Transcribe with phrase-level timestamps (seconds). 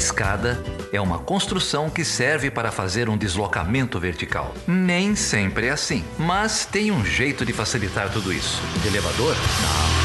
[0.00, 0.58] escada
[0.90, 4.54] é uma construção que serve para fazer um deslocamento vertical.
[4.66, 8.62] Nem sempre é assim, mas tem um jeito de facilitar tudo isso.
[8.80, 9.36] De elevador?
[9.36, 10.00] Não.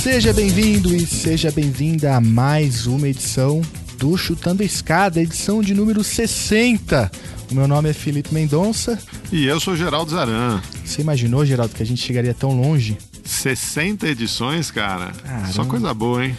[0.00, 3.62] Seja bem-vindo e seja bem-vinda a mais uma edição
[3.98, 7.10] do Chutando a Escada, edição de número 60.
[7.50, 8.98] O meu nome é Felipe Mendonça.
[9.30, 10.60] E eu sou Geraldo Zaran.
[10.84, 12.96] Você imaginou, Geraldo, que a gente chegaria tão longe?
[13.24, 15.12] 60 edições, cara.
[15.12, 15.52] Caramba.
[15.52, 16.36] Só coisa boa, hein?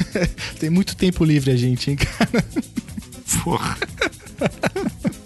[0.58, 2.44] Tem muito tempo livre a gente, hein, cara?
[3.42, 3.76] Porra.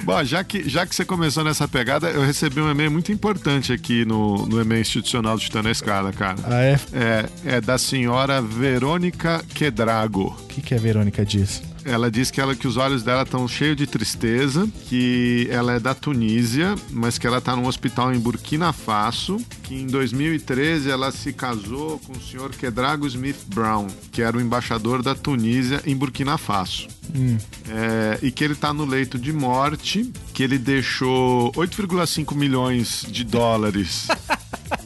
[0.03, 3.73] Bom, já que, já que você começou nessa pegada, eu recebi um e-mail muito importante
[3.73, 6.39] aqui no, no e-mail institucional do Chutando a Escada, cara.
[6.45, 6.81] Ah, é?
[6.93, 10.37] É, é da senhora Verônica Quedrago.
[10.41, 11.63] O que, que a Verônica diz?
[11.85, 15.81] Ela diz que, ela, que os olhos dela estão cheios de tristeza, que ela é
[15.81, 21.11] da Tunísia, mas que ela está num hospital em Burkina Faso, que em 2013 ela
[21.11, 25.97] se casou com o senhor Quedrago Smith Brown, que era o embaixador da Tunísia em
[25.97, 26.89] Burkina Faso.
[27.15, 27.39] Hum.
[27.69, 33.25] É, e que ele está no leito de morte, que ele deixou 8,5 milhões de
[33.25, 34.07] dólares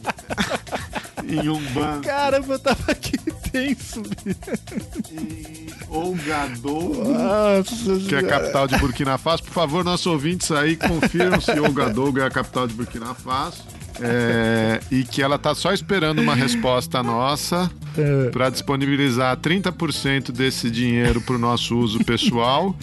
[1.28, 3.18] em um banco Caramba, eu tava aqui
[3.54, 4.02] tenso.
[5.12, 7.04] em Ouagadougou.
[7.04, 9.44] Nossa, que é a capital de Burkina Faso.
[9.44, 13.62] Por favor, nossos ouvintes aí, confirmam se Ouagadougou é a capital de Burkina Faso.
[14.00, 18.28] É, e que ela tá só esperando uma resposta nossa É.
[18.30, 22.76] para disponibilizar 30% desse dinheiro para o nosso uso pessoal.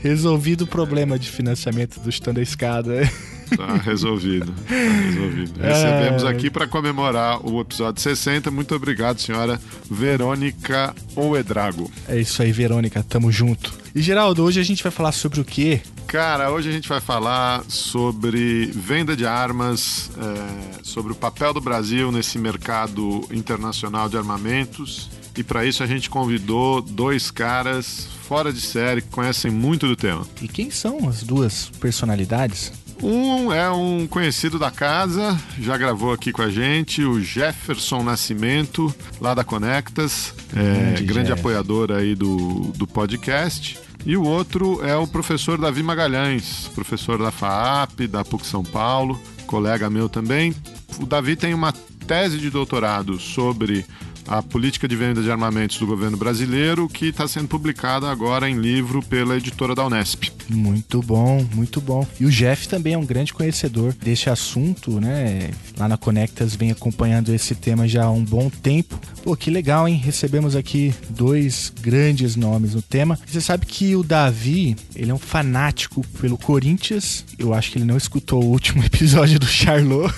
[0.00, 3.08] Resolvido o problema de financiamento do a Escada.
[3.56, 4.52] Tá resolvido.
[4.52, 5.60] Tá resolvido.
[5.60, 8.50] Recebemos aqui para comemorar o episódio 60.
[8.50, 11.90] Muito obrigado, senhora Verônica Oedrago.
[12.08, 13.72] É isso aí, Verônica, tamo junto.
[13.94, 15.80] E Geraldo, hoje a gente vai falar sobre o quê?
[16.06, 21.60] Cara, hoje a gente vai falar sobre venda de armas, é, sobre o papel do
[21.60, 25.10] Brasil nesse mercado internacional de armamentos.
[25.36, 29.94] E para isso a gente convidou dois caras fora de série que conhecem muito do
[29.94, 30.26] tema.
[30.42, 32.72] E quem são as duas personalidades?
[33.02, 38.92] Um é um conhecido da casa, já gravou aqui com a gente, o Jefferson Nascimento,
[39.20, 41.40] lá da Conectas, é, Grande grande Jeff.
[41.40, 43.78] apoiador aí do, do podcast.
[44.04, 49.20] E o outro é o professor Davi Magalhães, professor da FAAP, da PUC São Paulo,
[49.46, 50.54] colega meu também.
[51.00, 51.72] O Davi tem uma
[52.06, 53.84] tese de doutorado sobre
[54.28, 58.58] a política de venda de armamentos do governo brasileiro, que está sendo publicada agora em
[58.58, 60.30] livro pela editora da Unesp.
[60.48, 62.06] Muito bom, muito bom.
[62.20, 65.50] E o Jeff também é um grande conhecedor desse assunto, né?
[65.76, 68.98] Lá na Conectas vem acompanhando esse tema já há um bom tempo.
[69.22, 69.96] Pô, que legal, hein?
[69.96, 73.18] Recebemos aqui dois grandes nomes no tema.
[73.26, 77.24] Você sabe que o Davi, ele é um fanático pelo Corinthians.
[77.38, 80.12] Eu acho que ele não escutou o último episódio do Charlot.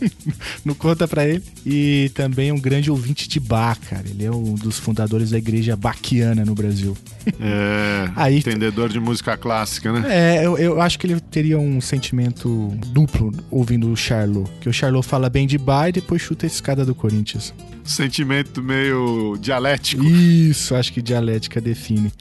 [0.64, 1.42] não conta pra ele.
[1.64, 4.04] E também um grande ouvinte de Bach, cara.
[4.08, 6.96] Ele é um dos fundadores da igreja baquiana no Brasil.
[7.40, 10.04] É, Aí- entendedor de música clássica, né?
[10.08, 14.50] É, eu, eu acho que ele teria um sentimento duplo ouvindo o Charlot.
[14.60, 17.54] Que o Charlot fala bem de Bar e depois chuta a escada do Corinthians.
[17.86, 20.04] Sentimento meio dialético.
[20.04, 22.12] Isso, acho que dialética define.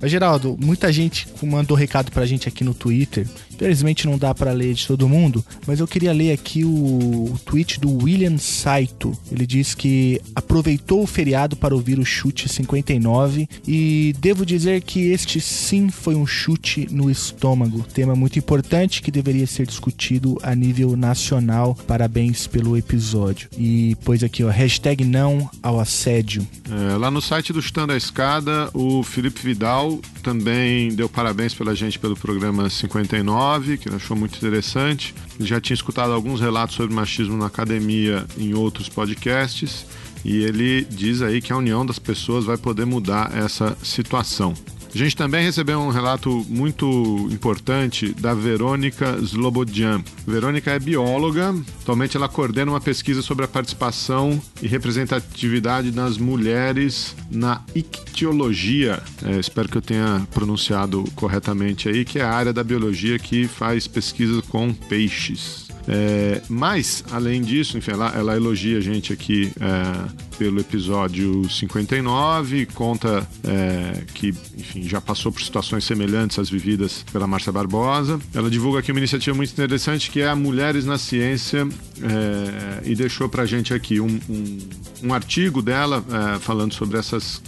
[0.00, 3.26] Mas, Geraldo, muita gente mandou recado pra gente aqui no Twitter.
[3.54, 7.38] Infelizmente não dá pra ler de todo mundo, mas eu queria ler aqui o, o
[7.44, 9.16] tweet do William Saito.
[9.30, 15.10] Ele diz que aproveitou o feriado para ouvir o chute 59 e devo dizer que
[15.12, 17.84] este sim foi um chute no estômago.
[17.94, 21.76] Tema muito importante que deveria ser discutido a nível nacional.
[21.86, 23.48] Parabéns pelo episódio.
[23.56, 26.46] E pôs aqui, ó, hashtag não ao assédio.
[26.70, 31.74] É, lá no site do Chutando a Escada, o Felipe Vidal também deu parabéns pela
[31.74, 35.14] gente pelo programa 59, que achou muito interessante.
[35.38, 39.86] Ele já tinha escutado alguns relatos sobre machismo na academia em outros podcasts.
[40.24, 44.54] E ele diz aí que a união das pessoas vai poder mudar essa situação.
[44.94, 50.04] A gente também recebeu um relato muito importante da Verônica Slobodian.
[50.24, 51.52] Verônica é bióloga,
[51.82, 59.02] atualmente ela coordena uma pesquisa sobre a participação e representatividade das mulheres na ictiologia.
[59.24, 63.48] É, espero que eu tenha pronunciado corretamente aí, que é a área da biologia que
[63.48, 65.63] faz pesquisa com peixes.
[65.86, 72.66] É, mas, além disso, enfim, ela, ela elogia a gente aqui é, pelo episódio 59,
[72.66, 74.28] conta é, que,
[74.58, 78.18] enfim, já passou por situações semelhantes às vividas pela Márcia Barbosa.
[78.34, 81.68] Ela divulga aqui uma iniciativa muito interessante que é a Mulheres na Ciência
[82.02, 84.58] é, e deixou para a gente aqui um, um,
[85.04, 86.04] um artigo dela
[86.36, 87.40] é, falando sobre essas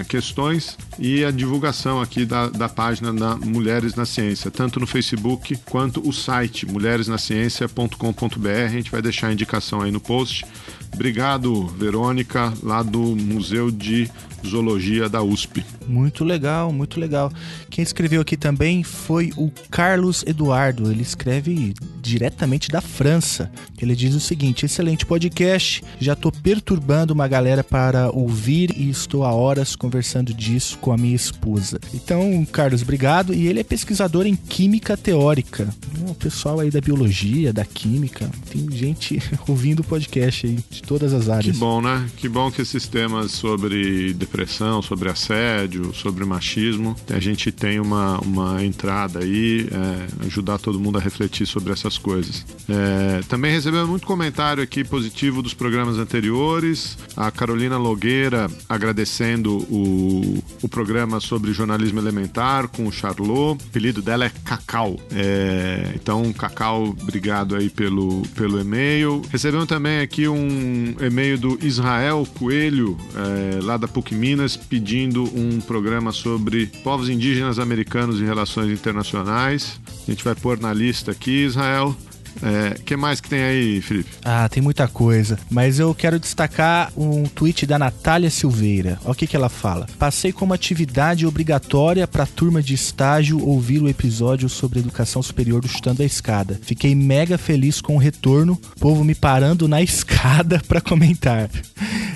[0.00, 4.86] é, questões e a divulgação aqui da, da página da Mulheres na Ciência, tanto no
[4.86, 8.48] Facebook quanto o site mulheresnaciencia.com.br.
[8.64, 10.44] A gente vai deixar a indicação aí no post.
[10.94, 14.10] Obrigado, Verônica, lá do Museu de
[14.46, 15.64] Zoologia da USP.
[15.86, 17.32] Muito legal, muito legal.
[17.70, 20.90] Quem escreveu aqui também foi o Carlos Eduardo.
[20.90, 23.50] Ele escreve diretamente da França.
[23.80, 25.82] Ele diz o seguinte: excelente podcast.
[26.00, 30.96] Já estou perturbando uma galera para ouvir e estou há horas conversando disso com a
[30.96, 31.80] minha esposa.
[31.94, 33.32] Então, Carlos, obrigado.
[33.32, 35.68] E ele é pesquisador em química teórica.
[36.08, 38.28] O pessoal aí da biologia, da química.
[38.50, 41.54] Tem gente ouvindo o podcast aí de todas as áreas.
[41.54, 42.06] Que bom, né?
[42.16, 48.18] Que bom que esses temas sobre depressão, sobre assédio, sobre machismo, a gente tem uma,
[48.18, 52.44] uma entrada aí, é, ajudar todo mundo a refletir sobre essas coisas.
[52.68, 56.98] É, também recebemos muito comentário aqui positivo dos programas anteriores.
[57.16, 63.22] A Carolina Logueira agradecendo o, o programa sobre jornalismo elementar com o Charlot.
[63.62, 64.98] O apelido dela é Cacau.
[65.12, 69.22] É, então, Cacau, obrigado aí pelo, pelo e-mail.
[69.30, 75.60] Recebemos também aqui um e-mail do Israel Coelho, é, lá da PUC Minas, pedindo um
[75.60, 79.80] programa sobre povos indígenas americanos e relações internacionais.
[80.06, 81.96] A gente vai pôr na lista aqui, Israel.
[82.42, 84.10] É, que mais que tem aí, Felipe?
[84.24, 85.38] Ah, tem muita coisa.
[85.50, 88.98] Mas eu quero destacar um tweet da Natália Silveira.
[89.04, 89.86] Olha o que, que ela fala.
[89.98, 95.68] Passei como atividade obrigatória para turma de estágio ouvir o episódio sobre educação superior do
[95.68, 96.58] Chutando a Escada.
[96.62, 101.50] Fiquei mega feliz com o retorno, povo me parando na escada para comentar.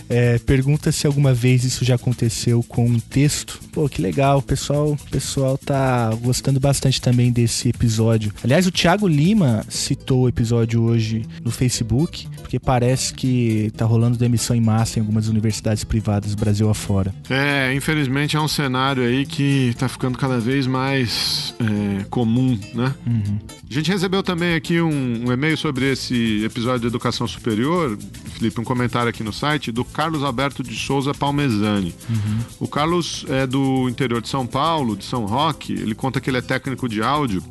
[0.08, 3.60] É, pergunta se alguma vez isso já aconteceu com um texto.
[3.72, 8.32] Pô, que legal, o pessoal, o pessoal tá gostando bastante também desse episódio.
[8.42, 14.16] Aliás, o Thiago Lima citou o episódio hoje no Facebook, porque parece que tá rolando
[14.16, 17.14] demissão em massa em algumas universidades privadas Brasil afora.
[17.28, 22.94] É, infelizmente é um cenário aí que tá ficando cada vez mais é, comum, né?
[23.06, 23.38] Uhum.
[23.68, 27.98] A gente recebeu também aqui um, um e-mail sobre esse episódio de educação superior,
[28.34, 31.94] Felipe, um comentário aqui no site do Carlos Alberto de Souza Palmezani.
[32.08, 32.38] Uhum.
[32.60, 35.72] O Carlos é do interior de São Paulo, de São Roque.
[35.72, 37.42] Ele conta que ele é técnico de áudio.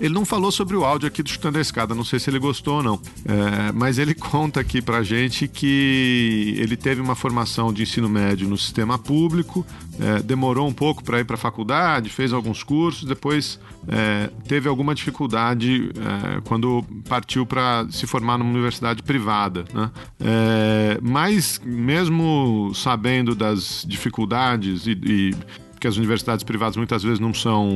[0.00, 2.38] Ele não falou sobre o áudio aqui do Chutando a Escada, não sei se ele
[2.38, 3.00] gostou ou não.
[3.24, 8.48] É, mas ele conta aqui pra gente que ele teve uma formação de ensino médio
[8.48, 9.66] no sistema público,
[10.00, 13.58] é, demorou um pouco para ir para a faculdade, fez alguns cursos, depois
[13.88, 19.64] é, teve alguma dificuldade é, quando partiu para se formar numa universidade privada.
[19.72, 19.90] Né?
[20.20, 25.34] É, mas, mesmo sabendo das dificuldades e, e
[25.78, 27.68] que as universidades privadas muitas vezes não são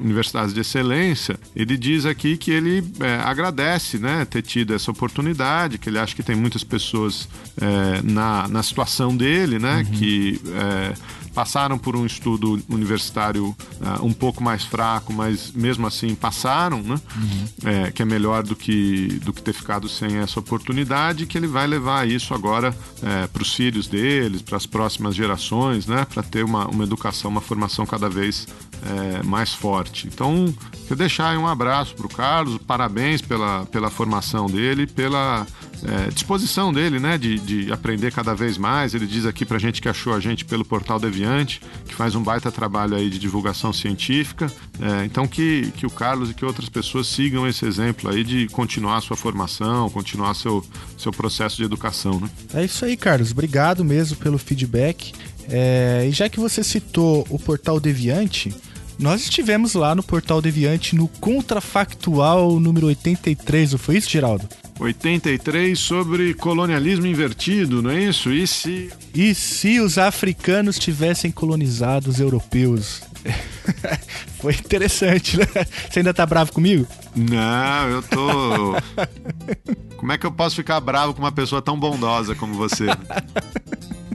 [0.00, 5.78] universidades de excelência, ele diz aqui que ele é, agradece né, ter tido essa oportunidade,
[5.78, 7.28] que ele acha que tem muitas pessoas
[7.60, 9.84] é, na, na situação dele, né, uhum.
[9.98, 10.94] que é,
[11.38, 16.96] passaram por um estudo universitário uh, um pouco mais fraco, mas mesmo assim passaram, né?
[17.16, 17.44] Uhum.
[17.64, 21.46] É, que é melhor do que, do que ter ficado sem essa oportunidade, que ele
[21.46, 26.04] vai levar isso agora é, para os filhos deles, para as próximas gerações, né?
[26.12, 28.48] Para ter uma, uma educação, uma formação cada vez
[28.82, 30.08] é, mais forte.
[30.08, 30.52] Então,
[30.90, 35.46] eu deixar aí um abraço para o Carlos, parabéns pela, pela formação dele, pela
[35.84, 38.94] é, disposição dele, né, de, de aprender cada vez mais.
[38.94, 42.22] Ele diz aqui pra gente que achou a gente pelo Portal Deviante, que faz um
[42.22, 44.50] baita trabalho aí de divulgação científica.
[44.80, 48.48] É, então que, que o Carlos e que outras pessoas sigam esse exemplo aí de
[48.48, 50.64] continuar sua formação, continuar seu,
[50.96, 52.28] seu processo de educação, né?
[52.54, 53.30] É isso aí, Carlos.
[53.30, 55.12] Obrigado mesmo pelo feedback.
[55.48, 58.54] É, e já que você citou o Portal Deviante,
[58.98, 64.46] nós estivemos lá no Portal Deviante no Contrafactual número 83, não foi isso, Geraldo?
[64.78, 68.32] 83 sobre colonialismo invertido, não é isso?
[68.32, 68.92] E se.
[69.14, 73.02] E se os africanos tivessem colonizado os europeus?
[74.38, 75.46] Foi interessante, né?
[75.90, 76.86] Você ainda tá bravo comigo?
[77.16, 78.76] Não, eu tô.
[79.96, 82.86] Como é que eu posso ficar bravo com uma pessoa tão bondosa como você?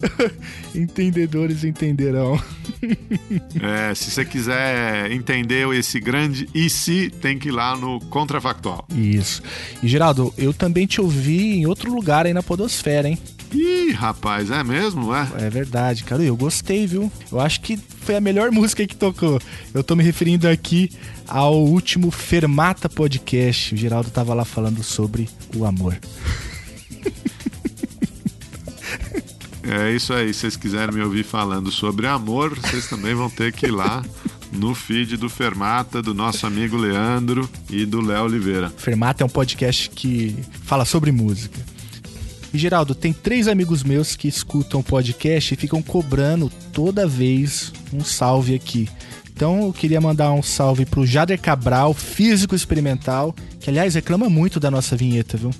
[0.74, 2.40] Entendedores entenderão.
[3.62, 8.86] É, se você quiser entender esse grande e se, tem que ir lá no Contrafactual.
[8.94, 9.42] Isso.
[9.82, 13.18] E Geraldo, eu também te ouvi em outro lugar aí na Podosfera, hein?
[13.52, 15.14] Ih, rapaz, é mesmo?
[15.14, 15.28] É?
[15.46, 16.22] É verdade, cara.
[16.22, 17.12] Eu gostei, viu?
[17.30, 19.40] Eu acho que foi a melhor música que tocou.
[19.74, 20.90] Eu tô me referindo aqui
[21.26, 23.74] ao último Fermata Podcast.
[23.74, 25.98] O Geraldo tava lá falando sobre o amor.
[29.62, 30.32] É isso aí.
[30.32, 34.02] Se vocês quiserem me ouvir falando sobre amor, vocês também vão ter que ir lá
[34.52, 38.70] no feed do Fermata, do nosso amigo Leandro e do Léo Oliveira.
[38.76, 41.60] Fermata é um podcast que fala sobre música.
[42.52, 48.02] E Geraldo, tem três amigos meus que escutam podcast e ficam cobrando toda vez um
[48.02, 48.88] salve aqui.
[49.32, 54.58] Então eu queria mandar um salve pro Jader Cabral, físico experimental, que aliás reclama muito
[54.58, 55.50] da nossa vinheta, viu?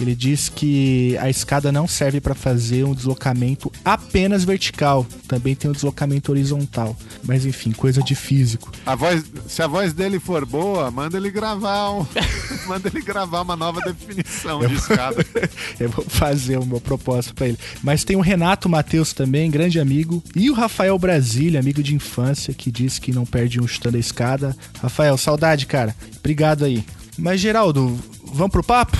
[0.00, 5.70] Ele diz que a escada não serve para fazer um deslocamento apenas vertical, também tem
[5.70, 6.96] um deslocamento horizontal.
[7.24, 8.70] Mas enfim, coisa de físico.
[8.86, 12.06] A voz, se a voz dele for boa, manda ele gravar um,
[12.66, 15.24] manda ele gravar uma nova definição de escada.
[15.78, 17.58] Eu vou fazer uma proposta para ele.
[17.82, 22.54] Mas tem o Renato Matheus também, grande amigo, e o Rafael Brasília, amigo de infância,
[22.54, 24.56] que diz que não perde um chutando a escada.
[24.80, 25.94] Rafael, saudade, cara.
[26.18, 26.84] Obrigado aí.
[27.16, 28.96] Mas Geraldo, vamos pro papo?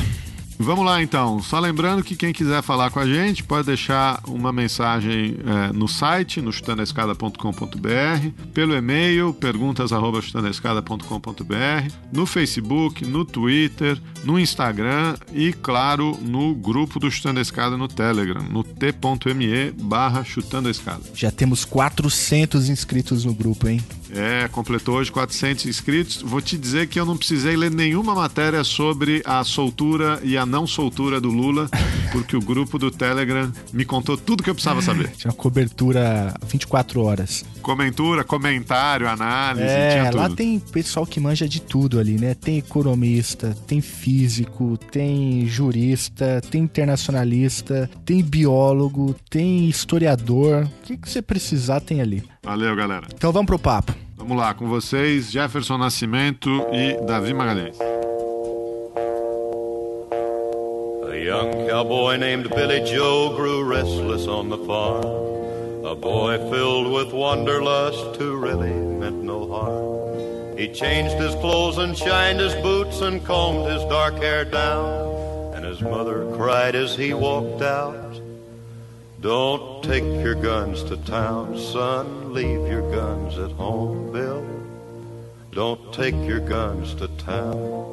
[0.59, 1.41] Vamos lá então.
[1.41, 5.87] Só lembrando que quem quiser falar com a gente pode deixar uma mensagem é, no
[5.87, 16.55] site, no chutandoescada.com.br, pelo e-mail, perguntas.chutandoescada.com.br, no Facebook, no Twitter, no Instagram e, claro, no
[16.55, 21.03] grupo do Chutando a Escada no Telegram, no t.me barra Chutando a Escada.
[21.15, 23.81] Já temos 400 inscritos no grupo, hein?
[24.11, 26.23] É, completou hoje 400 inscritos.
[26.23, 30.47] Vou te dizer que eu não precisei ler nenhuma matéria sobre a soltura e a
[30.49, 31.69] não soltura do Lula,
[32.11, 35.11] porque o grupo do Telegram me contou tudo que eu precisava saber.
[35.11, 37.45] Tinha cobertura 24 horas.
[37.63, 42.35] Comentura, comentário, análise, é, lá tem pessoal que manja de tudo ali, né?
[42.35, 50.65] Tem economista, tem físico, tem jurista, tem internacionalista, tem biólogo, tem historiador.
[50.65, 52.23] O que, que você precisar tem ali.
[52.43, 53.07] Valeu, galera.
[53.15, 53.95] Então vamos pro papo.
[54.17, 57.77] Vamos lá, com vocês, Jefferson Nascimento e Davi Magalhães.
[61.29, 65.05] Young cowboy named Billy Joe grew restless on the farm.
[65.85, 70.57] A boy filled with wanderlust who really meant no harm.
[70.57, 75.55] He changed his clothes and shined his boots and combed his dark hair down.
[75.55, 78.23] And his mother cried as he walked out.
[79.21, 82.33] Don't take your guns to town, son.
[82.33, 84.47] Leave your guns at home, Bill.
[85.53, 87.88] Don't take your guns to town.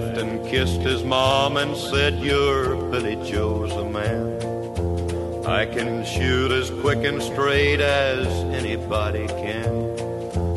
[0.00, 5.46] And kissed his mom and said, You're Billy Joe's the man.
[5.46, 9.96] I can shoot as quick and straight as anybody can.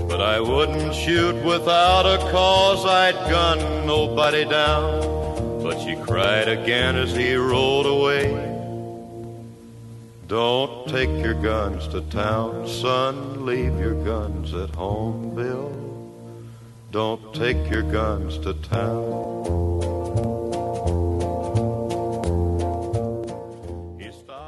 [0.07, 5.63] But I wouldn't shoot without a cause, I'd gun nobody down.
[5.63, 8.49] But she cried again as he rolled away.
[10.27, 13.45] Don't take your guns to town, son.
[13.45, 15.88] Leave your guns at home, Bill.
[16.91, 19.19] Don't take your guns to town.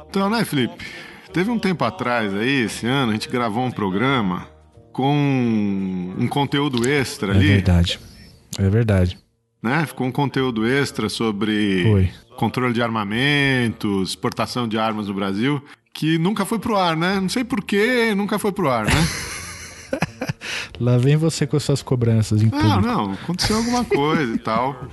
[0.08, 0.84] Então, né, Felipe?
[1.32, 4.46] Teve um tempo atrás aí, esse ano, a gente gravou um programa
[4.92, 7.50] com um conteúdo extra ali.
[7.50, 8.00] É verdade.
[8.58, 9.18] É verdade.
[9.62, 9.86] né?
[9.86, 12.10] Ficou um conteúdo extra sobre Foi.
[12.36, 15.62] controle de armamentos, exportação de armas no Brasil,
[15.94, 17.18] que nunca foi pro ar, né?
[17.18, 18.92] Não sei por que nunca foi pro ar, né?
[20.82, 22.80] Lá vem você com as suas cobranças em Não, público.
[22.80, 24.88] não, aconteceu alguma coisa e tal.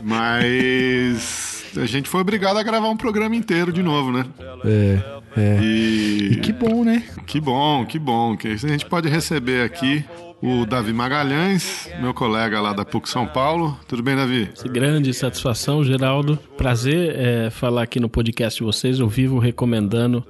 [0.00, 4.24] Mas a gente foi obrigado a gravar um programa inteiro de novo, né?
[4.64, 5.00] É,
[5.36, 5.58] é.
[5.60, 7.02] E E que bom, né?
[7.26, 8.36] que bom, que bom.
[8.36, 10.04] Que a gente pode receber aqui
[10.40, 13.76] o Davi Magalhães, meu colega lá da PUC São Paulo.
[13.88, 14.48] Tudo bem, Davi?
[14.66, 16.38] Grande satisfação, Geraldo.
[16.56, 19.00] Prazer é, falar aqui no podcast de vocês.
[19.00, 20.24] Eu vivo recomendando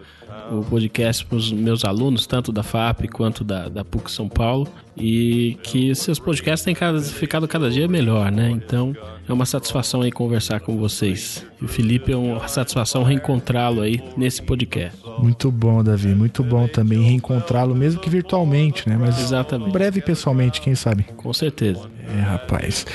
[0.51, 4.69] o podcast para os meus alunos, tanto da FAP quanto da, da PUC São Paulo.
[4.97, 8.49] E que seus podcasts têm cada, ficado cada dia melhor, né?
[8.51, 8.97] Então
[9.29, 11.45] é uma satisfação aí conversar com vocês.
[11.61, 14.97] E o Felipe é uma satisfação reencontrá-lo aí nesse podcast.
[15.19, 16.15] Muito bom, Davi.
[16.15, 18.97] Muito bom também reencontrá-lo, mesmo que virtualmente, né?
[18.97, 19.71] Mas Exatamente.
[19.71, 21.03] em breve pessoalmente, quem sabe?
[21.17, 21.91] Com certeza.
[22.17, 22.87] É, rapaz.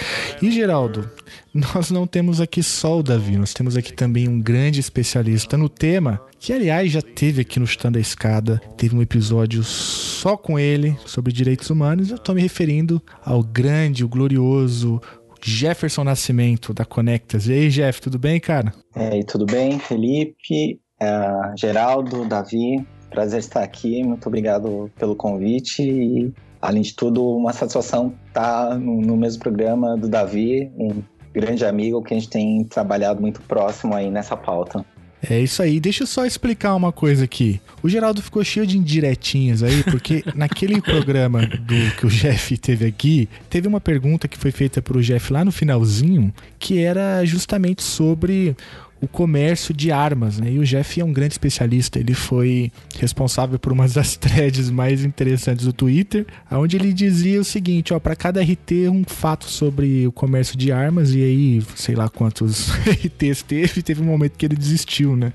[0.41, 1.09] E Geraldo,
[1.53, 5.67] nós não temos aqui só o Davi, nós temos aqui também um grande especialista no
[5.67, 10.59] tema, que aliás já teve aqui no Chutando a Escada, teve um episódio só com
[10.59, 12.11] ele sobre direitos humanos.
[12.11, 15.01] Eu tô me referindo ao grande, o glorioso
[15.41, 17.47] Jefferson Nascimento da Conectas.
[17.47, 18.73] E aí, Jeff, tudo bem, cara?
[18.95, 26.31] É, tudo bem, Felipe, é, Geraldo, Davi, prazer estar aqui, muito obrigado pelo convite e,
[26.61, 31.01] além de tudo, uma satisfação estar no, no mesmo programa do Davi, um
[31.33, 34.85] grande amigo que a gente tem trabalhado muito próximo aí nessa pauta.
[35.21, 35.79] É isso aí.
[35.79, 37.59] Deixa eu só explicar uma coisa aqui.
[37.83, 42.85] O Geraldo ficou cheio de indiretinhas aí, porque naquele programa do que o Jeff teve
[42.85, 47.83] aqui, teve uma pergunta que foi feita pro Jeff lá no finalzinho, que era justamente
[47.83, 48.55] sobre
[49.01, 50.51] o comércio de armas, né?
[50.51, 51.99] E o Jeff é um grande especialista.
[51.99, 57.43] Ele foi responsável por uma das threads mais interessantes do Twitter, onde ele dizia o
[57.43, 61.95] seguinte: ó, para cada RT um fato sobre o comércio de armas e aí sei
[61.95, 65.31] lá quantos RTs teve, teve um momento que ele desistiu, né?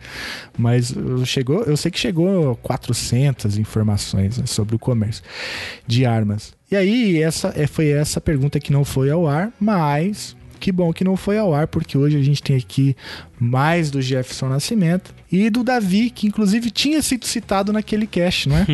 [0.56, 0.94] Mas
[1.24, 5.22] chegou, eu sei que chegou 400 informações né, sobre o comércio
[5.86, 6.52] de armas.
[6.70, 10.92] E aí essa é, foi essa pergunta que não foi ao ar, mas que bom
[10.92, 12.96] que não foi ao ar, porque hoje a gente tem aqui
[13.38, 18.56] mais do Jefferson Nascimento e do Davi, que inclusive tinha sido citado naquele cast, não
[18.56, 18.66] é?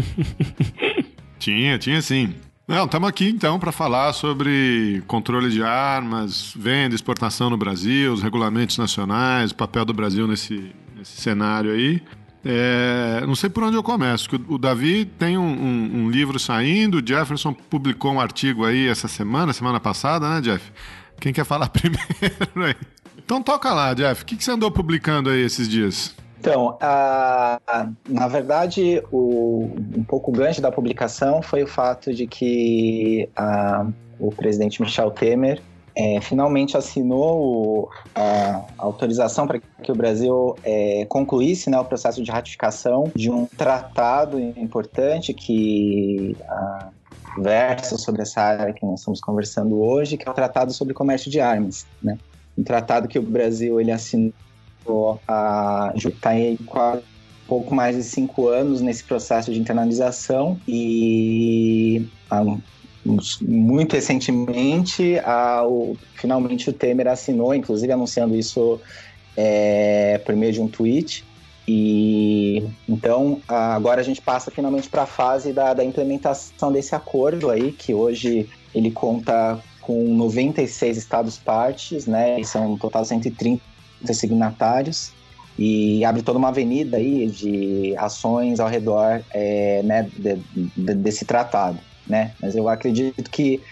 [1.39, 2.35] tinha, tinha sim.
[2.67, 8.23] Não, estamos aqui então para falar sobre controle de armas, venda, exportação no Brasil, os
[8.23, 12.01] regulamentos nacionais, o papel do Brasil nesse, nesse cenário aí.
[12.45, 14.29] É, não sei por onde eu começo.
[14.49, 19.09] O Davi tem um, um, um, livro saindo, o Jefferson publicou um artigo aí essa
[19.09, 20.73] semana, semana passada, né, Jeff?
[21.21, 22.75] Quem quer falar primeiro aí?
[23.19, 24.23] Então toca lá, Jeff.
[24.23, 26.17] O que, você andou publicando aí esses dias?
[26.41, 26.79] Então,
[28.09, 33.29] na verdade, o, um pouco gancho da publicação foi o fato de que
[34.19, 35.61] o presidente Michel Temer
[35.97, 42.31] é, finalmente assinou a autorização para que o Brasil é, concluísse né, o processo de
[42.31, 46.37] ratificação de um tratado importante que
[47.39, 51.31] versa sobre essa área que nós estamos conversando hoje, que é o Tratado sobre Comércio
[51.31, 52.19] de Armas, né?
[52.57, 54.35] Um tratado que o Brasil ele assinou
[55.27, 57.03] há está em quase
[57.51, 62.09] pouco mais de cinco anos nesse processo de internalização e
[63.43, 68.81] muito recentemente a, o, finalmente o Temer assinou, inclusive anunciando isso
[69.37, 71.25] é, por meio de um tweet,
[71.73, 77.49] e então agora a gente passa finalmente para a fase da, da implementação desse acordo
[77.49, 82.43] aí, que hoje ele conta com 96 estados partes, né?
[82.43, 83.63] São um total 130
[84.13, 85.13] signatários
[85.57, 90.41] e abre toda uma avenida aí de ações ao redor é, né, de,
[90.77, 92.33] de, desse tratado, né?
[92.43, 93.63] Mas eu acredito que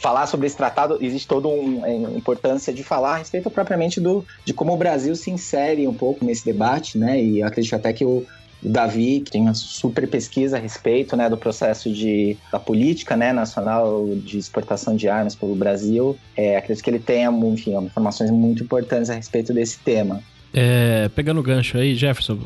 [0.00, 4.24] falar sobre esse tratado, existe toda uma é, importância de falar a respeito propriamente do,
[4.44, 7.22] de como o Brasil se insere um pouco nesse debate, né?
[7.22, 8.24] E acredito até que o,
[8.62, 13.16] o Davi, que tem uma super pesquisa a respeito né, do processo de, da política
[13.16, 18.30] né, nacional de exportação de armas pelo Brasil, é, acredito que ele tenha enfim, informações
[18.30, 20.22] muito importantes a respeito desse tema.
[20.52, 22.36] É, pegando o gancho aí, Jefferson,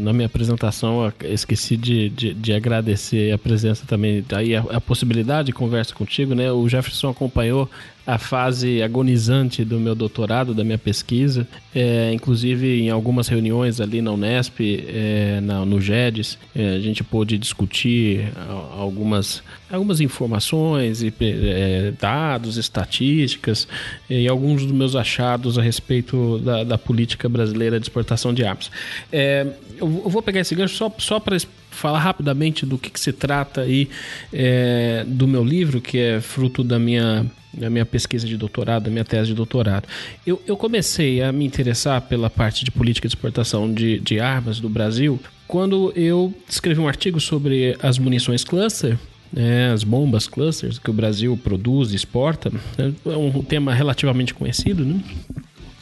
[0.00, 5.46] na minha apresentação esqueci de, de, de agradecer a presença também, aí a, a, possibilidade
[5.46, 6.50] de conversa contigo, né?
[6.50, 7.70] O Jefferson acompanhou
[8.06, 14.02] a fase agonizante do meu doutorado, da minha pesquisa, é, inclusive em algumas reuniões ali
[14.02, 18.32] na Unesp, é, na, no GEDES, é, a gente pôde discutir
[18.76, 23.68] algumas, algumas informações, e, é, dados, estatísticas
[24.10, 28.70] e alguns dos meus achados a respeito da, da política brasileira de exportação de armas.
[29.12, 29.46] É,
[29.78, 31.36] eu vou pegar esse gancho só, só para
[31.70, 33.88] falar rapidamente do que, que se trata aí
[34.32, 38.90] é, do meu livro, que é fruto da minha da minha pesquisa de doutorado, da
[38.90, 39.86] minha tese de doutorado.
[40.26, 44.60] Eu, eu comecei a me interessar pela parte de política de exportação de, de armas
[44.60, 48.96] do Brasil quando eu escrevi um artigo sobre as munições cluster
[49.32, 52.52] né, as bombas clusters que o Brasil produz e exporta.
[52.76, 55.00] É um tema relativamente conhecido, né?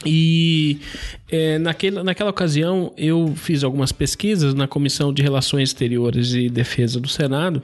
[0.05, 0.79] E
[1.29, 6.99] é, naquele, naquela ocasião eu fiz algumas pesquisas na Comissão de Relações Exteriores e Defesa
[6.99, 7.61] do Senado,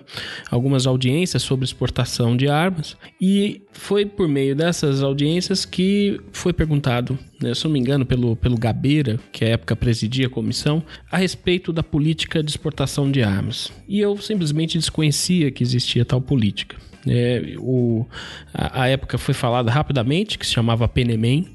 [0.52, 7.18] algumas audiências sobre exportação de armas, e foi por meio dessas audiências que foi perguntado,
[7.42, 11.18] né, se não me engano, pelo, pelo Gabeira, que à época presidia a comissão, a
[11.18, 13.72] respeito da política de exportação de armas.
[13.88, 16.78] E eu simplesmente desconhecia que existia tal política.
[17.08, 18.06] É, o,
[18.54, 21.48] a, a época foi falada rapidamente, que se chamava Penemem,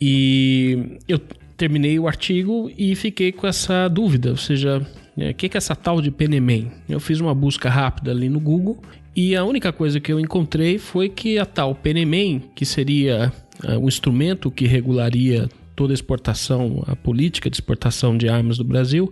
[0.00, 1.20] e eu
[1.56, 5.58] terminei o artigo e fiquei com essa dúvida, ou seja, né, o que, que é
[5.58, 6.70] essa tal de Penemem?
[6.88, 8.80] Eu fiz uma busca rápida ali no Google
[9.14, 13.32] e a única coisa que eu encontrei foi que a tal Penemem, que seria
[13.64, 18.64] uh, um instrumento que regularia toda a exportação, a política de exportação de armas do
[18.64, 19.10] Brasil,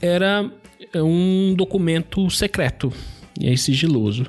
[0.00, 0.50] era
[0.94, 2.92] um documento secreto
[3.38, 4.26] e aí sigiloso.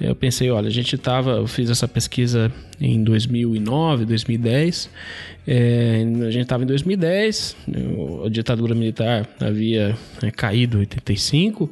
[0.00, 4.90] Eu pensei, olha, a gente estava, eu fiz essa pesquisa em 2009, 2010,
[5.46, 7.56] é, a gente estava em 2010,
[8.24, 11.70] a ditadura militar havia é, caído em 85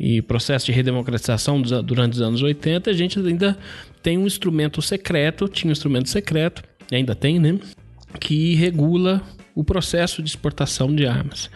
[0.00, 3.56] e processo de redemocratização durante os anos 80, a gente ainda
[4.02, 7.58] tem um instrumento secreto, tinha um instrumento secreto, ainda tem, né,
[8.18, 9.22] que regula
[9.54, 11.50] o processo de exportação de armas.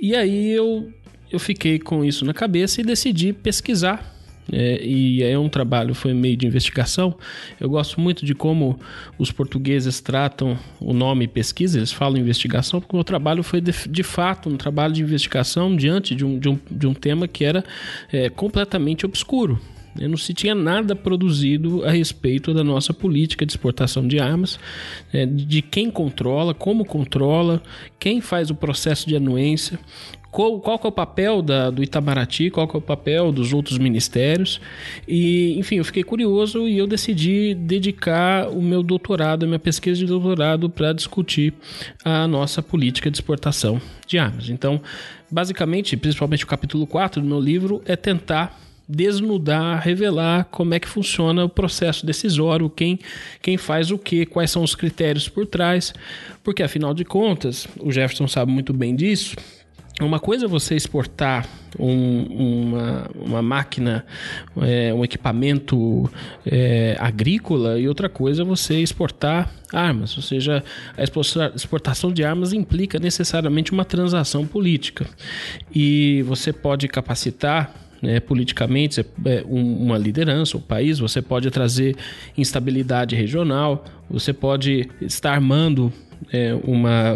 [0.00, 0.92] E aí eu
[1.32, 4.12] eu fiquei com isso na cabeça e decidi pesquisar
[4.50, 7.16] é, e é um trabalho, foi meio de investigação.
[7.60, 8.78] Eu gosto muito de como
[9.18, 13.72] os portugueses tratam o nome pesquisa, eles falam investigação, porque o meu trabalho foi de,
[13.88, 17.44] de fato um trabalho de investigação diante de um, de um, de um tema que
[17.44, 17.64] era
[18.12, 19.60] é, completamente obscuro.
[19.94, 24.58] Não se tinha nada produzido a respeito da nossa política de exportação de armas,
[25.12, 27.62] é, de quem controla, como controla,
[27.98, 29.78] quem faz o processo de anuência,
[30.32, 34.60] qual, qual é o papel da, do Itamaraty, qual é o papel dos outros ministérios.
[35.06, 40.00] E, enfim, eu fiquei curioso e eu decidi dedicar o meu doutorado, a minha pesquisa
[40.00, 41.52] de doutorado, para discutir
[42.02, 44.48] a nossa política de exportação de armas.
[44.48, 44.80] Então,
[45.30, 50.88] basicamente, principalmente o capítulo 4 do meu livro, é tentar desnudar, revelar como é que
[50.88, 52.98] funciona o processo decisório, quem,
[53.40, 55.94] quem faz o que, quais são os critérios por trás,
[56.42, 59.36] porque afinal de contas, o Jefferson sabe muito bem disso,
[60.00, 61.46] uma coisa é você exportar
[61.78, 64.04] um, uma, uma máquina,
[64.60, 66.10] é, um equipamento
[66.46, 70.16] é, agrícola e outra coisa é você exportar armas.
[70.16, 70.64] Ou seja,
[70.96, 71.02] a
[71.54, 75.06] exportação de armas implica necessariamente uma transação política.
[75.74, 81.96] E você pode capacitar né, politicamente, é, uma liderança, o um país, você pode trazer
[82.36, 85.92] instabilidade regional, você pode estar armando
[86.32, 87.14] é, uma,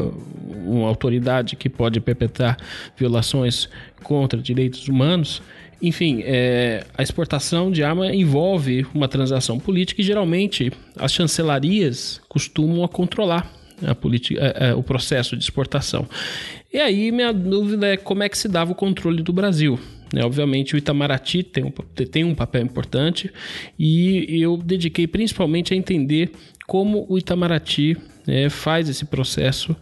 [0.65, 2.57] uma autoridade que pode perpetrar
[2.97, 3.69] violações
[4.03, 5.43] contra direitos humanos.
[5.81, 12.83] Enfim, é, a exportação de arma envolve uma transação política e geralmente as chancelarias costumam
[12.83, 13.53] a controlar
[13.87, 16.09] a política, é, é, o processo de exportação.
[16.73, 19.79] E aí minha dúvida é como é que se dava o controle do Brasil.
[20.13, 20.25] Né?
[20.25, 23.31] Obviamente o Itamaraty tem um, tem um papel importante
[23.79, 26.31] e eu dediquei principalmente a entender
[26.67, 29.77] como o Itamaraty é, faz esse processo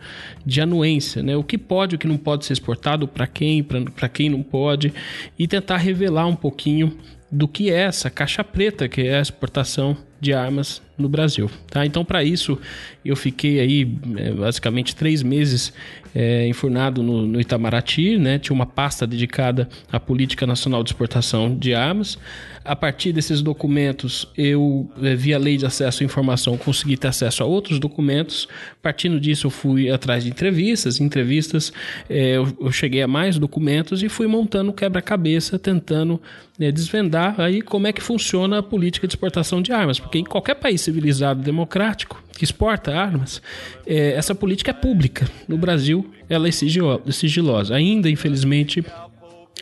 [0.45, 1.37] de anuência, né?
[1.37, 4.93] o que pode, o que não pode ser exportado, para quem, para quem não pode,
[5.39, 6.97] e tentar revelar um pouquinho
[7.31, 11.51] do que é essa caixa preta que é a exportação de armas no Brasil.
[11.69, 11.85] Tá?
[11.85, 12.59] Então, para isso,
[13.05, 15.73] eu fiquei aí é, basicamente três meses
[16.15, 18.39] é, enfurnado no, no, Itamaraty, né?
[18.39, 22.17] tinha uma pasta dedicada à Política Nacional de Exportação de Armas.
[22.65, 27.43] A partir desses documentos, eu, é, via lei de acesso à informação, consegui ter acesso
[27.43, 28.49] a outros documentos.
[28.81, 30.99] Partindo disso, eu fui atrás de entrevistas.
[30.99, 31.73] Em entrevistas,
[32.09, 36.19] é, eu, eu, cheguei a mais documentos e fui montando quebra-cabeça, tentando
[36.59, 39.99] é, desvendar aí como é que funciona a política de exportação de armas.
[39.99, 43.41] Porque em qualquer país civilizado democrático que exporta armas,
[43.87, 45.29] é, essa política é pública.
[45.49, 47.75] No Brasil, ela é sigilosa.
[47.75, 48.85] Ainda, infelizmente,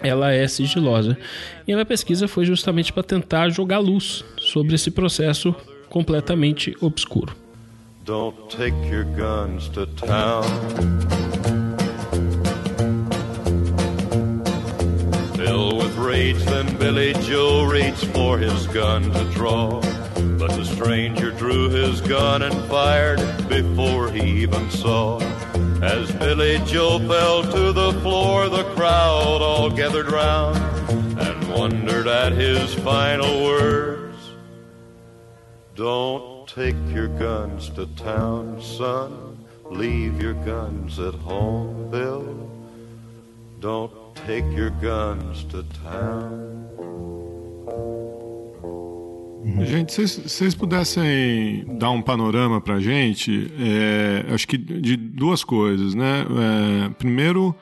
[0.00, 1.16] ela é sigilosa.
[1.66, 5.54] E a pesquisa foi justamente para tentar jogar luz sobre esse processo
[5.88, 7.37] completamente obscuro.
[8.04, 10.42] Don't take your guns to town.
[15.37, 19.80] Fill with rage, then Billy Joe reached for his gun to draw.
[20.38, 25.18] But the stranger drew his gun and fired before he even saw.
[25.82, 30.56] As Billy Joe fell to the floor, the crowd all gathered round
[31.18, 34.16] and wondered at his final words.
[35.74, 39.38] Don't take your guns to town, son.
[39.64, 42.50] Leave your guns at home, Bill.
[43.61, 46.68] Don't take your guns to town.
[49.42, 49.66] Uhum.
[49.66, 55.42] Gente, se vocês pudessem dar um panorama para a gente, é, acho que de duas
[55.42, 56.24] coisas, né?
[56.87, 57.52] É, primeiro,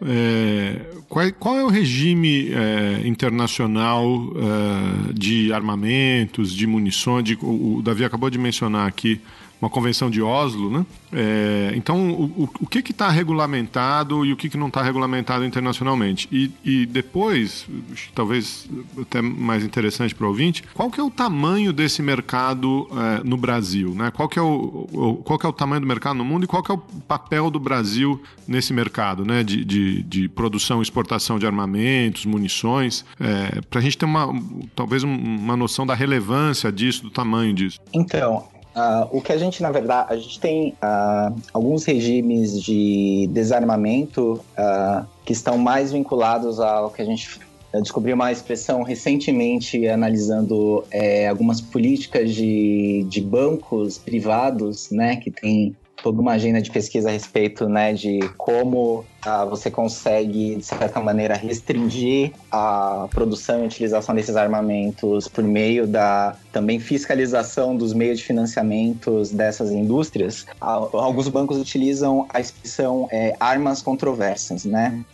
[0.00, 7.24] é, qual, qual, é o regime é, internacional é, de armamentos, de munições?
[7.24, 9.20] De, o, o Davi acabou de mencionar aqui
[9.60, 10.86] uma convenção de Oslo, né?
[11.12, 16.28] É, então, o, o que está regulamentado e o que, que não está regulamentado internacionalmente?
[16.30, 17.66] E, e depois,
[18.14, 18.68] talvez
[19.00, 23.36] até mais interessante para o ouvinte, qual que é o tamanho desse mercado é, no
[23.36, 23.94] Brasil?
[23.94, 24.10] Né?
[24.10, 26.46] Qual, que é o, o, qual que é o tamanho do mercado no mundo e
[26.46, 29.42] qual que é o papel do Brasil nesse mercado né?
[29.42, 34.28] de, de, de produção e exportação de armamentos, munições, é, para a gente ter uma,
[34.74, 37.80] talvez uma noção da relevância disso, do tamanho disso?
[37.94, 43.26] Então, Uh, o que a gente, na verdade, a gente tem uh, alguns regimes de
[43.32, 47.40] desarmamento uh, que estão mais vinculados ao que a gente
[47.80, 55.74] descobriu uma expressão recentemente analisando é, algumas políticas de, de bancos privados, né, que tem
[56.02, 61.00] toda uma agenda de pesquisa a respeito né, de como ah, você consegue, de certa
[61.00, 68.18] maneira, restringir a produção e utilização desses armamentos por meio da também fiscalização dos meios
[68.18, 70.46] de financiamentos dessas indústrias.
[70.60, 75.04] Ah, alguns bancos utilizam a expressão é, armas controversas, né?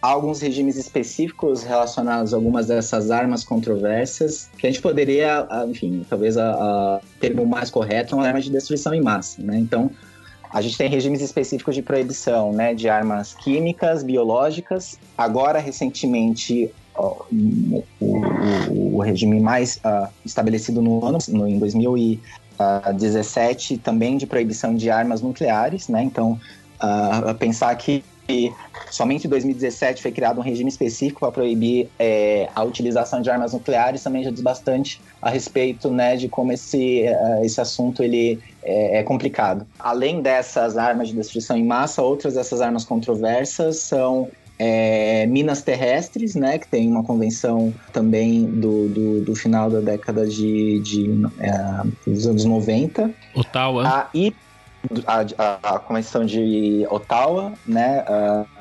[0.00, 6.04] há alguns regimes específicos relacionados a algumas dessas armas controversas, que a gente poderia, enfim,
[6.08, 9.58] talvez o termo mais correto é uma arma de destruição em massa, né?
[9.58, 9.90] Então,
[10.50, 14.98] a gente tem regimes específicos de proibição, né, de armas químicas, biológicas.
[15.16, 24.16] Agora, recentemente, o, o, o regime mais uh, estabelecido no ano, no, em 2017, também
[24.16, 26.02] de proibição de armas nucleares, né?
[26.02, 26.40] Então,
[26.82, 28.02] uh, pensar que
[28.90, 33.54] somente em 2017 foi criado um regime específico para proibir é, a utilização de armas
[33.54, 38.38] nucleares, também já diz bastante a respeito né, de como esse, uh, esse assunto ele
[38.68, 39.66] é, é, complicado.
[39.78, 44.28] Além dessas armas de destruição em massa, outras dessas armas controversas são
[44.58, 50.26] é, minas terrestres, né, que tem uma convenção também do, do, do final da década
[50.26, 51.08] de, de
[51.40, 53.10] é, dos anos 90.
[53.34, 53.82] Ottawa.
[53.86, 54.34] Ah, e
[55.06, 58.04] a, a, a, Convenção de Ottawa, né?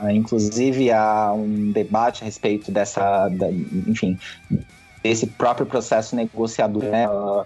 [0.01, 4.17] Uh, inclusive há um debate a respeito dessa, da, enfim,
[5.03, 7.07] desse próprio processo negociador, né?
[7.07, 7.45] Uh,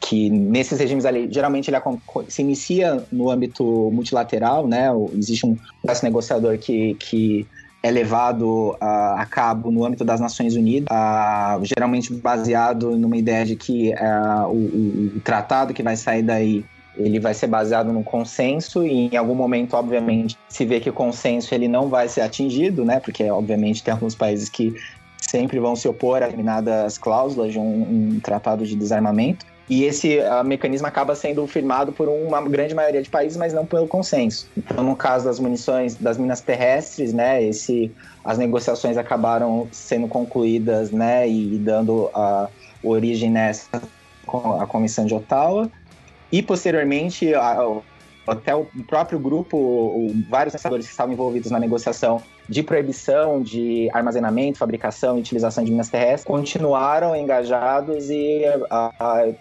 [0.00, 1.78] que nesses regimes ali, geralmente ele
[2.28, 4.88] se inicia no âmbito multilateral, né?
[5.14, 7.46] Existe um processo negociador que, que
[7.82, 10.88] é levado a cabo no âmbito das Nações Unidas,
[11.62, 16.64] geralmente baseado numa ideia de que uh, o, o, tratado que vai sair daí
[16.96, 20.92] ele vai ser baseado no consenso e em algum momento, obviamente, se vê que o
[20.92, 22.98] consenso ele não vai ser atingido, né?
[23.00, 24.74] Porque, obviamente, tem alguns países que
[25.18, 29.44] sempre vão se opor a determinadas cláusulas de um, um tratado de desarmamento.
[29.68, 33.66] E esse uh, mecanismo acaba sendo firmado por uma grande maioria de países, mas não
[33.66, 34.48] pelo consenso.
[34.56, 37.92] Então, no caso das munições, das minas terrestres, né, esse,
[38.24, 42.48] as negociações acabaram sendo concluídas, né, e dando uh,
[42.82, 43.82] origem nessa
[44.60, 45.70] a Comissão de Ottawa.
[46.30, 47.32] E posteriormente,
[48.26, 54.58] até o próprio grupo, vários pensadores que estavam envolvidos na negociação de proibição de armazenamento,
[54.58, 58.42] fabricação e utilização de minas terrestres continuaram engajados e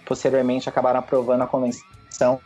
[0.06, 2.40] posteriormente acabaram aprovando a convenção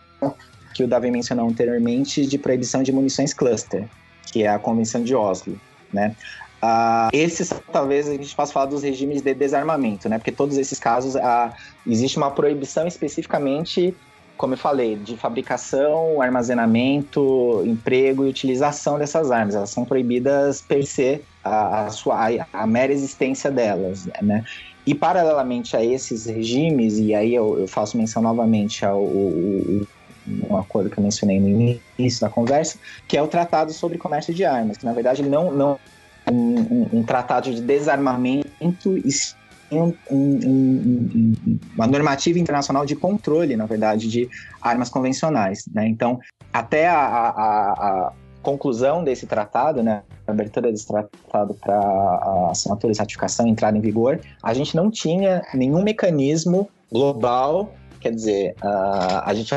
[0.73, 3.87] que o Davi mencionou anteriormente de proibição de munições cluster,
[4.31, 5.59] que é a convenção de Oslo,
[5.91, 6.15] né?
[6.61, 10.17] Uh, esses talvez a gente possa falar dos regimes de desarmamento, né?
[10.17, 11.53] Porque todos esses casos uh,
[11.87, 13.95] existe uma proibição especificamente
[14.39, 19.53] como eu falei, de fabricação, armazenamento, emprego e utilização dessas armas.
[19.53, 24.45] Elas são proibidas per se, a, a, sua, a, a mera existência delas, né?
[24.87, 30.57] E paralelamente a esses regimes, e aí eu, eu faço menção novamente ao, ao, ao,
[30.61, 34.45] acordo que eu mencionei no início da conversa, que é o Tratado sobre Comércio de
[34.45, 35.77] Armas, que na verdade ele não, não
[36.31, 38.47] um, um, um tratado de desarmamento
[39.03, 39.11] e
[39.71, 41.35] um, um,
[41.75, 44.29] uma normativa internacional de controle, na verdade, de
[44.61, 45.65] armas convencionais.
[45.73, 45.87] Né?
[45.87, 46.19] Então,
[46.51, 52.97] até a, a, a conclusão desse tratado, né, a abertura desse tratado para assinatura e
[52.97, 59.33] ratificação entrar em vigor, a gente não tinha nenhum mecanismo global, quer dizer, uh, a
[59.33, 59.53] gente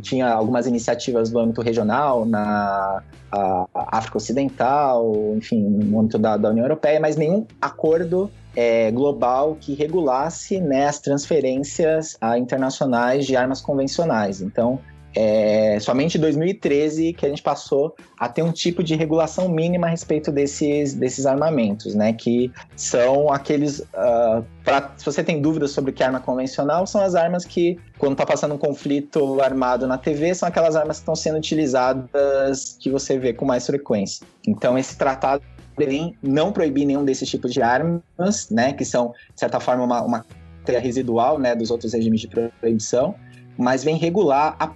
[0.00, 3.02] tinha algumas iniciativas do âmbito regional, na
[3.74, 9.74] África Ocidental, enfim, no âmbito da, da União Europeia, mas nenhum acordo é, global que
[9.74, 14.40] regulasse né, as transferências a, internacionais de armas convencionais.
[14.40, 14.80] Então,
[15.14, 19.86] é somente em 2013 que a gente passou a ter um tipo de regulação mínima
[19.86, 22.12] a respeito desses, desses armamentos, né?
[22.12, 23.80] Que são aqueles.
[23.80, 27.78] Uh, pra, se você tem dúvidas sobre que é arma convencional, são as armas que,
[27.98, 32.76] quando está passando um conflito armado na TV, são aquelas armas que estão sendo utilizadas
[32.78, 34.26] que você vê com mais frequência.
[34.46, 35.42] Então, esse tratado
[35.76, 40.02] Belém não proibir nenhum desses tipos de armas, né, que são, de certa forma, uma,
[40.02, 40.26] uma
[40.66, 43.14] residual né, dos outros regimes de proibição,
[43.56, 44.68] mas vem regular a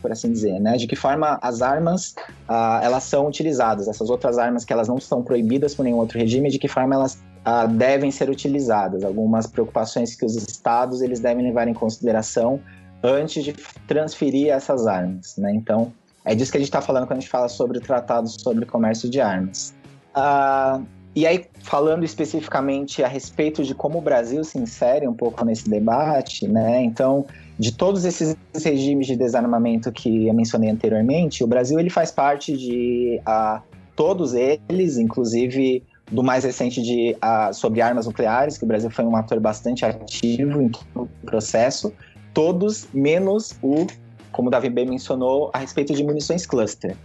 [0.00, 0.76] por assim dizer, né?
[0.76, 2.14] De que forma as armas
[2.48, 6.18] uh, elas são utilizadas, essas outras armas que elas não são proibidas por nenhum outro
[6.18, 7.14] regime, de que forma elas
[7.46, 12.60] uh, devem ser utilizadas, algumas preocupações que os estados eles devem levar em consideração
[13.02, 13.52] antes de
[13.86, 15.52] transferir essas armas, né?
[15.54, 15.92] Então
[16.24, 18.64] é disso que a gente está falando quando a gente fala sobre o tratado sobre
[18.64, 19.74] comércio de armas.
[20.14, 20.84] Uh,
[21.14, 25.68] e aí, falando especificamente a respeito de como o Brasil se insere um pouco nesse
[25.68, 26.82] debate, né?
[26.82, 27.26] Então,
[27.62, 32.56] de todos esses regimes de desarmamento que eu mencionei anteriormente, o Brasil ele faz parte
[32.56, 33.62] de uh,
[33.94, 39.04] todos eles, inclusive do mais recente de uh, sobre armas nucleares, que o Brasil foi
[39.04, 41.92] um ator bastante ativo em todo o processo,
[42.34, 43.86] todos menos o,
[44.32, 46.96] como o Davi B mencionou, a respeito de munições cluster.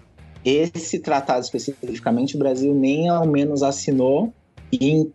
[0.43, 4.33] Esse tratado especificamente o Brasil nem ao menos assinou
[4.71, 5.13] e em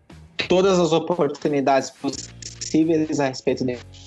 [0.48, 4.01] todas as oportunidades possíveis a respeito desse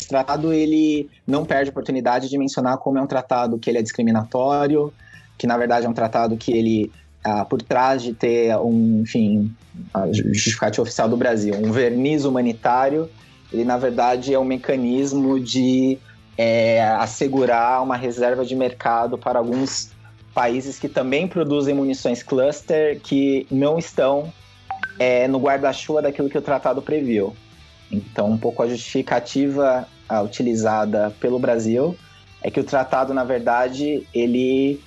[0.00, 3.82] tratado, ele não perde a oportunidade de mencionar como é um tratado que ele é
[3.82, 4.92] discriminatório,
[5.38, 6.90] que na verdade é um tratado que ele
[7.24, 9.52] ah, por trás de ter um, enfim,
[9.92, 13.08] a justificativa oficial do Brasil, um verniz humanitário,
[13.52, 15.98] ele na verdade é um mecanismo de
[16.38, 19.90] é, assegurar uma reserva de mercado para alguns
[20.34, 24.32] países que também produzem munições cluster que não estão
[24.98, 27.34] é, no guarda-chuva daquilo que o tratado previu.
[27.90, 31.96] Então, um pouco a justificativa a, utilizada pelo Brasil
[32.42, 34.80] é que o tratado, na verdade, ele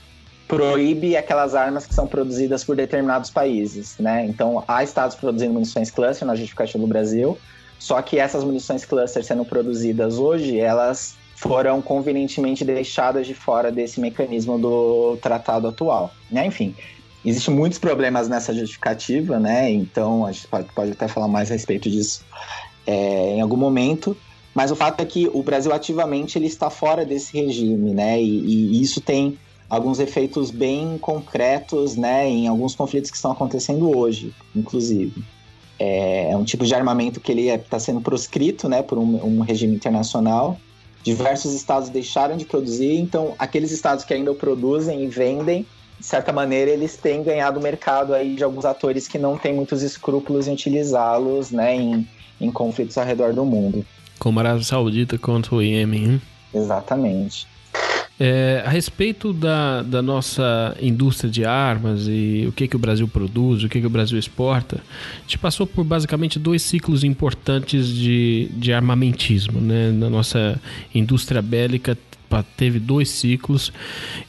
[0.48, 4.26] proíbe aquelas armas que são produzidas por determinados países, né?
[4.26, 7.38] Então, há estados produzindo munições cluster na justificativa do Brasil,
[7.78, 14.00] só que essas munições cluster sendo produzidas hoje, elas foram convenientemente deixadas de fora desse
[14.00, 16.46] mecanismo do tratado atual, né?
[16.46, 16.76] Enfim,
[17.24, 19.72] existem muitos problemas nessa justificativa, né?
[19.72, 22.24] Então, a gente pode, pode até falar mais a respeito disso
[22.86, 24.16] é, em algum momento,
[24.54, 28.22] mas o fato é que o Brasil ativamente ele está fora desse regime, né?
[28.22, 29.38] E, e isso tem
[29.70, 35.24] alguns efeitos bem concretos, né, em alguns conflitos que estão acontecendo hoje, inclusive.
[35.78, 39.24] É, é um tipo de armamento que ele está é, sendo proscrito, né, por um,
[39.24, 40.60] um, regime internacional.
[41.04, 45.66] Diversos estados deixaram de produzir, então aqueles estados que ainda produzem e vendem,
[45.98, 49.84] de certa maneira, eles têm ganhado mercado aí de alguns atores que não têm muitos
[49.84, 52.08] escrúpulos em utilizá-los, né, em,
[52.40, 53.86] em conflitos ao redor do mundo.
[54.18, 56.22] Como a Arábia Saudita contra o Iêmen.
[56.54, 57.48] Exatamente.
[58.20, 63.08] É, a respeito da, da nossa indústria de armas e o que, que o Brasil
[63.08, 67.88] produz, o que, que o Brasil exporta, a gente passou por basicamente dois ciclos importantes
[67.88, 69.62] de, de armamentismo.
[69.62, 69.92] Né?
[69.92, 70.60] Na nossa
[70.94, 71.98] indústria bélica
[72.58, 73.72] teve dois ciclos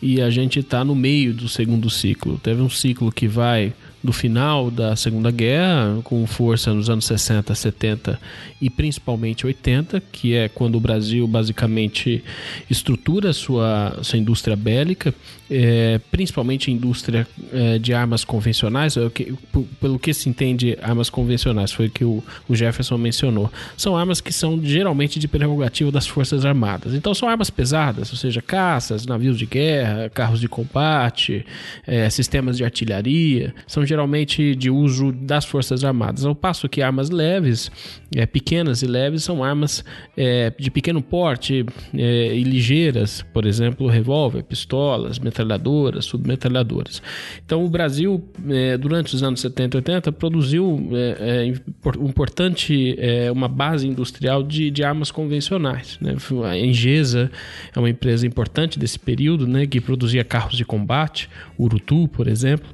[0.01, 2.39] e a gente está no meio do segundo ciclo.
[2.39, 7.55] Teve um ciclo que vai do final da Segunda Guerra, com força nos anos 60,
[7.55, 8.21] 70
[8.61, 12.25] e principalmente 80, que é quando o Brasil basicamente
[12.69, 15.15] estrutura sua, sua indústria bélica,
[15.51, 19.35] é, principalmente indústria é, de armas convencionais, é que,
[19.81, 23.51] pelo que se entende armas convencionais, foi o que o, o Jefferson mencionou.
[23.77, 26.95] São armas que são geralmente de prerrogativa das Forças Armadas.
[26.95, 31.45] Então são armas pesadas, ou seja, caças, navios de guerra, carros de combate,
[31.87, 37.11] é, sistemas de artilharia, são geralmente de uso das Forças Armadas, ao passo que armas
[37.11, 37.73] leves,
[38.15, 39.85] é, pequenas e leves, são armas
[40.17, 45.40] é, de pequeno porte e ligeiras, por exemplo, revólver, pistolas, metralhadoras,
[46.01, 47.03] submetralhadoras.
[47.45, 51.47] Então, o Brasil, é, durante os anos 70 e 80, produziu é, é,
[52.01, 55.99] importante, é, uma base industrial de, de armas convencionais.
[56.01, 56.17] Né?
[56.45, 57.31] A Engesa
[57.75, 62.69] é uma empresa importante desse período, né, que produzia carros de combate, Urutu, por exemplo,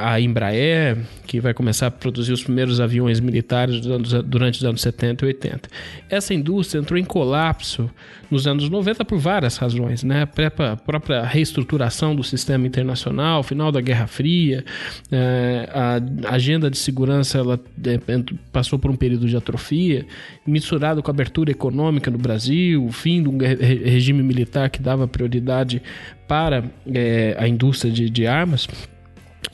[0.00, 3.80] a Embraer, que vai começar a produzir os primeiros aviões militares
[4.24, 5.68] durante os anos 70 e 80.
[6.08, 7.90] Essa indústria entrou em colapso
[8.30, 10.22] nos anos 90 por várias razões, né?
[10.22, 14.64] A própria reestruturação do sistema internacional, final da Guerra Fria,
[15.10, 17.60] é, a agenda de segurança ela
[18.52, 20.06] passou por um período de atrofia,
[20.46, 25.06] misturado com a abertura econômica no Brasil, o fim de um regime militar que dava
[25.06, 25.82] prioridade
[26.26, 28.68] para é, a indústria de, de armas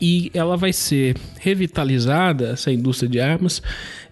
[0.01, 3.62] e ela vai ser revitalizada, essa indústria de armas,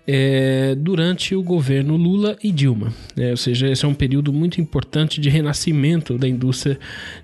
[0.07, 2.93] é, durante o governo Lula e Dilma.
[3.17, 3.31] Né?
[3.31, 6.79] Ou seja, esse é um período muito importante de renascimento da indústria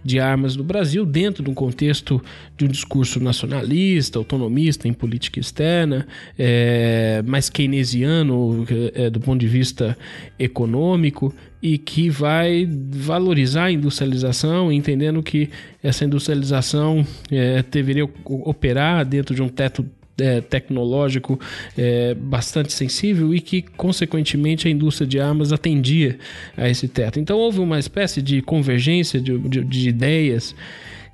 [0.05, 2.23] de armas no Brasil, dentro de um contexto
[2.57, 6.07] de um discurso nacionalista, autonomista em política externa,
[6.39, 9.97] é, mais keynesiano é, do ponto de vista
[10.39, 11.35] econômico
[11.67, 15.51] e que vai valorizar a industrialização, entendendo que
[15.83, 19.85] essa industrialização é, deveria operar dentro de um teto
[20.17, 21.41] é, tecnológico
[21.77, 26.17] é, bastante sensível e que, consequentemente, a indústria de armas atendia
[26.57, 27.19] a esse teto.
[27.19, 30.55] Então, houve uma espécie de convergência de, de, de ideias.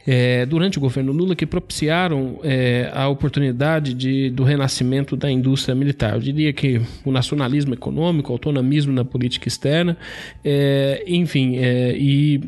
[0.06, 5.74] É, durante o governo Lula que propiciaram é, a oportunidade de, do renascimento da indústria
[5.74, 6.14] militar.
[6.14, 9.96] Eu diria que o nacionalismo econômico, o autonomismo na política externa,
[10.44, 12.40] é, enfim, é, e,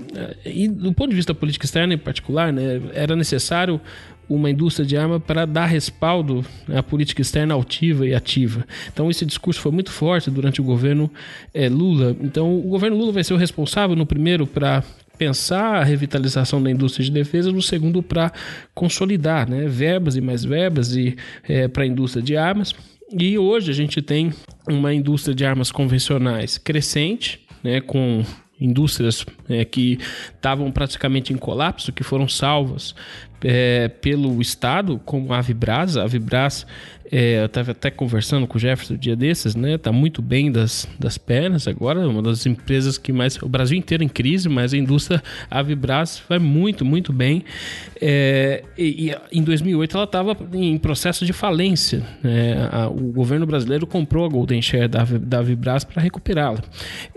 [0.45, 3.81] e do ponto de vista da política externa em particular, né, era necessário
[4.29, 8.67] uma indústria de arma para dar respaldo à política externa altiva e ativa.
[8.93, 11.11] Então esse discurso foi muito forte durante o governo
[11.53, 12.17] é, Lula.
[12.21, 14.83] Então o governo Lula vai ser o responsável no primeiro para
[15.17, 18.33] pensar a revitalização da indústria de defesa, no segundo para
[18.75, 21.17] consolidar, né, verbas e mais verbas e
[21.49, 22.75] é, para a indústria de armas.
[23.13, 24.33] E hoje a gente tem
[24.69, 28.25] uma indústria de armas convencionais crescente, né, com
[28.61, 29.99] indústrias é, que
[30.35, 32.95] estavam praticamente em colapso, que foram salvas
[33.43, 35.97] é, pelo Estado, como a Avibras.
[35.97, 36.67] A Avibras,
[37.11, 39.75] é, eu estava até conversando com o Jefferson dia desses, né?
[39.75, 43.41] Está muito bem das, das pernas agora, uma das empresas que mais.
[43.43, 47.45] O Brasil inteiro em crise, mas a indústria Avibras vai muito, muito bem.
[48.01, 52.03] É, e, e, em 2008 ela estava em processo de falência.
[52.23, 52.69] Né?
[52.71, 56.61] A, o governo brasileiro comprou a Golden Share da, da Avibras para recuperá-la.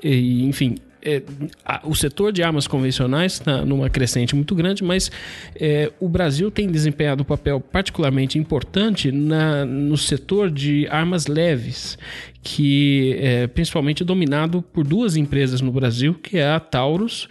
[0.03, 0.75] enfim,
[1.07, 1.23] é,
[1.63, 5.09] a, o setor de armas convencionais está numa crescente muito grande, mas
[5.55, 11.97] é, o Brasil tem desempenhado um papel particularmente importante na, no setor de armas leves,
[12.43, 17.29] que é principalmente dominado por duas empresas no Brasil, que é a Taurus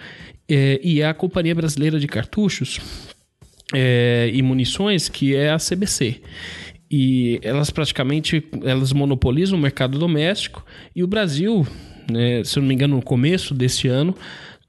[0.49, 2.81] é, e a Companhia Brasileira de Cartuchos
[3.74, 6.22] é, e Munições, que é a CBC
[6.91, 10.64] e elas praticamente elas monopolizam o mercado doméstico
[10.95, 11.66] e o Brasil
[12.11, 14.14] né, se eu não me engano, no começo desse ano,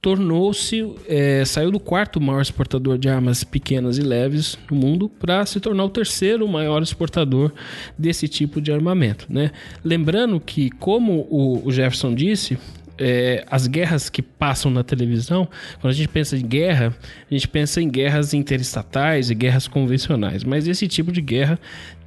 [0.01, 5.45] tornou-se, é, saiu do quarto maior exportador de armas pequenas e leves no mundo para
[5.45, 7.51] se tornar o terceiro maior exportador
[7.97, 9.25] desse tipo de armamento.
[9.29, 9.51] Né?
[9.83, 12.57] Lembrando que, como o, o Jefferson disse,
[12.99, 15.47] é, as guerras que passam na televisão,
[15.79, 16.95] quando a gente pensa em guerra,
[17.29, 21.59] a gente pensa em guerras interestatais e guerras convencionais, mas esse tipo de guerra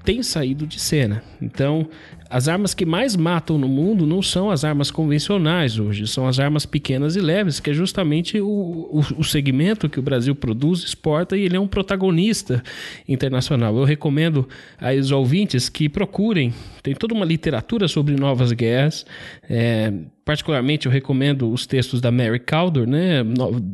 [0.03, 1.23] tem saído de cena.
[1.41, 1.89] Então,
[2.31, 6.39] as armas que mais matam no mundo não são as armas convencionais hoje, são as
[6.39, 10.85] armas pequenas e leves, que é justamente o, o, o, segmento que o Brasil produz,
[10.85, 12.63] exporta e ele é um protagonista
[13.09, 13.77] internacional.
[13.77, 14.49] Eu recomendo
[14.81, 19.05] aos ouvintes que procurem, tem toda uma literatura sobre novas guerras.
[19.49, 19.93] É,
[20.25, 23.25] particularmente eu recomendo os textos da Mary Caldor, né,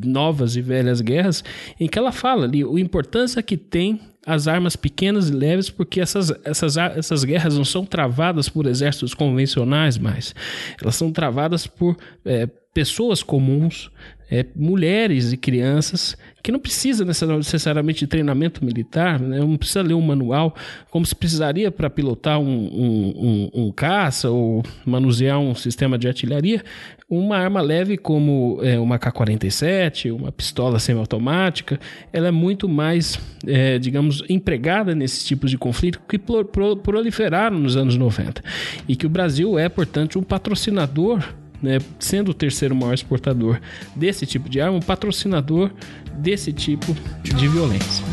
[0.03, 1.45] Novas e Velhas Guerras,
[1.79, 6.01] em que ela fala ali a importância que tem as armas pequenas e leves, porque
[6.01, 10.35] essas, essas, essas guerras não são travadas por exércitos convencionais mais.
[10.83, 13.89] Elas são travadas por é, pessoas comuns,
[14.29, 19.39] é, mulheres e crianças que não precisa necessariamente de treinamento militar, né?
[19.39, 20.55] não precisa ler um manual,
[20.91, 26.07] como se precisaria para pilotar um, um, um, um, caça ou manusear um sistema de
[26.07, 26.63] artilharia,
[27.09, 31.79] uma arma leve como é, uma K-47, uma pistola semiautomática,
[32.13, 37.97] ela é muito mais, é, digamos, empregada nesses tipos de conflito que proliferaram nos anos
[37.97, 38.43] 90
[38.89, 41.23] e que o Brasil é, portanto, um patrocinador
[41.63, 43.61] né, sendo o terceiro maior exportador
[43.95, 45.71] desse tipo de arma, um patrocinador
[46.19, 48.05] desse tipo de violência.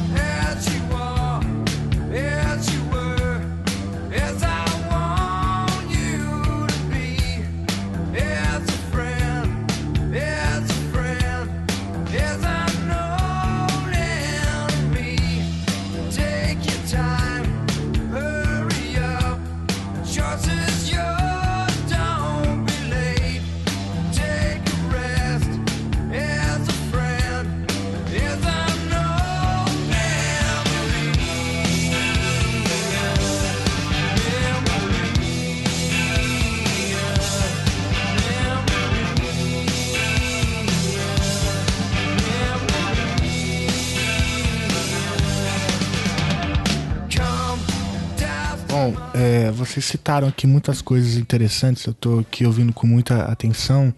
[49.14, 53.94] É, vocês citaram aqui muitas coisas interessantes, eu estou aqui ouvindo com muita atenção,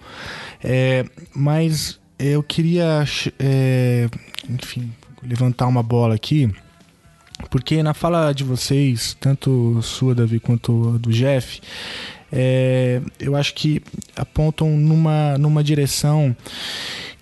[0.62, 3.06] é, mas eu queria,
[3.40, 4.10] é,
[4.50, 4.92] enfim,
[5.24, 6.54] levantar uma bola aqui,
[7.50, 11.62] porque na fala de vocês, tanto sua, Davi, quanto do Jeff,
[12.30, 13.82] é, eu acho que
[14.14, 16.36] apontam numa, numa direção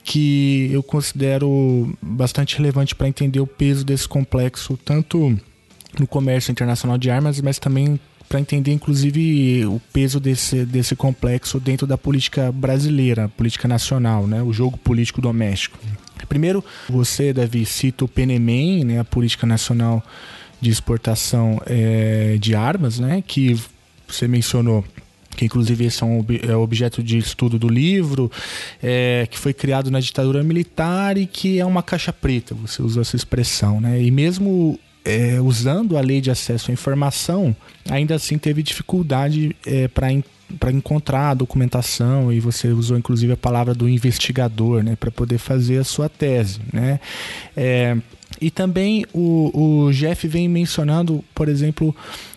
[0.03, 5.39] que eu considero bastante relevante para entender o peso desse complexo, tanto
[5.99, 11.59] no comércio internacional de armas, mas também para entender, inclusive, o peso desse, desse complexo
[11.59, 14.41] dentro da política brasileira, política nacional, né?
[14.41, 15.77] o jogo político doméstico.
[16.27, 18.99] Primeiro, você, Davi, cita o PNEMEN, né?
[18.99, 20.01] a Política Nacional
[20.59, 23.23] de Exportação é, de Armas, né?
[23.25, 23.55] que
[24.07, 24.83] você mencionou
[25.35, 28.31] que inclusive esse é, é objeto de estudo do livro,
[28.81, 33.01] é, que foi criado na ditadura militar e que é uma caixa preta, você usou
[33.01, 33.99] essa expressão, né?
[33.99, 37.55] E mesmo é, usando a lei de acesso à informação,
[37.89, 43.73] ainda assim teve dificuldade é, para encontrar a documentação e você usou inclusive a palavra
[43.73, 46.99] do investigador, né, para poder fazer a sua tese, né?
[47.55, 47.97] É,
[48.41, 51.95] e também o, o Jeff vem mencionando, por exemplo,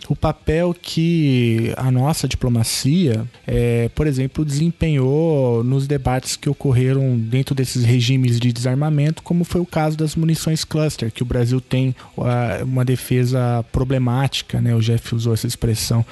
[0.08, 7.54] o papel que a nossa diplomacia, é, por exemplo, desempenhou nos debates que ocorreram dentro
[7.54, 11.94] desses regimes de desarmamento, como foi o caso das munições cluster, que o Brasil tem
[12.16, 14.74] uh, uma defesa problemática, né?
[14.74, 16.04] o Jeff usou essa expressão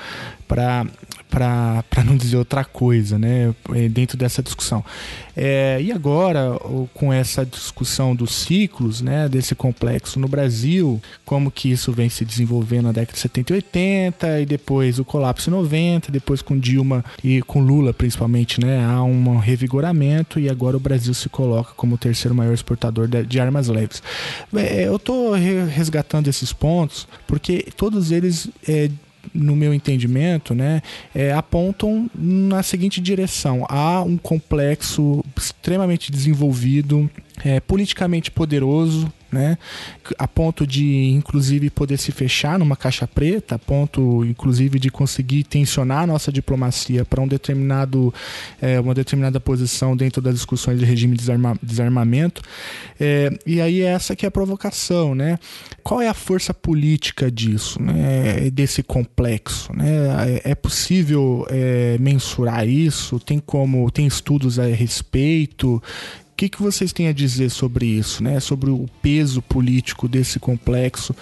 [0.46, 0.86] para
[1.34, 4.84] para não dizer outra coisa, né, é, dentro dessa discussão.
[5.36, 6.56] É, e agora,
[6.94, 12.24] com essa discussão dos ciclos, né, desse complexo no Brasil, como que isso vem se
[12.24, 16.56] desenvolvendo na década de 70 e 80, e depois o colapso em 90, depois com
[16.56, 21.72] Dilma e com Lula principalmente, né, há um revigoramento e agora o Brasil se coloca
[21.74, 24.00] como o terceiro maior exportador de armas leves.
[24.54, 28.88] É, eu estou resgatando esses pontos porque todos eles é,
[29.32, 30.82] no meu entendimento, né,
[31.14, 37.08] é, apontam na seguinte direção: há um complexo extremamente desenvolvido,
[37.44, 39.58] é, politicamente poderoso, né?
[40.18, 45.44] A ponto de, inclusive, poder se fechar numa caixa preta, a ponto, inclusive, de conseguir
[45.44, 48.14] tensionar a nossa diplomacia para um determinado,
[48.62, 52.40] é, uma determinada posição dentro das discussões de regime de desarma, desarmamento.
[52.98, 55.38] É, e aí essa que é a provocação, né?
[55.82, 58.48] Qual é a força política disso, né?
[58.50, 60.40] Desse complexo, né?
[60.44, 63.18] É, é possível é, mensurar isso?
[63.18, 65.82] Tem como, tem estudos a respeito?
[66.36, 68.40] Que, que vocês têm a dizer sobre isso, né?
[68.40, 71.14] Sobre o peso político desse complexo?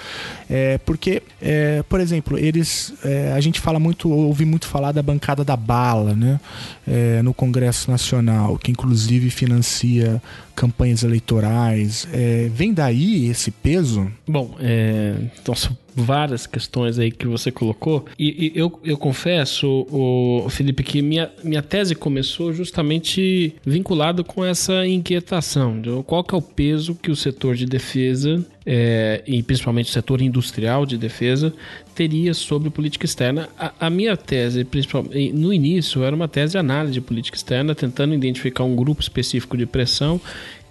[0.48, 5.02] É, porque, é, por exemplo, eles, é, a gente fala muito, ouvi muito falar da
[5.02, 6.40] bancada da bala, né?
[6.86, 10.22] É, no Congresso Nacional, que inclusive financia
[10.54, 12.08] campanhas eleitorais.
[12.12, 14.10] É, vem daí esse peso?
[14.26, 15.54] Bom, é, então,
[15.94, 18.04] várias questões aí que você colocou.
[18.18, 24.44] E, e eu, eu confesso, o Felipe, que minha, minha tese começou justamente vinculado com
[24.44, 29.42] essa inquietação de qual que é o peso que o setor de defesa é, e
[29.42, 31.52] principalmente o setor industrial de defesa,
[31.94, 33.48] teria sobre política externa.
[33.58, 37.74] A, a, minha tese, principalmente no início, era uma tese de análise de política externa,
[37.74, 40.20] tentando identificar um grupo específico de pressão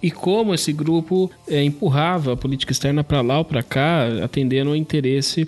[0.01, 4.71] e como esse grupo é, empurrava a política externa para lá ou para cá, atendendo
[4.71, 5.47] ao interesse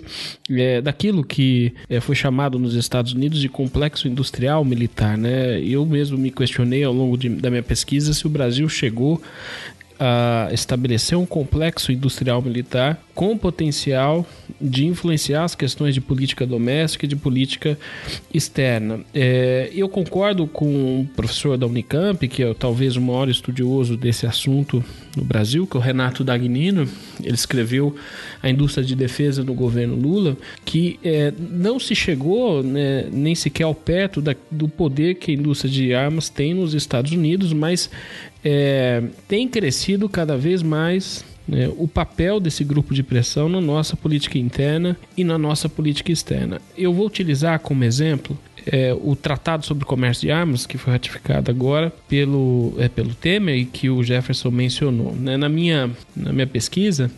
[0.50, 5.18] é, daquilo que é, foi chamado nos Estados Unidos de complexo industrial militar.
[5.18, 5.60] Né?
[5.60, 9.20] Eu mesmo me questionei ao longo de, da minha pesquisa se o Brasil chegou
[9.98, 14.26] a estabelecer um complexo industrial militar com potencial
[14.60, 17.78] de influenciar as questões de política doméstica e de política
[18.32, 19.00] externa.
[19.14, 24.26] É, eu concordo com o professor da Unicamp, que é talvez o maior estudioso desse
[24.26, 24.84] assunto
[25.16, 26.88] no Brasil, que é o Renato Dagnino.
[27.22, 27.94] Ele escreveu
[28.42, 33.64] A Indústria de Defesa no governo Lula, que é, não se chegou né, nem sequer
[33.64, 37.90] ao perto da, do poder que a indústria de armas tem nos Estados Unidos, mas
[38.44, 43.96] é, tem crescido cada vez mais né, o papel desse grupo de pressão na nossa
[43.96, 46.60] política interna e na nossa política externa.
[46.76, 50.92] Eu vou utilizar como exemplo é, o Tratado sobre o Comércio de Armas, que foi
[50.92, 55.14] ratificado agora pelo, é, pelo Temer e que o Jefferson mencionou.
[55.14, 55.36] Né?
[55.36, 57.10] Na, minha, na minha pesquisa,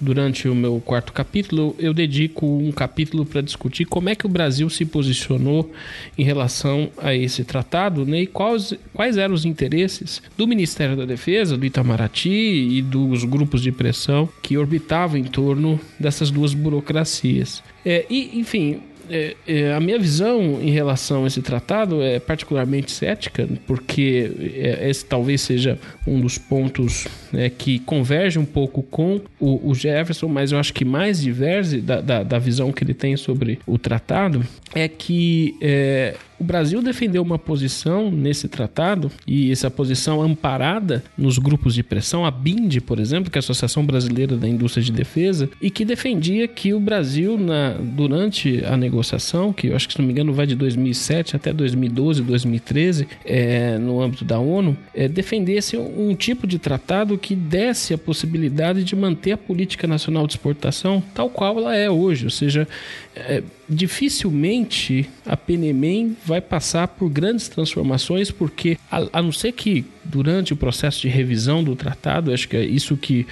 [0.00, 4.28] durante o meu quarto capítulo, eu dedico um capítulo para discutir como é que o
[4.28, 5.70] Brasil se posicionou
[6.16, 8.22] em relação a esse tratado né?
[8.22, 13.62] e quais, quais eram os interesses do Ministério da Defesa, do Itamaraty e dos grupos
[13.62, 17.62] de pressão que orbitavam em torno dessas duas burocracias.
[17.84, 18.80] É, e, enfim,
[19.12, 24.88] é, é, a minha visão em relação a esse tratado é particularmente cética, porque é,
[24.88, 30.28] esse talvez seja um dos pontos né, que converge um pouco com o, o, Jefferson,
[30.28, 33.76] mas eu acho que mais diverge da, da, da, visão que ele tem sobre o
[33.76, 34.42] tratado
[34.74, 41.38] é que é, o Brasil defendeu uma posição nesse tratado e essa posição amparada nos
[41.38, 44.90] grupos de pressão, a BIND, por exemplo, que é a Associação Brasileira da Indústria de
[44.90, 49.94] Defesa, e que defendia que o Brasil, na, durante a negociação, que eu acho que
[49.94, 54.76] se não me engano vai de 2007 até 2012, 2013, é, no âmbito da ONU,
[54.92, 60.26] é, defendesse um tipo de tratado que desse a possibilidade de manter a política nacional
[60.26, 62.66] de exportação tal qual ela é hoje, ou seja,
[63.14, 69.84] é, dificilmente a Penemem vai passar por grandes transformações, porque a, a, não ser que
[70.04, 73.26] durante o processo de revisão do tratado, acho que é isso que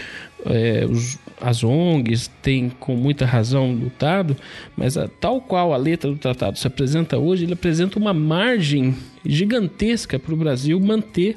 [0.47, 4.36] é, os, as ONGs têm com muita razão lutado,
[4.76, 8.95] mas a, tal qual a letra do tratado se apresenta hoje, ele apresenta uma margem
[9.25, 11.37] gigantesca para o Brasil manter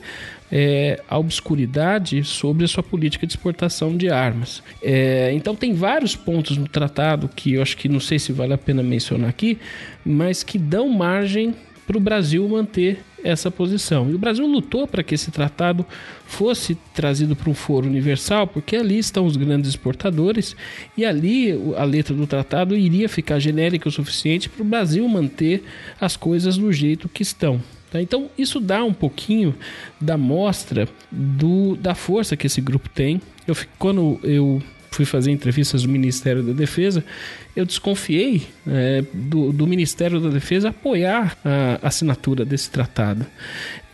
[0.52, 4.62] é, a obscuridade sobre a sua política de exportação de armas.
[4.82, 8.54] É, então tem vários pontos no tratado que eu acho que não sei se vale
[8.54, 9.58] a pena mencionar aqui,
[10.06, 11.56] mas que dão margem
[11.88, 14.10] para o Brasil manter essa posição.
[14.10, 15.86] E o Brasil lutou para que esse tratado
[16.26, 20.56] fosse trazido para um foro universal, porque ali estão os grandes exportadores
[20.98, 25.64] e ali a letra do tratado iria ficar genérica o suficiente para o Brasil manter
[26.00, 27.62] as coisas do jeito que estão.
[27.94, 28.02] Tá?
[28.02, 29.56] Então, isso dá um pouquinho
[30.02, 33.22] da mostra do, da força que esse grupo tem.
[33.48, 34.62] Eu, quando eu
[34.94, 37.04] fui fazer entrevistas do Ministério da Defesa,
[37.56, 43.26] eu desconfiei é, do, do, Ministério da Defesa apoiar a assinatura desse tratado,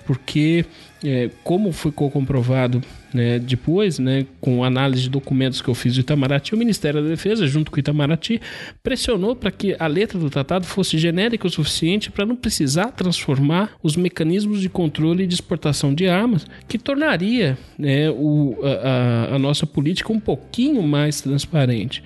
[0.06, 0.66] porque
[1.04, 2.82] é, como ficou comprovado
[3.14, 7.10] né, depois, né, com análise de documentos que eu fiz do Itamaraty, o Ministério da
[7.10, 8.39] Defesa, junto com o Itamaraty,
[8.84, 13.72] pressionou para que a letra do tratado fosse genérica o suficiente para não precisar transformar
[13.82, 19.66] os mecanismos de controle de exportação de armas, que tornaria né, o, a, a, nossa
[19.66, 22.03] política um pouquinho mais transparente.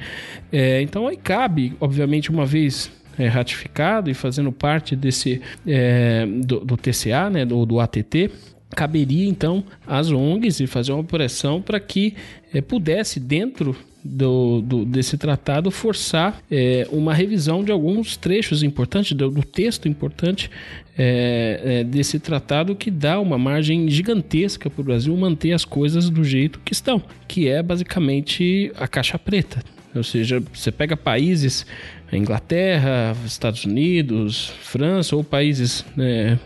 [0.51, 6.59] É, então aí cabe, obviamente, uma vez é, ratificado e fazendo parte desse é, do,
[6.61, 8.31] do, TCA, né, do, do ATT,
[8.73, 12.15] caberia então às ONGs e fazer uma pressão para que
[12.53, 19.13] é, pudesse, dentro do, do, desse tratado, forçar é, uma revisão de alguns trechos importantes,
[19.13, 20.51] do, do texto importante
[20.97, 26.23] é, desse tratado, que dá uma margem gigantesca para o Brasil manter as coisas do
[26.23, 29.63] jeito que estão, que é basicamente a caixa preta.
[29.95, 31.65] Ou seja, você pega países,
[32.11, 36.39] Inglaterra, Estados Unidos, França, ou países né,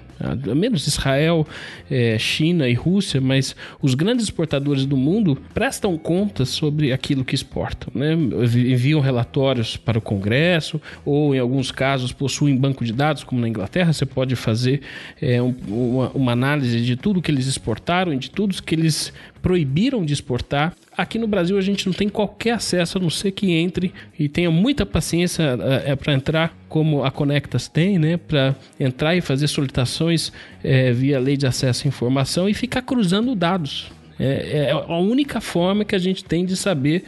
[0.55, 1.47] menos Israel,
[1.89, 7.35] é, China e Rússia, mas os grandes exportadores do mundo prestam contas sobre aquilo que
[7.35, 8.13] exportam, né?
[8.13, 13.47] enviam relatórios para o Congresso ou, em alguns casos, possuem banco de dados, como na
[13.47, 14.81] Inglaterra, você pode fazer
[15.21, 19.13] é, um, uma, uma análise de tudo que eles exportaram e de tudo que eles
[19.41, 20.73] proibiram de exportar.
[20.95, 24.27] Aqui no Brasil a gente não tem qualquer acesso, a não ser que entre e
[24.27, 28.17] tenha muita paciência é, para entrar, como a Conectas tem, né?
[28.17, 30.31] Para entrar e fazer solicitações
[30.63, 33.91] é, via lei de acesso à informação e ficar cruzando dados.
[34.19, 37.03] É, é a única forma que a gente tem de saber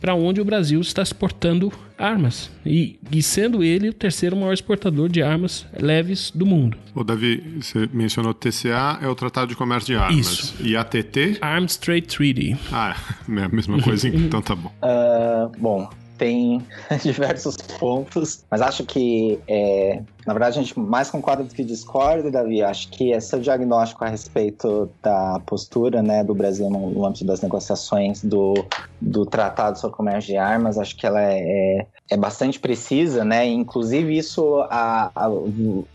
[0.00, 2.50] para onde o Brasil está exportando armas.
[2.64, 6.76] E, e, sendo ele o terceiro maior exportador de armas leves do mundo.
[6.94, 10.26] Ô, Davi, você mencionou TCA, é o Tratado de Comércio de Armas.
[10.26, 10.56] Isso.
[10.60, 11.38] E ATT?
[11.40, 12.56] Arms Trade Treaty.
[12.72, 12.96] Ah,
[13.28, 14.72] é a mesma coisa, então tá bom.
[14.82, 16.66] Uh, bom, tem
[17.02, 22.30] diversos pontos, mas acho que, é, na verdade, a gente mais concorda do que discorda,
[22.30, 22.62] Davi.
[22.62, 27.06] Acho que esse é o diagnóstico a respeito da postura né, do Brasil no, no
[27.06, 28.54] âmbito das negociações do,
[29.00, 30.76] do Tratado sobre Comércio de Armas.
[30.76, 33.46] Acho que ela é, é, é bastante precisa, né?
[33.46, 35.28] Inclusive, isso a, a,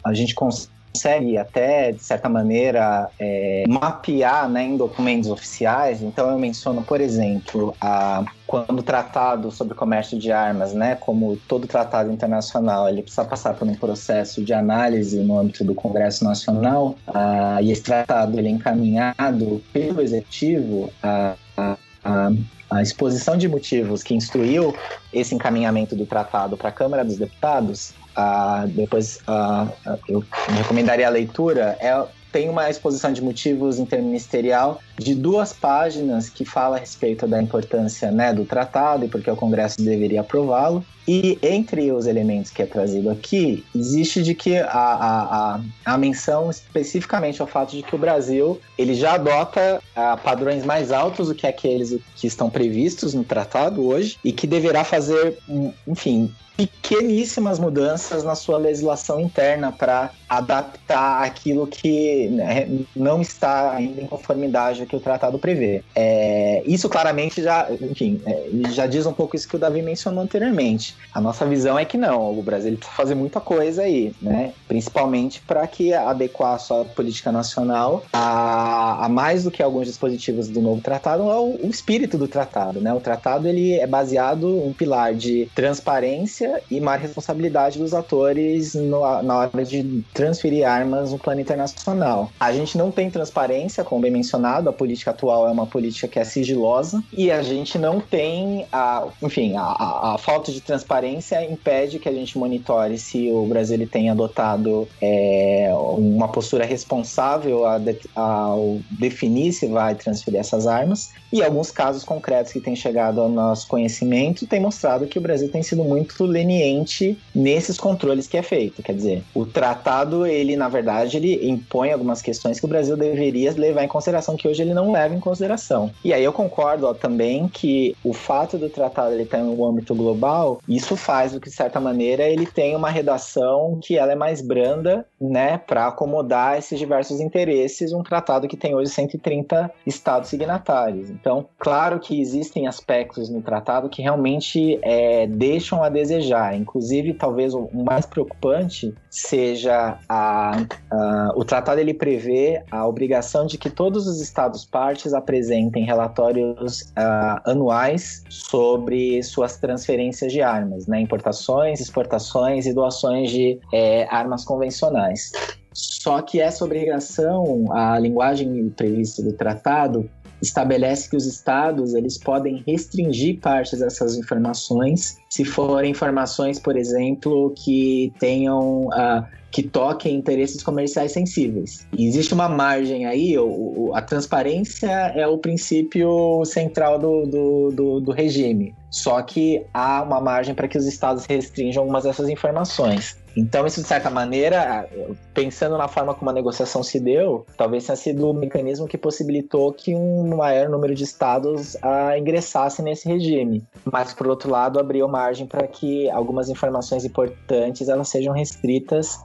[0.03, 6.01] a gente consegue consegue até, de certa maneira, é, mapear né, em documentos oficiais.
[6.01, 11.67] Então, eu menciono, por exemplo, a, quando tratado sobre comércio de armas, né, como todo
[11.67, 16.95] tratado internacional, ele precisa passar por um processo de análise no âmbito do Congresso Nacional,
[17.07, 22.31] uh, e esse tratado ele é encaminhado pelo Executivo a, a, a
[22.74, 24.76] a exposição de motivos que instruiu
[25.11, 29.71] esse encaminhamento do tratado para a Câmara dos Deputados Uh, depois uh,
[30.07, 30.24] eu
[30.55, 31.76] recomendaria a leitura.
[31.80, 37.41] É, tem uma exposição de motivos interministerial de duas páginas que fala a respeito da
[37.41, 40.84] importância né, do tratado e porque o Congresso deveria aprová-lo.
[41.07, 45.97] E entre os elementos que é trazido aqui, existe de que a, a, a, a
[45.97, 50.91] menção especificamente ao fato de que o Brasil ele já adota a, ah, padrões mais
[50.91, 55.38] altos do que aqueles que estão previstos no tratado hoje e que deverá fazer,
[55.86, 64.01] enfim, pequeníssimas mudanças na sua legislação interna para adaptar aquilo que né, não está ainda
[64.01, 65.84] em conformidade ao que o tratado prevê.
[65.95, 70.23] É, isso claramente já, enfim, é, já diz um pouco isso que o Davi mencionou
[70.23, 70.95] anteriormente.
[71.13, 74.53] A nossa visão é que não, o Brasil precisa fazer muita coisa aí, né?
[74.67, 80.47] Principalmente para que adequar a sua política nacional a, a, mais do que alguns dispositivos
[80.47, 82.93] do novo tratado, ao o espírito do tratado, né?
[82.93, 89.21] O tratado ele é baseado um pilar de transparência e mais responsabilidade dos atores no,
[89.21, 92.32] na hora de transferir armas no plano internacional.
[92.39, 96.17] A gente não tem transparência, como bem mencionado, a política atual é uma política que
[96.17, 101.99] é sigilosa e a gente não tem, a, enfim, a, a falta de transparência impede
[101.99, 107.78] que a gente monitore se o Brasil ele tem adotado é, uma postura responsável a
[107.78, 113.19] de, ao definir se vai transferir essas armas e alguns casos concretos que têm chegado
[113.19, 118.38] ao nosso conhecimento têm mostrado que o Brasil tem sido muito leniente nesses controles que
[118.38, 118.84] é feito.
[118.84, 123.51] Quer dizer, o tratado ele, na verdade, ele impõe algumas questões que o Brasil deveria
[123.53, 125.91] levar em consideração, que hoje ele não leva em consideração.
[126.03, 129.66] E aí eu concordo ó, também que o fato do tratado ele estar em um
[129.66, 134.11] âmbito global, isso faz com que, de certa maneira, ele tenha uma redação que ela
[134.11, 139.72] é mais branda, né, para acomodar esses diversos interesses, um tratado que tem hoje 130
[139.86, 141.09] estados signatários.
[141.09, 146.55] Então, claro que existem aspectos no tratado que realmente é, deixam a desejar.
[146.55, 153.57] Inclusive, talvez o mais preocupante seja a, a, o tratado ele prevê a obrigação de
[153.57, 160.99] que todos os estados partes apresentem relatórios uh, anuais sobre suas transferências de armas, né?
[161.01, 165.31] importações, exportações e doações de é, armas convencionais.
[165.73, 170.09] Só que essa obrigação, a linguagem prevista do tratado,
[170.43, 177.53] estabelece que os estados eles podem restringir partes dessas informações se forem informações, por exemplo,
[177.55, 181.87] que tenham uh, que toquem interesses comerciais sensíveis.
[181.95, 187.71] E existe uma margem aí, o, o, a transparência é o princípio central do, do,
[187.71, 188.73] do, do regime.
[188.89, 193.15] Só que há uma margem para que os estados restringam algumas dessas informações.
[193.35, 194.87] Então, isso, de certa maneira,
[195.33, 199.73] pensando na forma como a negociação se deu, talvez tenha sido o mecanismo que possibilitou
[199.73, 203.63] que um maior número de estados ah, ingressasse nesse regime.
[203.91, 209.19] Mas, por outro lado, abriu margem para que algumas informações importantes elas sejam restritas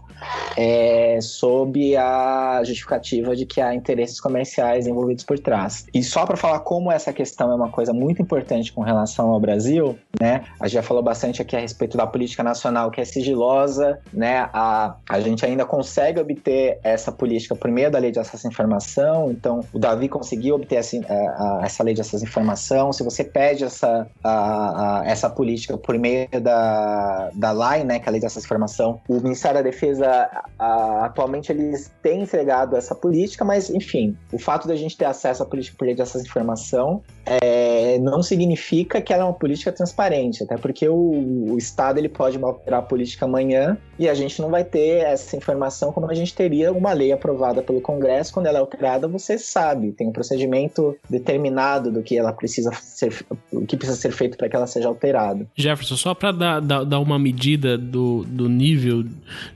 [0.56, 5.86] é, sob a justificativa de que há interesses comerciais envolvidos por trás.
[5.94, 9.40] E só para falar como essa questão é uma coisa muito importante com relação ao
[9.40, 10.44] Brasil, né?
[10.58, 14.48] A gente já falou bastante aqui a respeito da política nacional que é sigilosa, né?
[14.52, 18.50] A, a gente ainda consegue obter essa política por meio da lei de acesso à
[18.50, 22.92] informação, então o Davi conseguiu obter essa, a, a, essa lei de acesso à informação.
[22.92, 27.98] Se você pede essa, a, essa política por meio da, da LAI, né?
[27.98, 30.07] Que é a lei de acesso à informação, o Ministério da Defesa
[30.58, 35.42] a, atualmente eles têm entregado essa política, mas enfim, o fato da gente ter acesso
[35.42, 40.42] à política por meio dessa informação é, não significa que ela é uma política transparente,
[40.42, 44.48] até porque o, o, Estado ele pode alterar a política amanhã e a gente não
[44.48, 48.58] vai ter essa informação como a gente teria uma lei aprovada pelo Congresso, quando ela
[48.58, 53.12] é alterada, você sabe, tem um procedimento determinado do que ela precisa ser,
[53.52, 55.46] o que precisa ser feito para que ela seja alterada.
[55.54, 59.04] Jefferson, só para dar, dar, dar, uma medida do, do nível,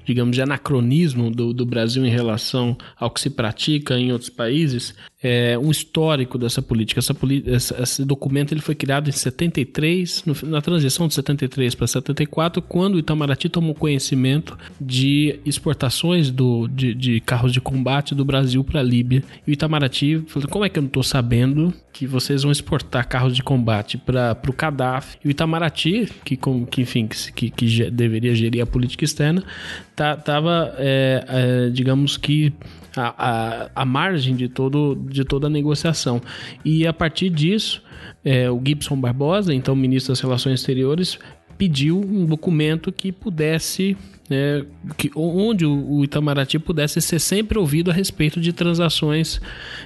[0.04, 4.94] digamos, de anacronismo do, do Brasil em relação ao que se pratica em outros países,
[5.22, 7.00] é, um histórico dessa política.
[7.00, 12.60] Essa, esse documento ele foi criado em 73, no, na transição de 73 para 74,
[12.60, 18.64] quando o Itamaraty tomou conhecimento de exportações do, de, de carros de combate do Brasil
[18.64, 19.22] para a Líbia.
[19.46, 23.06] E o Itamaraty falou: como é que eu não estou sabendo que vocês vão exportar
[23.06, 25.18] carros de combate para o Gaddafi?
[25.24, 29.44] E o Itamaraty, que, com, que enfim, que, que, deveria gerir a política externa,
[29.94, 30.18] tá,
[30.78, 32.52] é, é, digamos que
[32.96, 36.20] a, a, a margem de, todo, de toda a negociação.
[36.64, 37.82] E a partir disso,
[38.24, 41.18] é, o Gibson Barbosa, então ministro das Relações Exteriores,
[41.56, 43.96] pediu um documento que pudesse
[44.28, 44.64] né,
[44.96, 49.40] que, onde o Itamaraty pudesse ser sempre ouvido a respeito de transações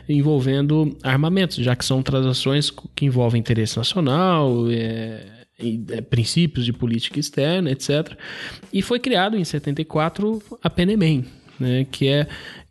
[0.09, 5.27] envolvendo armamentos, já que são transações que envolvem interesse nacional, é,
[5.91, 8.13] é, princípios de política externa, etc.
[8.73, 11.25] E foi criado em 74 a PNEMEM,
[11.59, 12.27] né, que é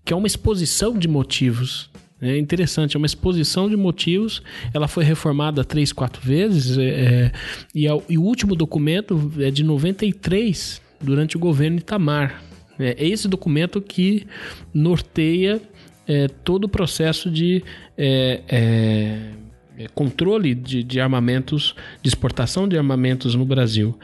[0.06, 1.90] que é uma exposição de motivos.
[2.22, 4.42] É interessante, é uma exposição de motivos.
[4.74, 6.78] Ela foi reformada três, quatro vezes.
[6.78, 7.32] É, é
[7.74, 12.42] e, é, e, o último documento é de 93, durante o governo Itamar.
[12.80, 14.26] É, é esse documento que
[14.74, 15.62] norteia
[16.08, 17.64] é, todo o processo de
[17.98, 19.32] é, é,
[19.94, 23.98] controle de, de, armamentos, de exportação de armamentos no Brasil,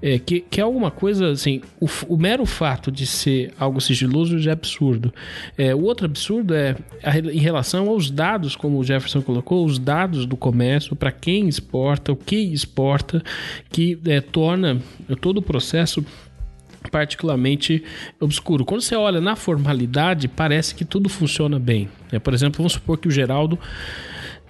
[0.00, 4.38] é, que, que é alguma coisa assim, o, o, mero fato de ser algo sigiloso
[4.38, 5.12] já é absurdo.
[5.56, 9.78] É, o outro absurdo é a, em relação aos dados, como o Jefferson colocou, os
[9.78, 13.22] dados do comércio, para quem exporta, o que exporta,
[13.70, 14.80] que é, torna
[15.20, 16.04] todo o processo
[16.90, 17.82] particularmente
[18.20, 18.64] obscuro.
[18.64, 21.88] Quando você olha na formalidade, parece que tudo funciona bem.
[22.10, 23.58] É, por exemplo, vamos supor que o Geraldo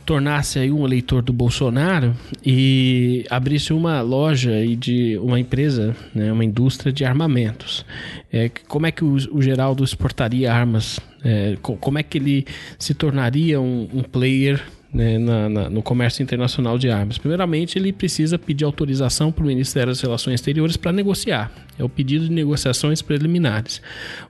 [0.08, 6.32] tornasse aí um eleitor do Bolsonaro e abrisse uma loja e de uma empresa, né,
[6.32, 7.84] uma indústria de armamentos.
[8.32, 10.98] É, como é que o, o Geraldo exportaria armas?
[11.22, 12.46] É, como é que ele
[12.78, 14.62] se tornaria um, um player
[14.92, 17.18] né, na, na, no comércio internacional de armas.
[17.18, 21.52] Primeiramente, ele precisa pedir autorização para o Ministério das Relações Exteriores para negociar.
[21.78, 23.82] É o pedido de negociações preliminares.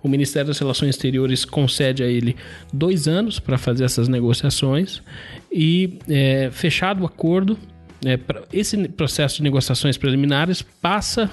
[0.03, 2.37] O Ministério das Relações Exteriores concede a ele
[2.73, 5.03] dois anos para fazer essas negociações
[5.51, 7.57] e, é, fechado o acordo,
[8.05, 8.19] é,
[8.53, 11.31] esse processo de negociações preliminares passa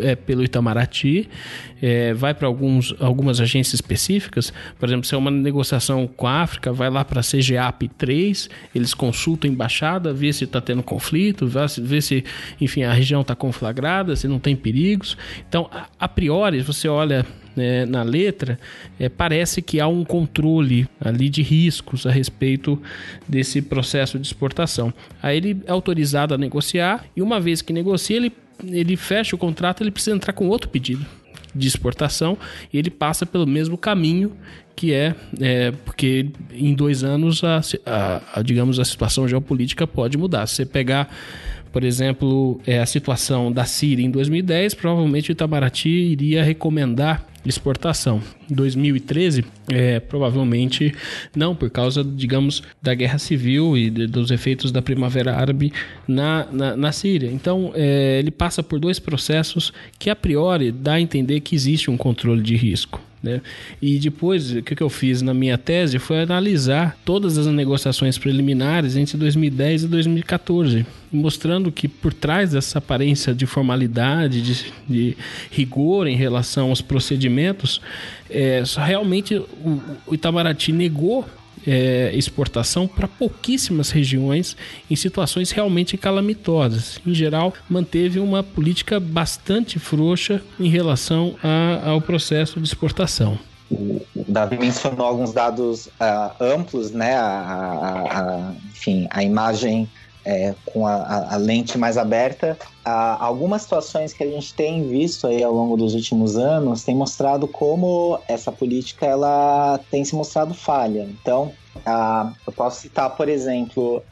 [0.00, 1.28] é, pelo Itamaraty,
[1.80, 6.72] é, vai para algumas agências específicas, por exemplo, se é uma negociação com a África,
[6.72, 11.46] vai lá para a CGAP 3, eles consultam a embaixada, vê se está tendo conflito,
[11.80, 12.24] vê se,
[12.60, 15.16] enfim, a região está conflagrada, se não tem perigos.
[15.48, 18.58] Então, a, a priori, você olha né, na letra,
[18.98, 22.80] é, parece que há um controle ali de riscos a respeito
[23.28, 24.92] desse processo de exportação.
[25.22, 28.32] Aí ele é autorizado a negociar e uma vez que negocia, ele
[28.64, 31.04] ele fecha o contrato, ele precisa entrar com outro pedido
[31.54, 32.38] de exportação
[32.72, 34.32] e ele passa pelo mesmo caminho
[34.74, 40.16] que é, é porque em dois anos a, a, a, digamos a situação geopolítica pode
[40.16, 40.46] mudar.
[40.46, 41.14] Se você pegar
[41.72, 48.22] por exemplo, é, a situação da Síria em 2010, provavelmente o Itamaraty iria recomendar exportação.
[48.50, 50.94] Em 2013, é, provavelmente
[51.34, 55.72] não, por causa, digamos, da guerra civil e de, dos efeitos da Primavera Árabe
[56.06, 57.30] na, na, na Síria.
[57.30, 61.90] Então, é, ele passa por dois processos que, a priori, dá a entender que existe
[61.90, 63.00] um controle de risco.
[63.22, 63.40] Né?
[63.80, 68.96] E depois, o que eu fiz na minha tese foi analisar todas as negociações preliminares
[68.96, 75.16] entre 2010 e 2014, mostrando que por trás dessa aparência de formalidade, de, de
[75.50, 77.80] rigor em relação aos procedimentos,
[78.28, 81.24] é, realmente o, o Itamaraty negou
[81.66, 84.56] é, exportação para pouquíssimas regiões
[84.90, 87.00] em situações realmente calamitosas.
[87.06, 93.38] Em geral, manteve uma política bastante frouxa em relação a, ao processo de exportação.
[93.70, 97.14] O Davi mencionou alguns dados uh, amplos, né?
[97.16, 99.88] A, a, a, enfim, a imagem
[100.24, 102.56] é, com a, a, lente mais aberta.
[102.84, 107.48] algumas situações que a gente tem visto aí ao longo dos últimos anos tem mostrado
[107.48, 111.08] como essa política ela tem se mostrado falha.
[111.20, 111.52] Então,
[112.46, 114.02] eu posso citar, por exemplo,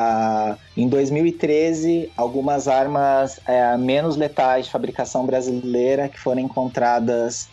[0.77, 7.49] em 2013, algumas armas é, menos letais de fabricação brasileira que foram encontradas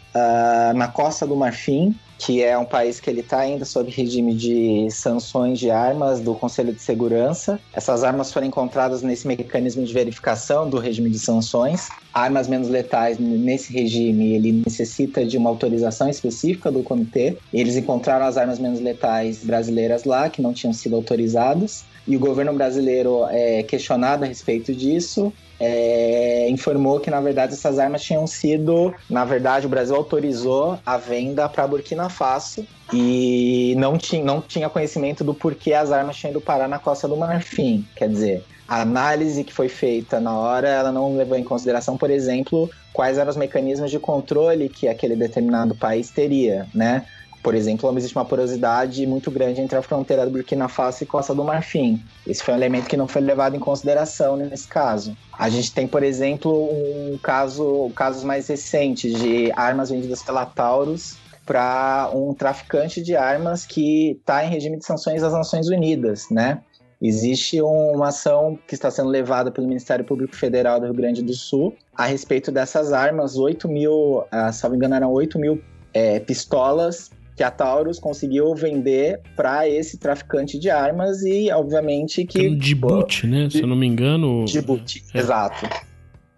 [0.73, 4.89] na Costa do Marfim, que é um país que ele está ainda sob regime de
[4.91, 7.59] sanções de armas do Conselho de Segurança.
[7.74, 11.89] Essas armas foram encontradas nesse mecanismo de verificação do regime de sanções.
[12.13, 17.38] Armas menos letais nesse regime, ele necessita de uma autorização específica do comitê.
[17.53, 21.86] Eles encontraram as armas menos letais brasileiras lá, que não tinham sido autorizadas.
[22.07, 27.79] E o governo brasileiro é questionado a respeito disso é, informou que, na verdade, essas
[27.79, 28.93] armas tinham sido.
[29.09, 34.69] Na verdade, o Brasil autorizou a venda para Burkina Faso e não tinha, não tinha
[34.69, 37.85] conhecimento do porquê as armas tinham ido parar na costa do Marfim.
[37.95, 42.09] Quer dizer, a análise que foi feita na hora, ela não levou em consideração, por
[42.09, 47.05] exemplo, quais eram os mecanismos de controle que aquele determinado país teria, né?
[47.47, 51.33] Por exemplo, existe uma porosidade muito grande entre a fronteira do Burkina Faso e Costa
[51.33, 52.03] do Marfim.
[52.27, 55.15] Esse foi um elemento que não foi levado em consideração nesse caso.
[55.31, 61.15] A gente tem, por exemplo, um caso, casos mais recentes de armas vendidas pela Taurus
[61.45, 66.59] para um traficante de armas que está em regime de sanções das Nações Unidas, né?
[67.01, 71.33] Existe uma ação que está sendo levada pelo Ministério Público Federal do Rio Grande do
[71.33, 75.61] Sul a respeito dessas armas, 8 mil, se não me engano, eram 8 mil
[75.93, 82.49] é, pistolas que a Taurus conseguiu vender para esse traficante de armas e, obviamente, que.
[82.55, 83.47] Djibouti, né?
[83.47, 84.43] Se eu não me engano.
[84.45, 85.19] Djibouti, é.
[85.19, 85.69] exato.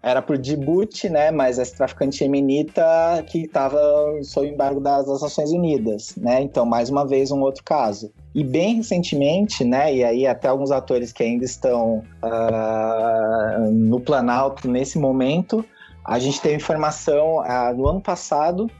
[0.02, 1.30] Era por Djibouti, né?
[1.30, 2.82] Mas esse traficante yemenita
[3.26, 3.80] que estava
[4.22, 6.42] sob embargo das, das Nações Unidas, né?
[6.42, 8.12] Então, mais uma vez, um outro caso.
[8.34, 9.94] E bem recentemente, né?
[9.94, 15.64] E aí até alguns atores que ainda estão uh, no Planalto nesse momento,
[16.04, 18.70] a gente teve informação uh, no ano passado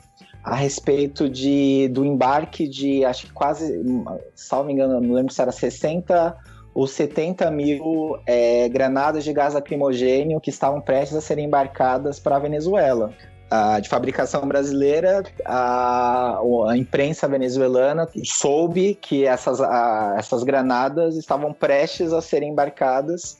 [0.42, 3.82] a respeito de, do embarque de, acho que quase,
[4.34, 6.36] salvo me engano, não lembro se era 60
[6.72, 12.36] ou 70 mil é, granadas de gás lacrimogênio que estavam prestes a serem embarcadas para
[12.36, 13.12] a Venezuela
[13.82, 16.38] de fabricação brasileira, a,
[16.68, 23.38] a, imprensa venezuelana soube que essas, a, essas granadas estavam prestes a serem embarcadas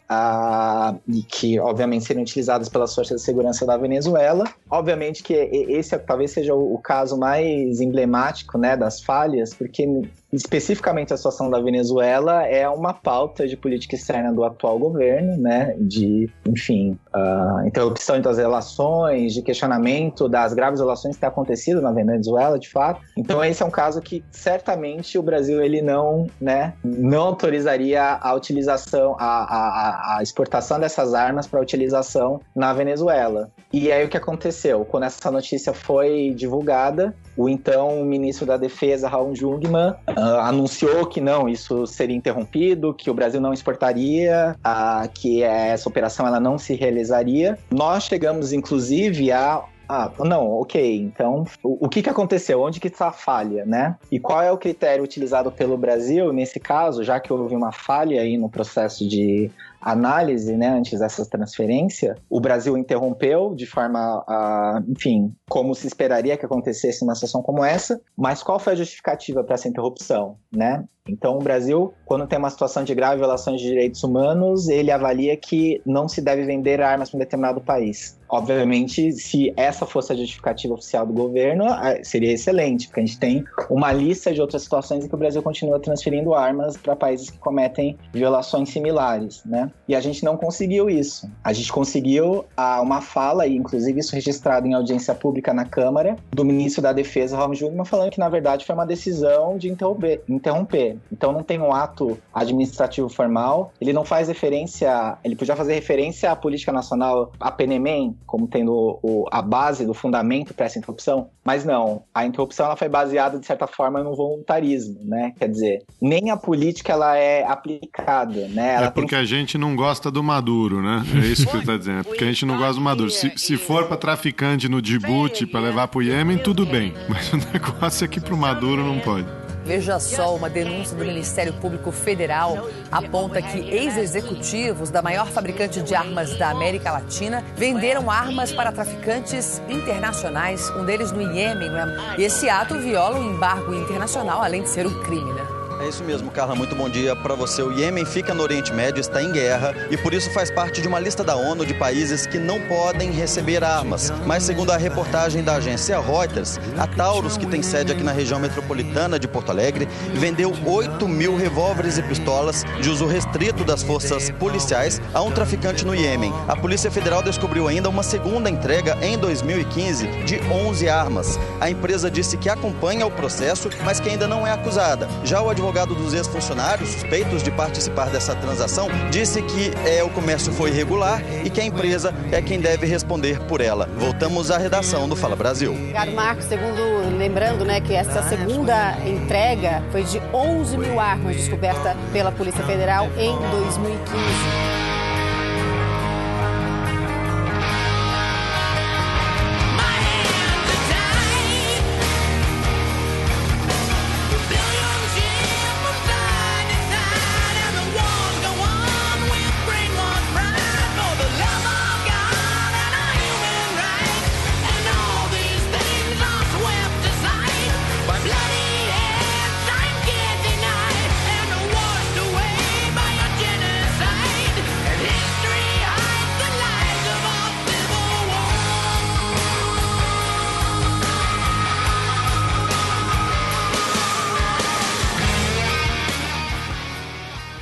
[1.08, 4.44] e que, obviamente, seriam utilizadas pelas forças de segurança da Venezuela.
[4.68, 9.86] Obviamente que esse talvez seja o, o caso mais emblemático né, das falhas, porque
[10.32, 15.74] especificamente a situação da Venezuela é uma pauta de política externa do atual governo, né?
[15.78, 21.92] De, enfim, uh, interrupção das relações, de questionamento das graves violações que têm acontecido na
[21.92, 23.00] Venezuela, de fato.
[23.16, 28.34] Então esse é um caso que certamente o Brasil ele não, né, não autorizaria a
[28.34, 33.50] utilização, a, a, a exportação dessas armas para utilização na Venezuela.
[33.72, 34.84] E aí o que aconteceu?
[34.84, 41.20] Quando essa notícia foi divulgada, o então ministro da Defesa, Raul Jungmann, uh, anunciou que
[41.20, 46.58] não, isso seria interrompido, que o Brasil não exportaria, uh, que essa operação ela não
[46.58, 47.56] se realizaria.
[47.70, 50.96] Nós chegamos, inclusive, a ah, não, ok.
[50.98, 52.62] Então, o, o, que, que aconteceu?
[52.62, 53.96] Onde que está a falha, né?
[54.10, 58.20] E qual é o critério utilizado pelo Brasil nesse caso, já que houve uma falha
[58.20, 59.50] aí no processo de
[59.80, 66.36] análise, né, antes dessa transferência, o Brasil interrompeu de forma, a, enfim, como se esperaria
[66.36, 70.84] que acontecesse numa situação como essa, mas qual foi a justificativa para essa interrupção, né?
[71.08, 75.36] Então, o Brasil, quando tem uma situação de grave violação de direitos humanos, ele avalia
[75.36, 78.18] que não se deve vender armas para um determinado país.
[78.28, 81.64] Obviamente, se essa fosse a justificativa oficial do governo,
[82.02, 85.42] seria excelente, porque a gente tem uma lista de outras situações em que o Brasil
[85.42, 89.69] continua transferindo armas para países que cometem violações similares, né?
[89.88, 91.30] E a gente não conseguiu isso.
[91.42, 92.44] A gente conseguiu
[92.82, 97.36] uma fala, e inclusive isso registrado em audiência pública na Câmara, do ministro da Defesa,
[97.36, 100.22] Ron Jungmann, falando que na verdade foi uma decisão de interromper.
[100.28, 100.98] interromper.
[101.12, 106.30] Então não tem um ato administrativo formal, ele não faz referência, ele podia fazer referência
[106.30, 111.28] à política nacional, a PNEMEM, como tendo o, a base do fundamento para essa interrupção,
[111.44, 112.04] mas não.
[112.14, 115.32] A interrupção ela foi baseada de certa forma no voluntarismo, né?
[115.38, 118.74] Quer dizer, nem a política ela é aplicada, né?
[118.74, 119.18] Ela é porque tem...
[119.18, 121.04] a gente não gosta do Maduro, né?
[121.14, 122.00] É isso que você está dizendo.
[122.00, 123.10] É porque a gente não gosta do Maduro.
[123.10, 126.94] Se, se for para traficante no Djibouti para levar para o Iêmen, tudo bem.
[127.08, 129.26] Mas o negócio é que para o Maduro não pode.
[129.64, 135.94] Veja só, uma denúncia do Ministério Público Federal aponta que ex-executivos da maior fabricante de
[135.94, 141.70] armas da América Latina venderam armas para traficantes internacionais, um deles no Iêmen.
[141.70, 142.16] Né?
[142.18, 145.59] E esse ato viola o embargo internacional, além de ser um crime, né?
[145.80, 146.54] É isso mesmo, Carla.
[146.54, 147.62] Muito bom dia para você.
[147.62, 150.86] O Iêmen fica no Oriente Médio, está em guerra e por isso faz parte de
[150.86, 154.12] uma lista da ONU de países que não podem receber armas.
[154.26, 158.38] Mas, segundo a reportagem da agência Reuters, a Taurus, que tem sede aqui na região
[158.38, 164.28] metropolitana de Porto Alegre, vendeu 8 mil revólveres e pistolas de uso restrito das forças
[164.32, 166.34] policiais a um traficante no Iêmen.
[166.46, 171.40] A Polícia Federal descobriu ainda uma segunda entrega em 2015 de 11 armas.
[171.58, 175.08] A empresa disse que acompanha o processo, mas que ainda não é acusada.
[175.24, 180.10] Já o advogado advogado dos ex-funcionários suspeitos de participar dessa transação disse que é, o
[180.10, 183.88] comércio foi irregular e que a empresa é quem deve responder por ela.
[183.96, 185.76] Voltamos à redação do Fala Brasil.
[185.92, 191.96] Caro Marcos, segundo, lembrando né, que essa segunda entrega foi de 11 mil armas descoberta
[192.12, 194.79] pela Polícia Federal em 2015.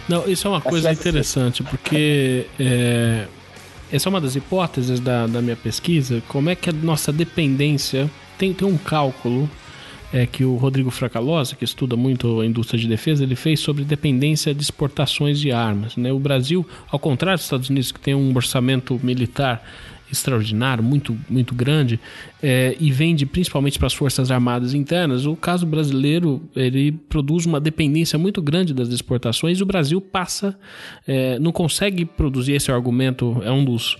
[0.09, 3.27] Não, isso é uma coisa interessante, porque é,
[3.93, 6.23] essa é uma das hipóteses da, da minha pesquisa.
[6.29, 8.11] Como é que a nossa dependência.
[8.39, 9.51] Tem, tem um cálculo
[10.13, 13.85] é, que o Rodrigo Fracalosa, que estuda muito a indústria de defesa, ele fez sobre
[13.85, 15.97] dependência de exportações de armas.
[15.97, 16.13] Né?
[16.13, 19.63] O Brasil, ao contrário dos Estados Unidos, que tem um orçamento militar
[20.11, 22.01] extraordinário, muito, muito grande,
[22.43, 27.61] é, e vende principalmente para as forças armadas internas, o caso brasileiro ele produz uma
[27.61, 29.61] dependência muito grande das exportações.
[29.61, 30.57] O Brasil passa,
[31.07, 33.97] é, não consegue produzir esse argumento, é um dos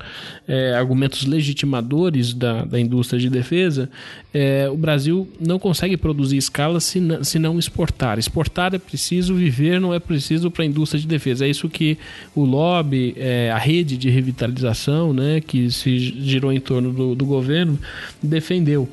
[0.47, 3.91] é, argumentos legitimadores da, da indústria de defesa.
[4.33, 8.19] É, o Brasil não consegue produzir escala se não, se não exportar.
[8.19, 11.45] Exportar é preciso, viver não é preciso para a indústria de defesa.
[11.45, 11.99] É isso que
[12.35, 17.25] o lobby, é, a rede de revitalização, né, que se girou em torno do, do
[17.25, 17.79] governo,
[18.23, 18.89] defendeu.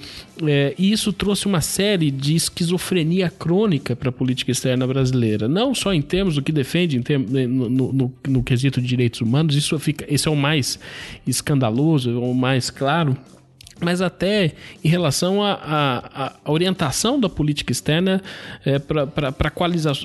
[0.45, 5.47] É, e isso trouxe uma série de esquizofrenia crônica para a política externa brasileira.
[5.47, 9.55] Não só em termos do que defende termos, no, no, no, quesito de direitos humanos,
[9.55, 10.79] isso, fica, isso é o mais
[11.25, 13.17] escandaloso, o mais claro
[13.81, 14.53] mas até
[14.83, 18.21] em relação à orientação da política externa
[18.65, 19.51] é, para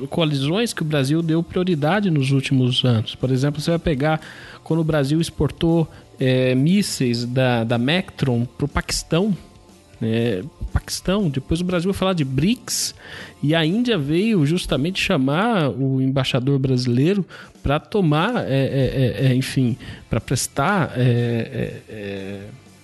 [0.09, 3.15] coalizões que o Brasil deu prioridade nos últimos anos.
[3.15, 4.21] Por exemplo, você vai pegar
[4.65, 9.37] quando o Brasil exportou é, mísseis da, da Mectron para o Paquistão.
[10.03, 10.43] É,
[10.73, 12.95] Paquistão, depois o Brasil vai falar de BRICS
[13.43, 17.27] e a Índia veio justamente chamar o embaixador brasileiro
[17.63, 19.77] para tomar, é, é, é, é enfim,
[20.09, 20.95] para prestar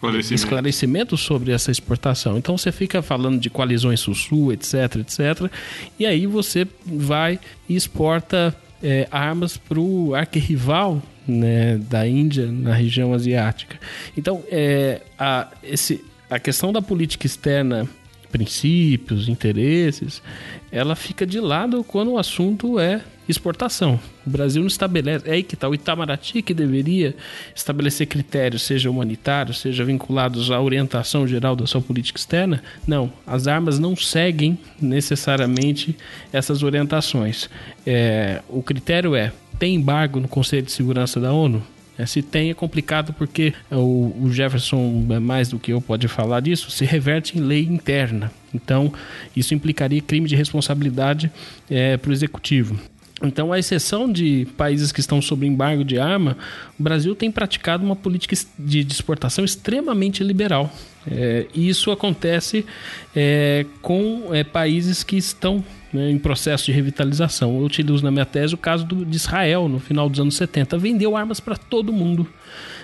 [0.09, 0.35] esclarecimento.
[0.35, 2.39] esclarecimento sobre essa exportação.
[2.39, 5.51] Então você fica falando de coalizões sul-sul, etc, etc,
[5.99, 7.39] e aí você vai
[7.69, 8.55] e exporta
[9.11, 13.79] armas para o arquirrival né, da Índia na região asiática.
[14.17, 17.89] Então, é, a, esse, a questão da política externa
[18.37, 20.23] princípios, interesses,
[20.71, 23.99] ela fica de lado quando o assunto é exportação.
[24.27, 25.27] O Brasil não estabelece.
[25.27, 27.17] É aí que está o Itamaraty que deveria
[27.55, 32.63] estabelecer critérios, seja humanitários, seja vinculados à orientação geral da sua política externa.
[32.87, 35.97] Não, as armas não seguem necessariamente
[36.31, 37.49] essas orientações.
[37.87, 41.63] É, o critério é: tem embargo no Conselho de Segurança da ONU?
[41.99, 46.09] É, se tem é complicado porque o, o Jefferson, é mais do que eu, pode
[46.09, 48.31] falar disso, se reverte em lei interna.
[48.55, 48.93] Então,
[49.35, 51.31] isso implicaria crime de responsabilidade
[51.71, 52.79] é, para o executivo.
[53.23, 56.37] Então, à exceção de países que estão sob embargo de arma,
[56.79, 60.71] o Brasil tem praticado uma política de exportação extremamente liberal.
[61.11, 62.67] É, e isso acontece
[63.15, 65.65] é, com é, países que estão
[65.97, 67.57] né, em processo de revitalização.
[67.57, 70.77] Eu utilizo na minha tese o caso do, de Israel, no final dos anos 70.
[70.77, 72.29] Vendeu armas para todo mundo.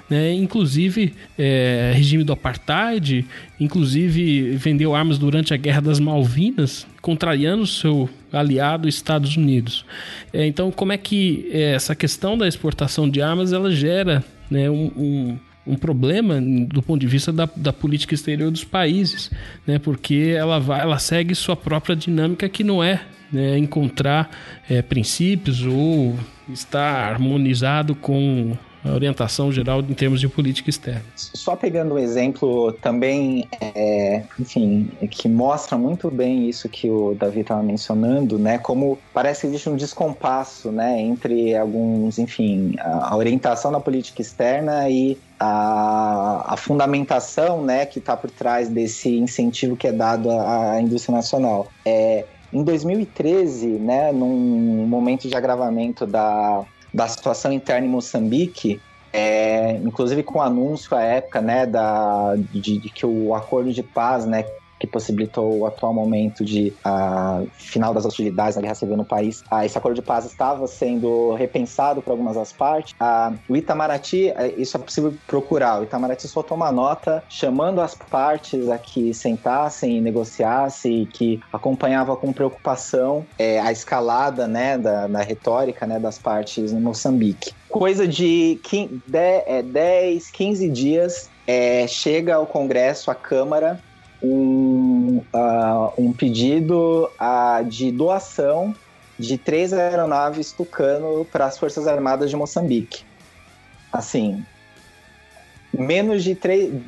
[0.09, 0.33] Né?
[0.33, 3.25] Inclusive, é, regime do apartheid,
[3.61, 9.85] inclusive vendeu armas durante a Guerra das Malvinas, contrariando o seu aliado Estados Unidos.
[10.33, 14.71] É, então, como é que é, essa questão da exportação de armas ela gera né,
[14.71, 19.31] um, um um problema do ponto de vista da, da política exterior dos países,
[19.67, 19.79] né?
[19.79, 23.03] porque ela, vai, ela segue sua própria dinâmica que não é
[23.33, 24.31] né, encontrar
[24.69, 26.17] é, princípios ou
[26.49, 31.03] estar harmonizado com a orientação geral em termos de política externa.
[31.15, 37.41] Só pegando um exemplo também, é, enfim, que mostra muito bem isso que o Davi
[37.41, 38.59] estava mencionando, né?
[38.59, 44.89] Como parece que existe um descompasso, né, entre alguns, enfim, a orientação da política externa
[44.91, 50.73] e a, a, fundamentação né, que está por trás desse incentivo que é dado à,
[50.73, 51.69] à indústria nacional.
[51.85, 58.81] É, em 2013, né, num momento de agravamento da, da situação interna em Moçambique,
[59.13, 63.83] é, inclusive com o anúncio à época, né, da, de, de, que o acordo de
[63.83, 64.45] paz, né,
[64.83, 69.43] que possibilitou o atual momento de uh, final das hostilidades na guerra civil no país.
[69.43, 72.93] Uh, esse acordo de paz estava sendo repensado por algumas das partes.
[72.95, 77.95] Uh, o Itamaraty, eh, isso é possível procurar, o Itamaraty soltou uma nota chamando as
[77.95, 85.07] partes a que sentassem e negociassem, que acompanhava com preocupação é, a escalada né, da,
[85.07, 87.53] da retórica né, das partes em Moçambique.
[87.69, 88.61] Coisa de
[89.65, 93.81] 10, 15 dias é, chega ao Congresso, à Câmara,
[94.23, 98.75] um, uh, um pedido uh, de doação
[99.19, 103.05] de três aeronaves Tucano para as Forças Armadas de Moçambique.
[103.93, 104.45] Assim,
[105.73, 106.37] menos de,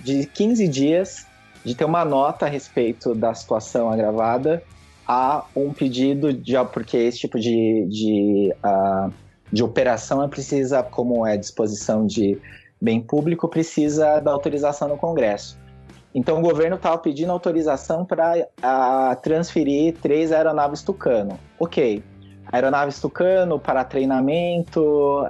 [0.03, 1.27] de 15 dias
[1.65, 4.63] de ter uma nota a respeito da situação agravada
[5.07, 9.13] a um pedido de porque esse tipo de, de, uh,
[9.53, 12.39] de operação é precisa, como é disposição de
[12.81, 15.59] bem público, precisa da autorização no Congresso.
[16.15, 21.39] Então o governo estava pedindo autorização para transferir três aeronaves Tucano.
[21.59, 22.03] Ok,
[22.53, 25.27] aeronaves Tucano para treinamento,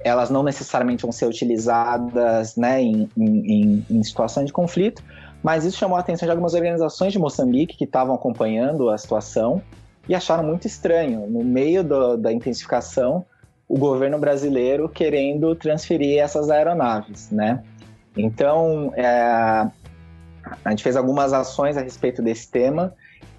[0.00, 5.02] elas não necessariamente vão ser utilizadas né, em, em, em situações de conflito,
[5.42, 9.62] mas isso chamou a atenção de algumas organizações de Moçambique que estavam acompanhando a situação
[10.08, 13.26] e acharam muito estranho, no meio do, da intensificação,
[13.68, 17.62] o governo brasileiro querendo transferir essas aeronaves, né?
[18.16, 19.10] Então, é,
[20.64, 22.94] a gente fez algumas ações a respeito desse tema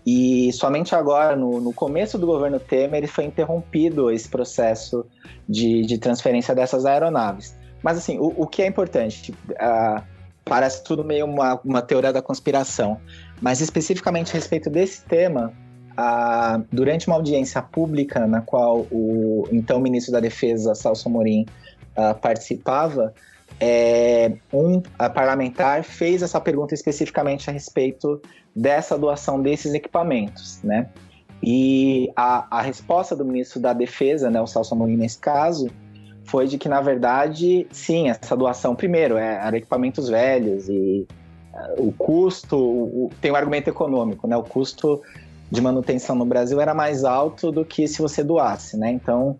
[0.06, 5.06] e somente agora, no, no começo do governo Temer, foi interrompido esse processo
[5.48, 7.56] de, de transferência dessas aeronaves.
[7.84, 9.32] Mas, assim, o, o que é importante?
[9.32, 10.02] Uh,
[10.46, 13.00] parece tudo meio uma, uma teoria da conspiração,
[13.40, 15.54] mas especificamente a respeito desse tema,
[16.72, 21.46] durante uma audiência pública na qual o então ministro da Defesa, Salso Morim,
[21.98, 23.14] uh, participava,
[23.60, 24.82] é, um
[25.14, 28.22] parlamentar fez essa pergunta especificamente a respeito
[28.56, 30.90] dessa doação desses equipamentos, né?
[31.42, 35.70] E a, a resposta do ministro da Defesa, né, o Celso Amorim, nesse caso,
[36.26, 41.08] foi de que, na verdade, sim, essa doação, primeiro, é, era equipamentos velhos e
[41.54, 44.36] uh, o custo, o, tem um argumento econômico, né?
[44.36, 45.02] O custo
[45.50, 48.92] de manutenção no Brasil era mais alto do que se você doasse, né?
[48.92, 49.40] Então,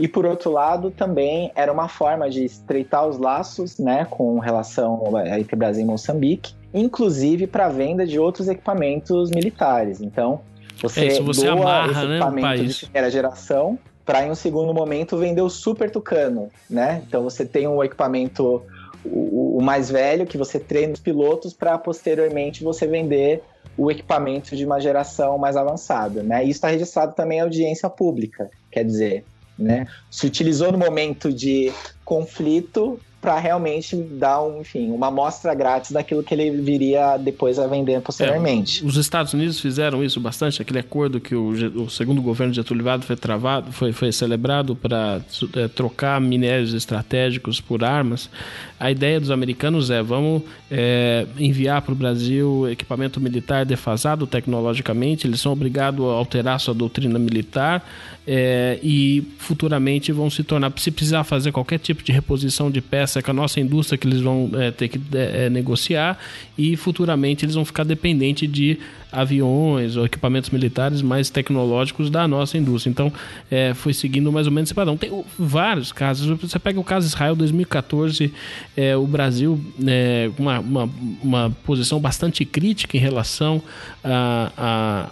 [0.00, 5.02] e por outro lado, também era uma forma de estreitar os laços, né, com relação
[5.26, 10.00] entre Brasil e Moçambique, inclusive para venda de outros equipamentos militares.
[10.00, 10.40] Então,
[10.80, 14.34] você, é isso, você doa amarra, esse né, equipamento de primeira geração para em um
[14.34, 17.02] segundo momento vender o Super Tucano, né?
[17.06, 18.62] Então você tem um equipamento
[19.04, 23.42] o, o mais velho que você treina os pilotos para posteriormente você vender
[23.76, 26.42] o equipamento de uma geração mais avançada, né?
[26.42, 29.24] Isso está registrado também em audiência pública, quer dizer,
[29.60, 29.86] né?
[30.10, 31.72] Se utilizou no momento de
[32.04, 37.66] conflito para realmente dar, um, enfim, uma amostra grátis daquilo que ele viria depois a
[37.66, 38.82] vender posteriormente.
[38.82, 41.50] É, os Estados Unidos fizeram isso bastante, aquele acordo que o,
[41.84, 45.20] o segundo governo de Getúlio foi travado, foi, foi celebrado para
[45.54, 48.30] é, trocar minérios estratégicos por armas.
[48.78, 55.26] A ideia dos americanos é vamos é, enviar para o Brasil equipamento militar defasado tecnologicamente,
[55.26, 57.86] eles são obrigados a alterar sua doutrina militar
[58.26, 62.80] é, e futuramente vão se tornar, se precisar fazer qualquer tipo de reposição de
[63.10, 66.16] peça com a nossa indústria que eles vão é, ter que é, é, negociar
[66.56, 68.78] e futuramente eles vão ficar dependentes de
[69.12, 72.90] aviões ou equipamentos militares mais tecnológicos da nossa indústria.
[72.90, 73.12] Então,
[73.50, 74.96] é, foi seguindo mais ou menos esse padrão.
[74.96, 76.38] Tem vários casos.
[76.40, 78.32] Você pega o caso Israel 2014,
[78.76, 80.90] é, o Brasil é, uma, uma,
[81.22, 83.60] uma, posição bastante crítica em relação
[84.04, 84.52] a,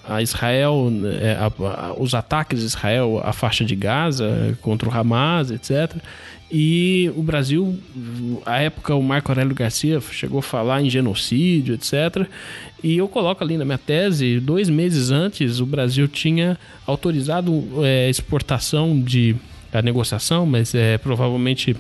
[0.06, 4.88] a, a Israel, é, a, a, os ataques de Israel à faixa de Gaza contra
[4.88, 5.96] o Hamas, etc.
[6.50, 7.78] E o Brasil,
[8.46, 12.26] à época, o Marco Aurélio Garcia chegou a falar em genocídio, etc.
[12.82, 17.52] E eu coloco ali na minha tese, dois meses antes, o Brasil tinha autorizado
[17.84, 19.36] é, exportação de.
[19.72, 21.76] a negociação, mas é, provavelmente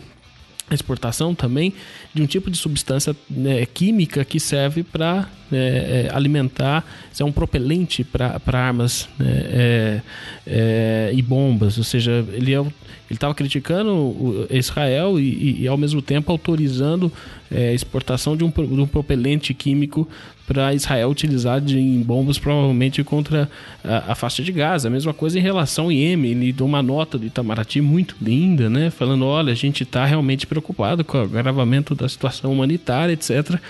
[0.74, 1.72] exportação também
[2.12, 6.84] de um tipo de substância né, química que serve para é, é, alimentar,
[7.18, 10.00] é um propelente para armas né, é,
[10.46, 12.64] é, e bombas, ou seja, ele é
[13.10, 17.10] estava criticando Israel e, e, e, ao mesmo tempo autorizando
[17.50, 20.06] é, exportação de um, de um propelente químico
[20.48, 23.48] para Israel utilizar de, em bombas provavelmente contra
[23.84, 24.88] a, a, faixa de Gaza.
[24.88, 26.30] A mesma coisa em relação ao Iêmen.
[26.30, 28.88] Ele deu uma nota do Itamaraty muito linda, né?
[28.88, 33.60] Falando, olha, a gente está realmente preocupado com o agravamento da situação humanitária, etc.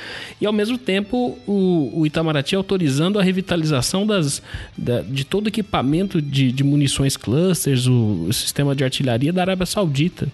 [0.40, 4.40] E ao mesmo tempo o, o Itamaraty autorizando a revitalização das,
[4.76, 9.66] da, de todo equipamento de, de munições clusters, o, o sistema de artilharia da Arábia
[9.66, 10.28] Saudita.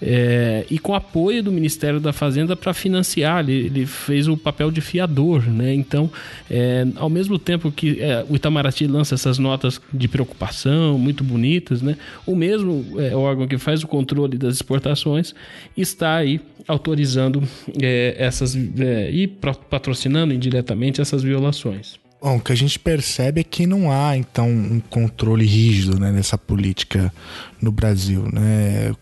[0.00, 4.70] É, e com apoio do Ministério da Fazenda para financiar, ele, ele, fez o papel
[4.70, 5.72] de fiador, né?
[5.86, 6.10] Então,
[6.50, 11.82] é, ao mesmo tempo que é, o Itamaraty lança essas notas de preocupação muito bonitas,
[11.82, 11.96] né?
[12.26, 15.34] O mesmo é, órgão que faz o controle das exportações
[15.76, 17.42] está aí autorizando
[17.80, 21.98] é, essas é, e patrocinando indiretamente essas violações.
[22.20, 26.10] Bom, o que a gente percebe é que não há, então, um controle rígido né,
[26.10, 27.12] nessa política
[27.60, 28.26] no Brasil.
[28.32, 28.94] Né?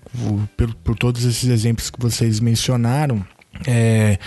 [0.56, 3.24] Por, por todos esses exemplos que vocês mencionaram,
[3.66, 4.18] é,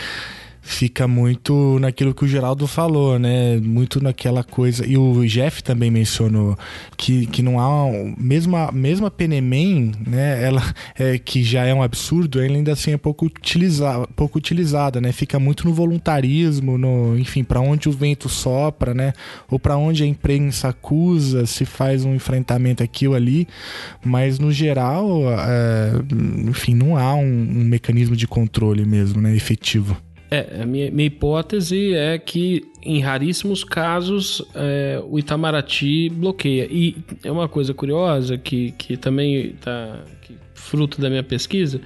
[0.67, 3.57] fica muito naquilo que o Geraldo falou, né?
[3.57, 4.85] Muito naquela coisa.
[4.85, 6.57] E o Jeff também mencionou
[6.97, 7.89] que, que não há.
[8.17, 9.11] Mesmo a, mesmo a
[10.05, 10.43] né?
[10.43, 10.61] Ela,
[10.99, 15.13] é, que já é um absurdo, ela ainda assim é pouco, utiliza, pouco utilizada, né?
[15.13, 19.13] Fica muito no voluntarismo, no, enfim, para onde o vento sopra, né?
[19.49, 23.47] Ou para onde a imprensa acusa, se faz um enfrentamento aqui ou ali.
[24.03, 25.93] Mas no geral, é,
[26.49, 29.33] enfim, não há um, um mecanismo de controle mesmo, né?
[29.33, 29.97] Efetivo.
[30.29, 36.67] É, a minha, minha hipótese é que em raríssimos casos é, o Itamaraty bloqueia.
[36.69, 40.03] E é uma coisa curiosa que, que também está
[40.53, 41.79] fruto da minha pesquisa,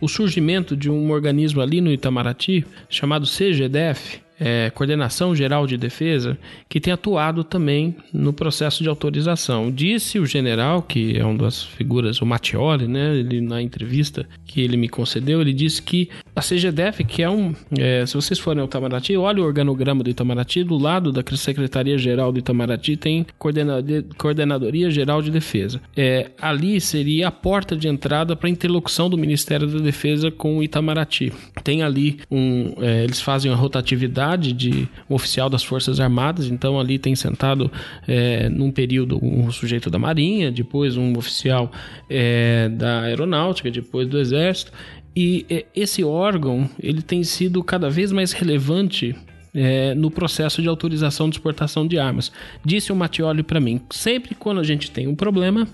[0.00, 6.38] o surgimento de um organismo ali no Itamaraty chamado CGDF, é, Coordenação Geral de Defesa,
[6.68, 9.70] que tem atuado também no processo de autorização.
[9.70, 14.60] Disse o general, que é uma das figuras, o Mattioli, né, ele, na entrevista que
[14.60, 17.54] ele me concedeu, ele disse que a CGDF, que é um.
[17.78, 22.32] É, se vocês forem ao Itamaraty, olha o organograma do Itamaraty, do lado da Secretaria-Geral
[22.32, 25.80] do Itamaraty tem Coordenadoria Geral de Defesa.
[25.96, 30.58] É, ali seria a porta de entrada para a interlocução do Ministério da Defesa com
[30.58, 31.32] o Itamaraty.
[31.64, 32.74] Tem ali um.
[32.80, 37.70] É, eles fazem a rotatividade de oficial das Forças Armadas, então ali tem sentado
[38.08, 41.70] é, num período um sujeito da Marinha, depois um oficial
[42.10, 44.72] é, da Aeronáutica, depois do Exército,
[45.14, 49.14] e é, esse órgão ele tem sido cada vez mais relevante
[49.54, 52.30] é, no processo de autorização de exportação de armas.
[52.64, 55.66] Disse o Mattioli para mim: sempre quando a gente tem um problema,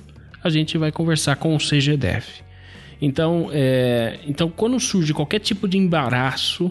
[0.43, 2.43] a gente vai conversar com o CGDF.
[3.01, 6.71] Então, é, então, quando surge qualquer tipo de embaraço,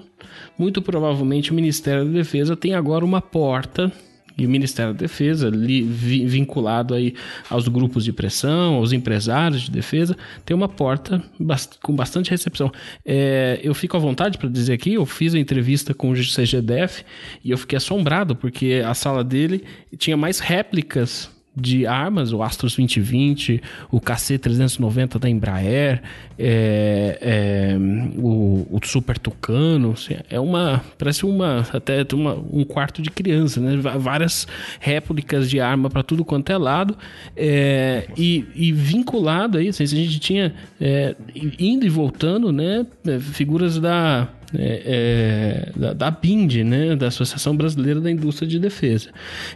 [0.61, 3.91] muito provavelmente o Ministério da Defesa tem agora uma porta
[4.37, 7.15] e o Ministério da Defesa, li, vi, vinculado aí
[7.49, 10.15] aos grupos de pressão, aos empresários de defesa,
[10.45, 12.71] tem uma porta bast com bastante recepção.
[13.03, 17.03] É, eu fico à vontade para dizer aqui, eu fiz a entrevista com o CGDF
[17.43, 19.63] e eu fiquei assombrado, porque a sala dele
[19.97, 23.61] tinha mais réplicas de armas, o Astros 2020,
[23.91, 26.01] o KC-390 da Embraer,
[26.39, 27.77] é, é,
[28.17, 33.59] o, o, Super Tucano, assim, é uma, parece uma, até uma, um quarto de criança,
[33.59, 33.75] né?
[33.77, 34.47] Várias
[34.79, 36.97] réplicas de arma para tudo quanto é lado,
[37.35, 41.15] é, e, e, vinculado aí, assim, a gente tinha é,
[41.59, 42.85] indo e voltando, né?
[43.19, 49.09] Figuras da é, é, da, da BIND, né, da Associação Brasileira da Indústria de Defesa,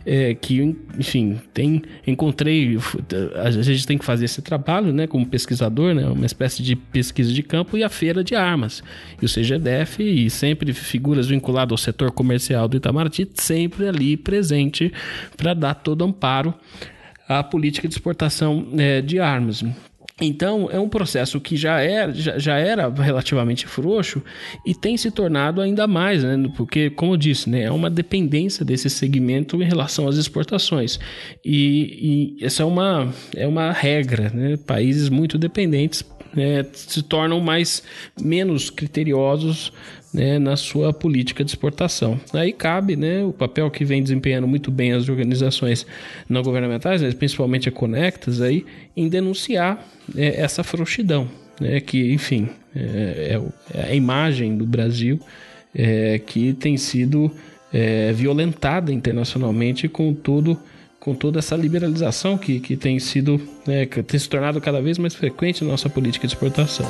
[0.05, 2.77] é, que, enfim, tem, encontrei,
[3.35, 7.33] a gente tem que fazer esse trabalho, né, como pesquisador, né, uma espécie de pesquisa
[7.33, 8.83] de campo e a feira de armas,
[9.21, 14.91] e o CGDF e sempre figuras vinculadas ao setor comercial do Itamaraty, sempre ali presente
[15.35, 16.53] para dar todo amparo
[17.27, 19.63] à política de exportação é, de armas.
[20.21, 24.23] Então, é um processo que já era, já, já, era relativamente frouxo
[24.65, 26.49] e tem se tornado ainda mais, né?
[26.55, 27.63] porque, como eu disse, né?
[27.63, 30.97] é uma dependência desse segmento em relação às exportações.
[31.43, 34.31] E, e essa é uma, é uma regra.
[34.33, 34.55] Né?
[34.55, 36.01] Países muito dependentes
[36.35, 37.81] né, se tornam mais
[38.21, 39.71] menos criteriosos
[40.13, 42.19] né, na sua política de exportação.
[42.33, 45.85] Aí cabe né, o papel que vem desempenhando muito bem as organizações
[46.27, 49.85] não governamentais, né, principalmente a Conectas, aí, em denunciar
[50.15, 51.27] é, essa frouxidão,
[51.59, 53.41] né, que, enfim, é, é,
[53.73, 55.19] é, a imagem do Brasil
[55.73, 57.31] é, que tem sido
[57.73, 60.57] é, violentada internacionalmente com tudo
[61.05, 64.97] com toda essa liberalização que, que tem sido né, que tem se tornado cada vez
[64.97, 66.89] mais frequente na nossa política de exportação.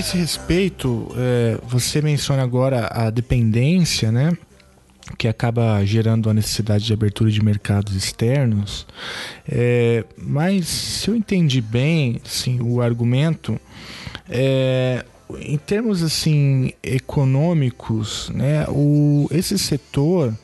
[0.00, 4.32] Esse respeito, é, você menciona agora a dependência, né?
[5.18, 8.86] Que acaba gerando a necessidade de abertura de mercados externos.
[9.46, 13.60] É, mas se eu entendi bem assim, o argumento,
[14.28, 15.04] é,
[15.38, 20.36] em termos assim econômicos, né, o, esse setor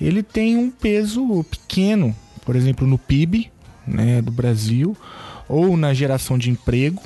[0.00, 2.14] ele tem um peso pequeno,
[2.44, 3.50] por exemplo, no PIB
[3.86, 4.96] né, do Brasil
[5.48, 7.02] ou na geração de emprego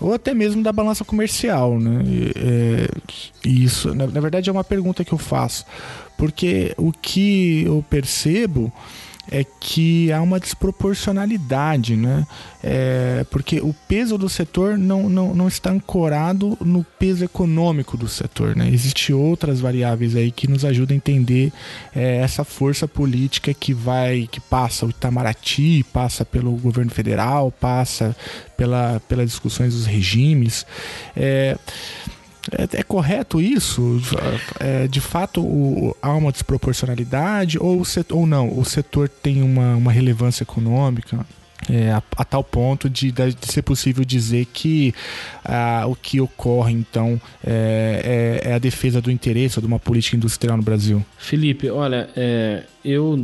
[0.00, 2.02] ou até mesmo da balança comercial, né?
[2.36, 2.88] É,
[3.44, 5.64] isso, na, na verdade, é uma pergunta que eu faço,
[6.16, 8.72] porque o que eu percebo
[9.30, 12.26] é que há uma desproporcionalidade, né?
[12.62, 18.08] É, porque o peso do setor não, não, não está ancorado no peso econômico do
[18.08, 18.68] setor, né?
[18.68, 21.52] Existem outras variáveis aí que nos ajudam a entender
[21.94, 28.16] é, essa força política que vai, que passa o Itamaraty, passa pelo governo federal, passa
[28.56, 30.66] pela, pelas discussões dos regimes.
[31.16, 31.56] É,
[32.52, 34.00] é, é correto isso?
[34.60, 38.58] É, de fato, o, há uma desproporcionalidade ou, setor, ou não?
[38.58, 41.26] O setor tem uma, uma relevância econômica?
[41.70, 44.94] É, a, a, tal ponto de, de, ser possível dizer que
[45.44, 50.16] ah, o que ocorre então é, é, é, a defesa do interesse de uma política
[50.16, 51.04] industrial no Brasil?
[51.18, 53.18] Felipe, olha, é, eu,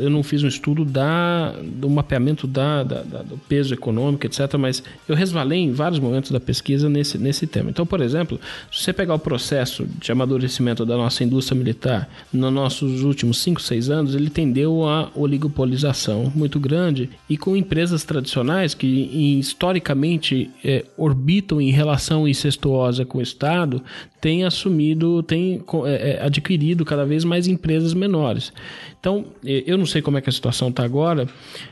[0.00, 4.54] eu não fiz um estudo da, do mapeamento da, da, da, do peso econômico, etc.,
[4.58, 7.70] mas eu resvalei em vários momentos da pesquisa nesse, nesse tema.
[7.70, 12.52] Então, por exemplo, se você pegar o processo de amadurecimento da nossa indústria militar nos
[12.52, 18.74] nossos últimos 5, 6 anos, ele tendeu a oligopolização muito grande e com empresas tradicionais
[18.74, 23.82] que historicamente é, orbitam em relação incestuosa com o Estado,
[24.20, 28.52] têm assumido, têm é, é, adquirido cada vez mais empresas menores.
[29.02, 31.26] Então, eu não sei como é que a situação está agora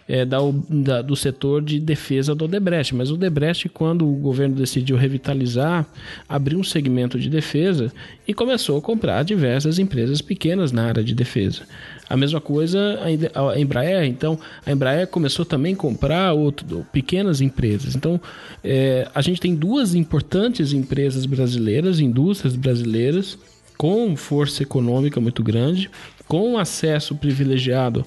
[0.09, 0.39] é, da,
[0.69, 5.87] da, do setor de defesa do Odebrecht, mas o Odebrecht, quando o governo decidiu revitalizar,
[6.29, 7.93] abriu um segmento de defesa
[8.27, 11.63] e começou a comprar diversas empresas pequenas na área de defesa.
[12.09, 12.99] A mesma coisa
[13.33, 14.37] a Embraer, então
[14.67, 17.95] a Embraer começou também a comprar outro, pequenas empresas.
[17.95, 18.21] Então
[18.65, 23.39] é, a gente tem duas importantes empresas brasileiras, indústrias brasileiras,
[23.79, 25.89] com força econômica muito grande,
[26.31, 28.07] com acesso privilegiado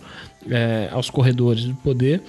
[0.49, 2.23] é, aos corredores do poder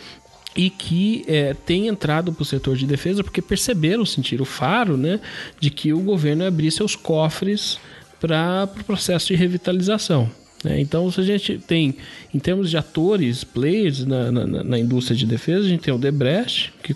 [0.56, 4.96] e que é, tem entrado para o setor de defesa porque perceberam, sentiram o faro,
[4.96, 5.20] né,
[5.60, 7.78] de que o governo ia abrir seus cofres
[8.20, 10.28] para o pro processo de revitalização.
[10.64, 10.80] Né?
[10.80, 11.94] Então, se a gente tem,
[12.32, 15.98] em termos de atores, players na, na, na indústria de defesa, a gente tem o
[15.98, 16.94] Debrecht, que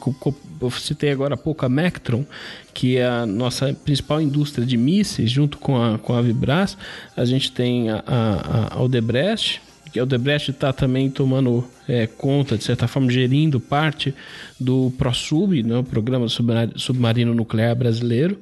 [0.61, 2.25] eu citei agora há pouco a Mectron,
[2.73, 6.77] que é a nossa principal indústria de mísseis, junto com a, com a Vibras.
[7.17, 9.61] A gente tem a, a, a Odebrecht,
[9.93, 14.15] que a Odebrecht está também tomando é, conta, de certa forma, gerindo parte
[14.59, 18.39] do ProSub, né, o Programa Submarino Nuclear Brasileiro.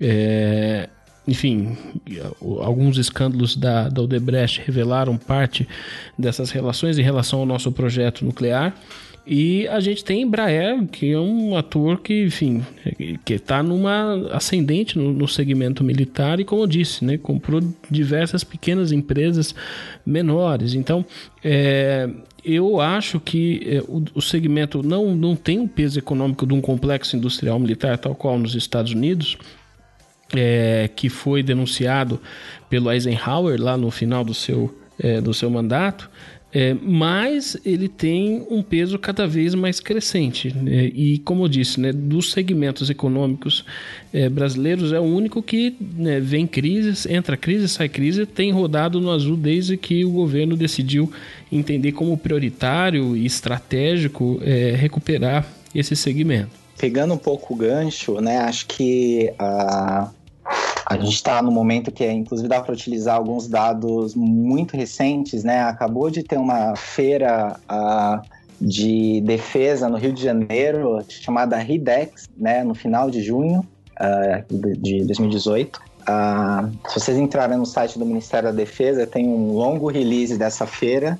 [0.00, 0.88] É,
[1.26, 1.76] enfim,
[2.60, 5.66] alguns escândalos da, da Odebrecht revelaram parte
[6.18, 8.74] dessas relações em relação ao nosso projeto nuclear.
[9.26, 12.64] E a gente tem Embraer, que é um ator que, enfim,
[13.24, 18.44] que está numa ascendente no, no, segmento militar e, como eu disse, né, comprou diversas
[18.44, 19.52] pequenas empresas
[20.06, 20.74] menores.
[20.74, 21.04] Então,
[21.42, 22.08] é,
[22.44, 26.60] eu acho que é, o, o, segmento não, não tem o peso econômico de um
[26.60, 29.36] complexo industrial militar, tal qual nos Estados Unidos,
[30.34, 32.20] é, que foi denunciado
[32.68, 36.10] pelo Eisenhower lá no final do seu, é, do seu mandato.
[36.58, 40.56] É, mas ele tem um peso cada vez mais crescente.
[40.56, 40.86] Né?
[40.86, 43.62] E, como eu disse, né, dos segmentos econômicos
[44.10, 49.00] é, brasileiros, é o único que né, vem crise, entra crise, sai crise, tem rodado
[49.02, 51.12] no azul desde que o governo decidiu
[51.52, 56.65] entender como prioritário e estratégico é, recuperar esse segmento.
[56.78, 60.10] Pegando um pouco o gancho, né, acho que a,
[60.86, 65.62] a gente está no momento que, inclusive, dá para utilizar alguns dados muito recentes, né?
[65.62, 68.22] Acabou de ter uma feira uh,
[68.60, 72.62] de defesa no Rio de Janeiro, chamada RIDEX, né?
[72.62, 73.66] No final de junho
[74.00, 75.76] uh, de 2018.
[75.76, 80.38] Uh, ah, se vocês entrarem no site do Ministério da Defesa, tem um longo release
[80.38, 81.18] dessa feira,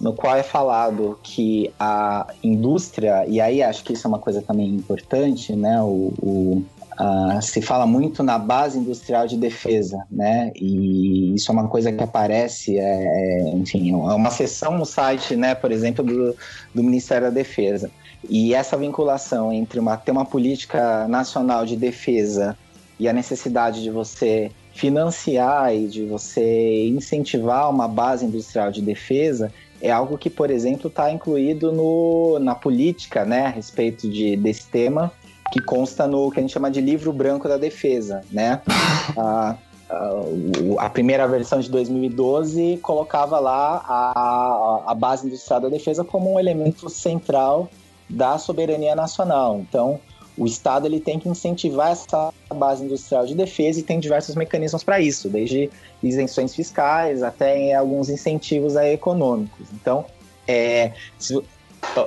[0.00, 4.42] no qual é falado que a indústria, e aí acho que isso é uma coisa
[4.42, 5.80] também importante, né?
[5.82, 6.64] O, o
[6.98, 10.50] Uh, se fala muito na base industrial de defesa, né?
[10.56, 15.36] E isso é uma coisa que aparece, é, é, enfim, é uma seção no site,
[15.36, 15.54] né?
[15.54, 16.34] Por exemplo, do,
[16.74, 17.90] do Ministério da Defesa.
[18.26, 22.56] E essa vinculação entre uma, ter uma política nacional de defesa
[22.98, 29.52] e a necessidade de você financiar e de você incentivar uma base industrial de defesa
[29.80, 34.66] é algo que, por exemplo, está incluído no, na política, né, a respeito de, desse
[34.66, 35.12] tema
[35.52, 38.60] que consta no que a gente chama de livro branco da defesa, né?
[39.16, 39.56] A,
[39.88, 46.34] a, a primeira versão de 2012 colocava lá a, a base industrial da defesa como
[46.34, 47.70] um elemento central
[48.10, 49.60] da soberania nacional.
[49.60, 50.00] Então,
[50.36, 54.84] o Estado ele tem que incentivar essa base industrial de defesa e tem diversos mecanismos
[54.84, 55.70] para isso, desde
[56.02, 59.66] isenções fiscais até alguns incentivos econômicos.
[59.72, 60.04] Então,
[60.46, 60.92] é,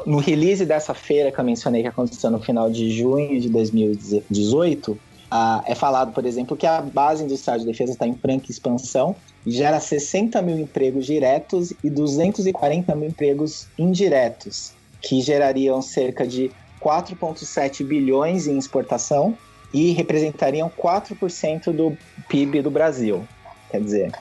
[0.06, 4.97] no release dessa feira que eu mencionei que aconteceu no final de junho de 2018,
[5.31, 9.15] ah, é falado, por exemplo, que a base industrial de defesa está em franca expansão
[9.45, 16.51] e gera 60 mil empregos diretos e 240 mil empregos indiretos, que gerariam cerca de
[16.81, 19.38] 4,7 bilhões em exportação
[19.73, 21.97] e representariam 4% do
[22.27, 23.27] PIB do Brasil.
[23.69, 24.11] Quer dizer,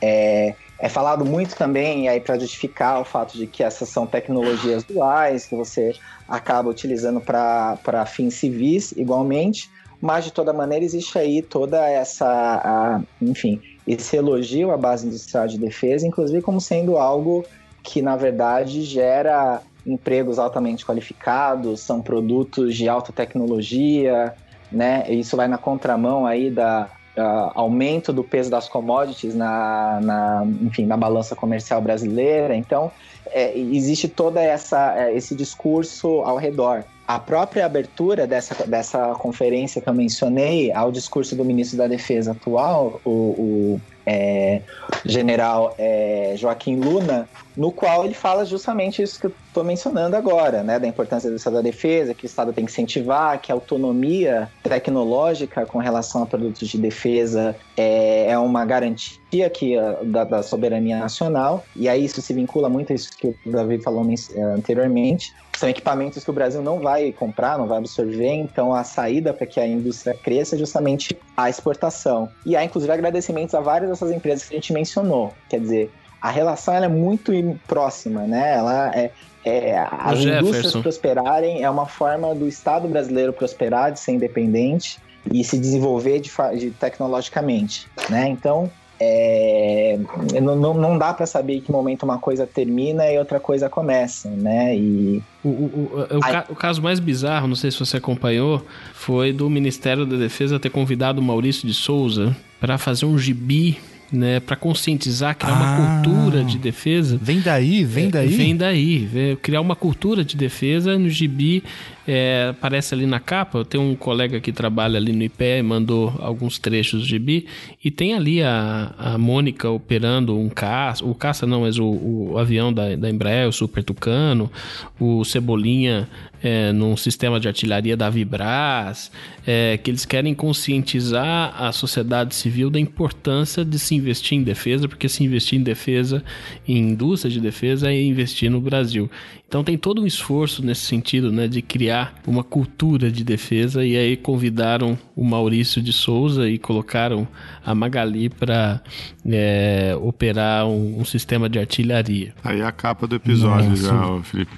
[0.00, 4.82] é, é falado muito também, aí para justificar o fato de que essas são tecnologias
[4.82, 5.94] duais, que você
[6.26, 13.00] acaba utilizando para fins civis igualmente, mas de toda maneira existe aí toda essa, a,
[13.20, 17.44] enfim, esse elogio à base industrial de defesa, inclusive como sendo algo
[17.82, 24.34] que na verdade gera empregos altamente qualificados, são produtos de alta tecnologia,
[24.70, 25.04] né?
[25.08, 30.86] Isso vai na contramão aí da, uh, aumento do peso das commodities na, na, enfim,
[30.86, 32.54] na balança comercial brasileira.
[32.54, 32.90] Então,
[33.30, 36.84] é, existe todo essa, é, esse discurso ao redor.
[37.06, 42.32] A própria abertura dessa, dessa conferência que eu mencionei, ao discurso do ministro da Defesa
[42.32, 44.62] atual, o, o é,
[45.04, 50.78] general é, Joaquim Luna, no qual ele fala justamente isso que estou mencionando agora, né,
[50.78, 54.50] da importância do Estado da Defesa, que o Estado tem que incentivar, que a autonomia
[54.62, 60.98] tecnológica com relação a produtos de defesa é, é uma garantia que, da, da, soberania
[60.98, 64.06] nacional, e aí isso se vincula muito a isso que o Davi falou
[64.54, 69.34] anteriormente, são equipamentos que o Brasil não vai comprar, não vai absorver, então a saída
[69.34, 72.28] para que a indústria cresça é justamente a exportação.
[72.46, 75.90] E há inclusive agradecimentos a várias dessas empresas que a gente mencionou, quer dizer,
[76.22, 77.32] a relação é muito
[77.66, 78.54] próxima, né?
[78.54, 79.10] Ela é,
[79.44, 85.00] é as indústrias prosperarem é uma forma do Estado brasileiro prosperar, de ser independente
[85.32, 88.28] e se desenvolver de, de tecnologicamente, né?
[88.28, 88.70] Então
[89.00, 89.98] é,
[90.40, 94.28] não, não, dá para saber em que momento uma coisa termina e outra coisa começa,
[94.30, 94.76] né?
[94.76, 99.32] E o, o, o, ca, o, caso mais bizarro, não sei se você acompanhou, foi
[99.32, 103.80] do Ministério da Defesa ter convidado o Maurício de Souza para fazer um gibi
[104.12, 107.18] né, para conscientizar, criar ah, uma cultura de defesa.
[107.20, 108.34] Vem daí, vem é, daí.
[108.34, 111.64] É, vem daí, criar uma cultura de defesa no gibi
[112.06, 113.58] é, aparece ali na capa.
[113.58, 117.46] Eu tenho um colega que trabalha ali no IPE, mandou alguns trechos do gibi,
[117.82, 122.38] e tem ali a, a Mônica operando um caça, o caça não, mas o, o
[122.38, 124.50] avião da, da Embraer, o Super Tucano,
[124.98, 126.08] o Cebolinha
[126.42, 129.12] é, num sistema de artilharia da Vibras,
[129.46, 134.88] é, que eles querem conscientizar a sociedade civil da importância de se investir em defesa,
[134.88, 136.22] porque se investir em defesa,
[136.66, 139.08] em indústria de defesa, é investir no Brasil.
[139.52, 143.94] Então tem todo um esforço nesse sentido, né, de criar uma cultura de defesa e
[143.98, 147.28] aí convidaram o Maurício de Souza e colocaram
[147.62, 148.80] a Magali para
[149.26, 152.32] é, operar um, um, sistema de artilharia.
[152.42, 153.82] Aí a capa do episódio Nossa.
[153.82, 154.52] já, Felipe.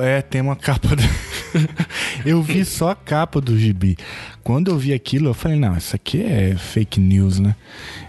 [0.00, 0.96] É, tem uma capa.
[0.96, 1.02] Do...
[2.24, 3.98] eu vi só a capa do gibi.
[4.42, 7.54] Quando eu vi aquilo, eu falei, não, isso aqui é fake news, né?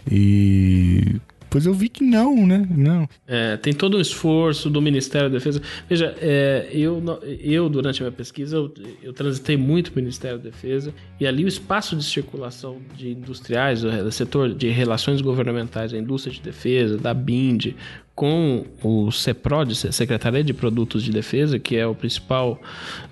[0.09, 1.19] E
[1.49, 2.63] depois eu vi que não, né?
[2.69, 3.09] Não.
[3.27, 5.59] É, tem todo um esforço do Ministério da Defesa.
[5.89, 7.01] Veja, é, eu,
[7.41, 8.71] eu, durante a minha pesquisa, eu,
[9.01, 13.09] eu transitei muito para o Ministério da Defesa e ali o espaço de circulação de
[13.09, 17.75] industriais, do setor de relações governamentais, a indústria de defesa, da BIND,
[18.19, 22.61] com o CEPROD, Secretaria de Produtos de Defesa, que é o principal,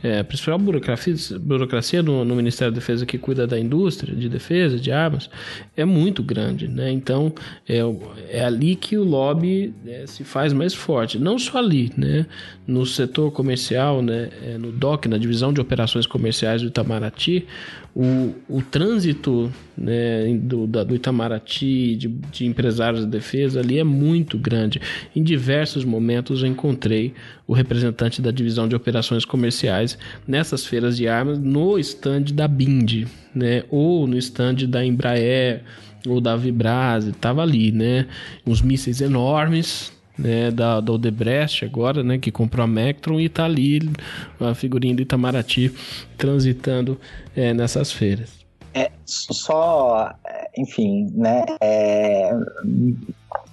[0.03, 4.27] é, a principal burocracia, burocracia no, no, Ministério da Defesa que cuida da indústria de
[4.27, 5.29] defesa, de armas,
[5.77, 6.67] é muito grande.
[6.67, 6.91] Né?
[6.91, 7.33] Então,
[7.69, 7.77] é,
[8.29, 11.17] é ali que o lobby é, se faz mais forte.
[11.17, 12.25] Não só ali, né?
[12.67, 14.29] no setor comercial, né?
[14.43, 17.47] É, no DOC, na Divisão de Operações Comerciais do Itamaraty,
[17.99, 23.83] o, o trânsito né, do, da, do Itamaraty, de, de empresários de defesa ali é
[23.83, 24.79] muito grande.
[25.15, 27.15] Em diversos momentos eu encontrei
[27.47, 29.97] o representante da divisão de operações comerciais
[30.27, 35.63] nessas feiras de armas no stand da Bind, né, ou no stand da Embraer
[36.07, 38.05] ou da Vibras, estava ali, né,
[38.45, 43.45] uns mísseis enormes, né, da, da Odebrecht agora, né, que comprou a Mectron e tá
[43.45, 43.91] ali
[44.39, 45.73] a figurinha do Itamaraty
[46.17, 46.99] transitando
[47.35, 48.37] é, nessas feiras.
[48.73, 50.13] É, só,
[50.55, 52.31] enfim, né, é,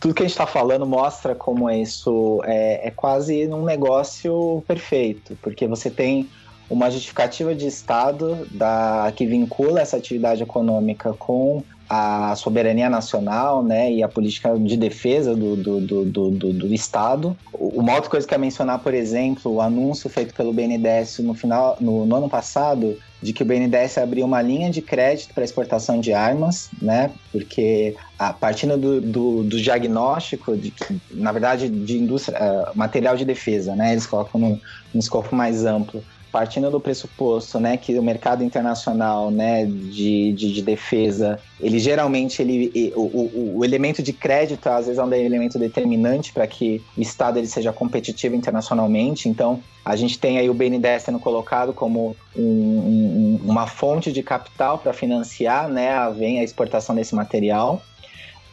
[0.01, 5.37] tudo que a gente está falando mostra como isso é, é quase um negócio perfeito,
[5.41, 6.29] porque você tem
[6.69, 13.93] uma justificativa de Estado da, que vincula essa atividade econômica com a soberania nacional né,
[13.93, 17.37] e a política de defesa do, do, do, do, do Estado.
[17.53, 21.77] Uma outra coisa que é mencionar, por exemplo, o anúncio feito pelo BNDES no, final,
[21.81, 26.01] no, no ano passado de que o BNDES abriu uma linha de crédito para exportação
[26.01, 27.11] de armas, né?
[27.33, 30.73] Porque a partindo do, do, do diagnóstico, de,
[31.11, 33.93] na verdade, de indústria, uh, material de defesa, né?
[33.93, 34.61] Eles colocam num,
[34.93, 36.05] num escopo mais amplo
[36.35, 42.43] partindo do pressuposto, né, que o mercado internacional, né, de, de, de defesa, ele geralmente,
[42.43, 46.83] ele, o, o, o, elemento de crédito, às vezes, é um elemento determinante para que
[46.99, 49.29] o Estado ele seja competitivo internacionalmente.
[49.29, 54.21] Então, a gente tem aí o BNDES sendo colocado como um, um, uma fonte de
[54.21, 57.81] capital para financiar, né, a, vem a exportação desse material.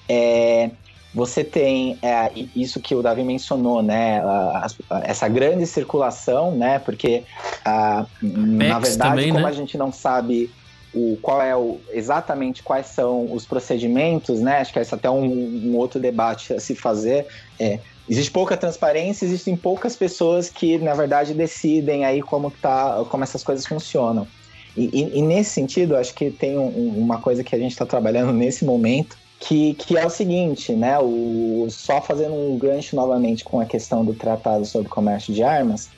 [0.07, 0.69] É,
[1.13, 4.19] você tem é, isso que o Davi mencionou, né?
[4.21, 6.79] A, a, essa grande circulação, né?
[6.79, 7.23] Porque
[7.65, 9.49] a, na verdade, também, como né?
[9.49, 10.49] a gente não sabe
[10.93, 14.59] o qual é o, exatamente quais são os procedimentos, né?
[14.59, 17.27] Acho que é até um, um outro debate a se fazer.
[17.59, 17.79] É,
[18.09, 23.43] existe pouca transparência, existem poucas pessoas que, na verdade, decidem aí como tá, como essas
[23.43, 24.27] coisas funcionam.
[24.75, 27.85] E, e, e nesse sentido, acho que tem um, uma coisa que a gente está
[27.85, 30.99] trabalhando nesse momento, que, que é o seguinte, né?
[30.99, 35.89] O, só fazendo um gancho novamente com a questão do Tratado sobre Comércio de Armas,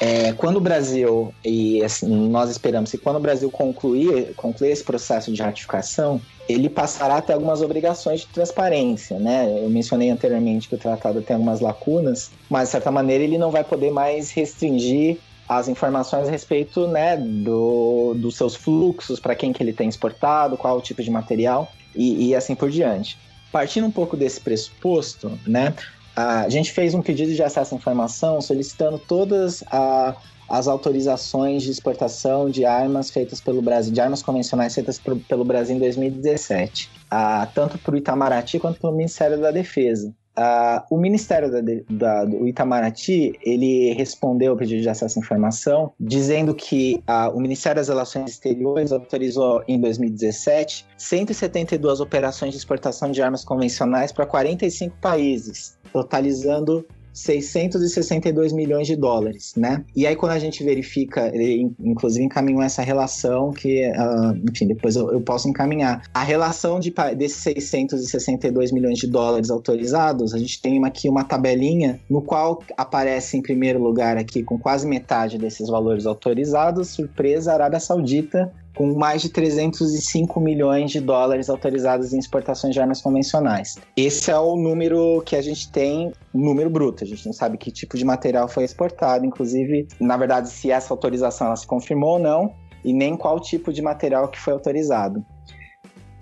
[0.00, 4.82] é, quando o Brasil, e assim, nós esperamos que quando o Brasil concluir, concluir esse
[4.82, 9.62] processo de ratificação, ele passará a ter algumas obrigações de transparência, né?
[9.62, 13.50] Eu mencionei anteriormente que o tratado tem algumas lacunas, mas de certa maneira ele não
[13.50, 19.52] vai poder mais restringir as informações a respeito né, do, dos seus fluxos, para quem
[19.52, 23.18] que ele tem exportado, qual o tipo de material e, e assim por diante.
[23.50, 25.74] Partindo um pouco desse pressuposto, né,
[26.14, 30.14] a gente fez um pedido de acesso à informação solicitando todas a,
[30.48, 35.76] as autorizações de exportação de armas feitas pelo Brasil, de armas convencionais feitas pelo Brasil
[35.76, 40.12] em 2017, a, tanto para o Itamaraty quanto pelo Ministério da Defesa.
[40.38, 41.60] Uh, o Ministério da,
[41.90, 47.40] da, do Itamaraty, ele respondeu ao pedido de acesso à informação, dizendo que uh, o
[47.40, 54.26] Ministério das Relações Exteriores autorizou em 2017 172 operações de exportação de armas convencionais para
[54.26, 56.86] 45 países, totalizando
[57.18, 59.84] 662 milhões de dólares, né?
[59.94, 64.96] E aí quando a gente verifica, ele inclusive encaminhou essa relação que, uh, enfim, depois
[64.96, 66.02] eu, eu, posso encaminhar.
[66.14, 72.00] A relação de, desses 662 milhões de dólares autorizados, a gente tem aqui uma tabelinha
[72.08, 77.80] no qual aparece em primeiro lugar aqui com quase metade desses valores autorizados, surpresa, Arábia
[77.80, 83.76] Saudita com mais de 305 milhões de dólares autorizados em exportações de armas convencionais.
[83.96, 87.02] Esse é o número que a gente tem, número bruto.
[87.02, 90.94] A gente não sabe que tipo de material foi exportado, inclusive, na verdade, se essa
[90.94, 95.26] autorização se confirmou ou não, e nem qual tipo de material que foi autorizado.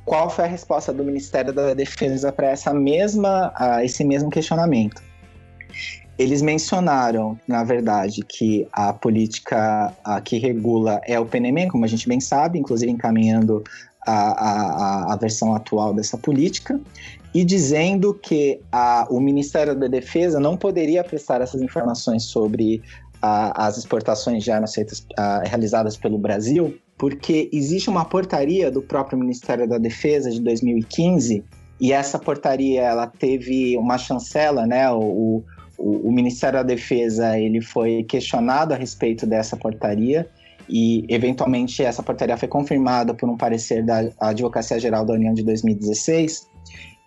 [0.06, 3.52] Qual foi a resposta do Ministério da Defesa para essa mesma,
[3.82, 5.02] esse mesmo questionamento?
[6.18, 11.88] Eles mencionaram, na verdade, que a política a, que regula é o PNM, como a
[11.88, 13.62] gente bem sabe, inclusive encaminhando
[14.06, 16.80] a, a, a versão atual dessa política,
[17.34, 22.82] e dizendo que a, o Ministério da Defesa não poderia prestar essas informações sobre
[23.20, 25.04] as exportações de armas feitas,
[25.44, 31.44] realizadas pelo Brasil, porque existe uma portaria do próprio Ministério da Defesa de 2015
[31.80, 34.90] e essa portaria ela teve uma chancela, né?
[34.90, 35.44] O,
[35.78, 40.28] o, o, Ministério da Defesa ele foi questionado a respeito dessa portaria
[40.68, 45.42] e, eventualmente, essa portaria foi confirmada por um parecer da Advocacia Geral da União de
[45.42, 46.48] 2016,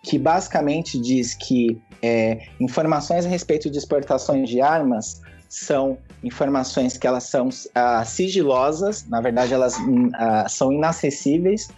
[0.02, 7.06] que basicamente diz que é, informações a respeito de exportações de armas são informações que
[7.06, 11.68] elas são uh, sigilosas, na verdade elas uh, são inacessíveis,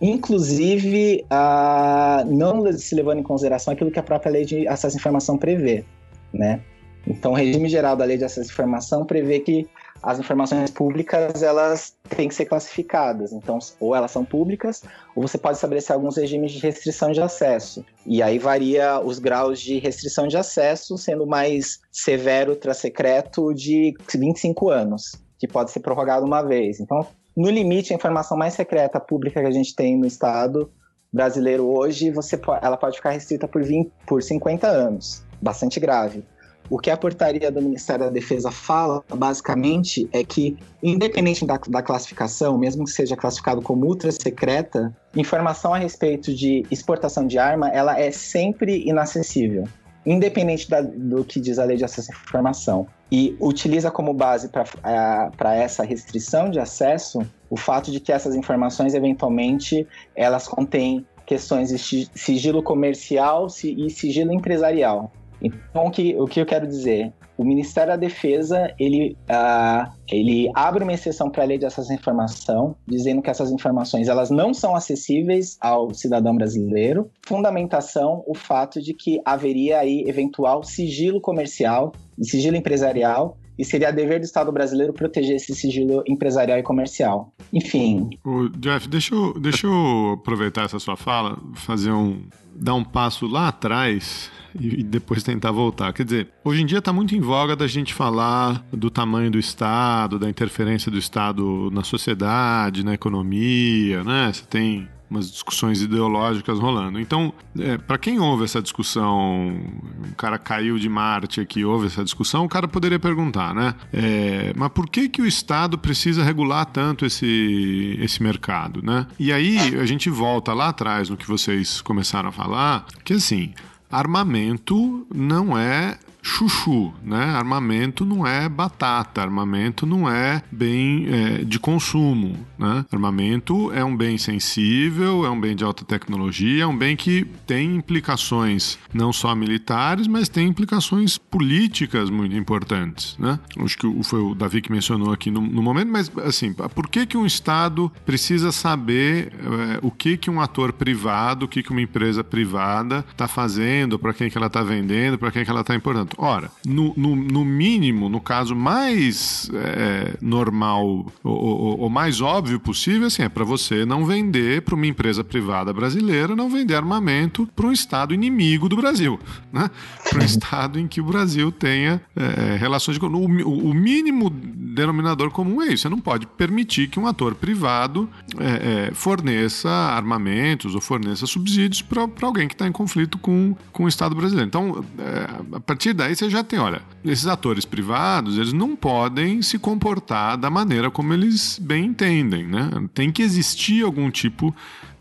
[0.00, 4.98] inclusive uh, não se levando em consideração aquilo que a própria lei de acesso à
[4.98, 5.84] informação prevê
[6.32, 6.60] né?
[7.06, 9.66] Então, o regime geral da lei de acesso à informação prevê que
[10.02, 13.32] as informações públicas elas têm que ser classificadas.
[13.32, 14.82] Então, ou elas são públicas,
[15.14, 17.84] ou você pode estabelecer alguns regimes de restrição de acesso.
[18.06, 23.94] E aí varia os graus de restrição de acesso, sendo mais severo para secreto de
[24.14, 26.80] 25 anos, que pode ser prorrogado uma vez.
[26.80, 30.70] Então, no limite, a informação mais secreta pública que a gente tem no Estado
[31.12, 36.24] brasileiro hoje, você, ela pode ficar restrita por, 20, por 50 anos bastante grave.
[36.70, 41.82] O que a portaria do Ministério da Defesa fala, basicamente, é que, independente da, da
[41.82, 47.68] classificação, mesmo que seja classificado como ultra secreta, informação a respeito de exportação de arma,
[47.70, 49.64] ela é sempre inacessível,
[50.06, 52.86] independente da, do que diz a lei de acesso à informação.
[53.10, 58.94] E utiliza como base para essa restrição de acesso o fato de que essas informações,
[58.94, 59.84] eventualmente,
[60.14, 65.12] elas contêm questões de sigilo comercial e sigilo empresarial.
[65.42, 67.12] Então, o que, o que eu quero dizer?
[67.36, 71.90] O Ministério da Defesa, ele, uh, ele abre uma exceção para a lei de acesso
[71.90, 77.10] à informação, dizendo que essas informações elas não são acessíveis ao cidadão brasileiro.
[77.26, 83.90] Fundamentação, o fato de que haveria aí eventual sigilo comercial e sigilo empresarial e seria
[83.90, 87.32] dever do Estado brasileiro proteger esse sigilo empresarial e comercial.
[87.52, 88.08] Enfim.
[88.24, 92.22] O Jeff, deixa eu, deixa eu aproveitar essa sua fala, fazer um
[92.54, 95.92] dar um passo lá atrás e depois tentar voltar.
[95.92, 99.38] Quer dizer, hoje em dia está muito em voga da gente falar do tamanho do
[99.38, 104.32] Estado, da interferência do Estado na sociedade, na economia, né?
[104.32, 107.00] Você tem umas discussões ideológicas rolando.
[107.00, 112.04] Então, é, para quem ouve essa discussão, um cara caiu de Marte aqui, ouve essa
[112.04, 113.74] discussão, o cara poderia perguntar, né?
[113.92, 119.06] É, mas por que que o Estado precisa regular tanto esse, esse mercado, né?
[119.18, 123.52] E aí a gente volta lá atrás no que vocês começaram a falar, que assim,
[123.90, 127.24] armamento não é chuchu, né?
[127.24, 132.84] Armamento não é batata, armamento não é bem é, de consumo, né?
[132.92, 137.24] Armamento é um bem sensível, é um bem de alta tecnologia, é um bem que
[137.46, 143.38] tem implicações não só militares, mas tem implicações políticas muito importantes, né?
[143.58, 147.06] Acho que foi o Davi que mencionou aqui no, no momento, mas assim, por que
[147.06, 151.70] que um Estado precisa saber é, o que que um ator privado, o que que
[151.70, 155.60] uma empresa privada está fazendo, para quem que ela está vendendo, para quem que ela
[155.60, 156.09] está importando?
[156.16, 163.22] Ora, no, no, no mínimo, no caso mais é, normal ou, mais óbvio possível, assim,
[163.22, 167.72] é para você não vender para uma empresa privada brasileira, não vender armamento para um
[167.72, 169.18] Estado inimigo do Brasil,
[169.52, 169.70] né?
[170.08, 173.04] Para um Estado em que o Brasil tenha é, relações de...
[173.04, 175.82] O, o, mínimo denominador comum é isso.
[175.82, 178.08] Você não pode permitir que um ator privado
[178.38, 183.84] é, é forneça armamentos ou forneça subsídios para alguém que está em conflito com, com
[183.84, 184.46] o Estado brasileiro.
[184.46, 189.42] Então, é, a partir daí você já tem, olha, esses atores privados, eles não podem
[189.42, 192.70] se comportar da maneira como eles bem entendem, né?
[192.94, 194.54] Tem que existir algum tipo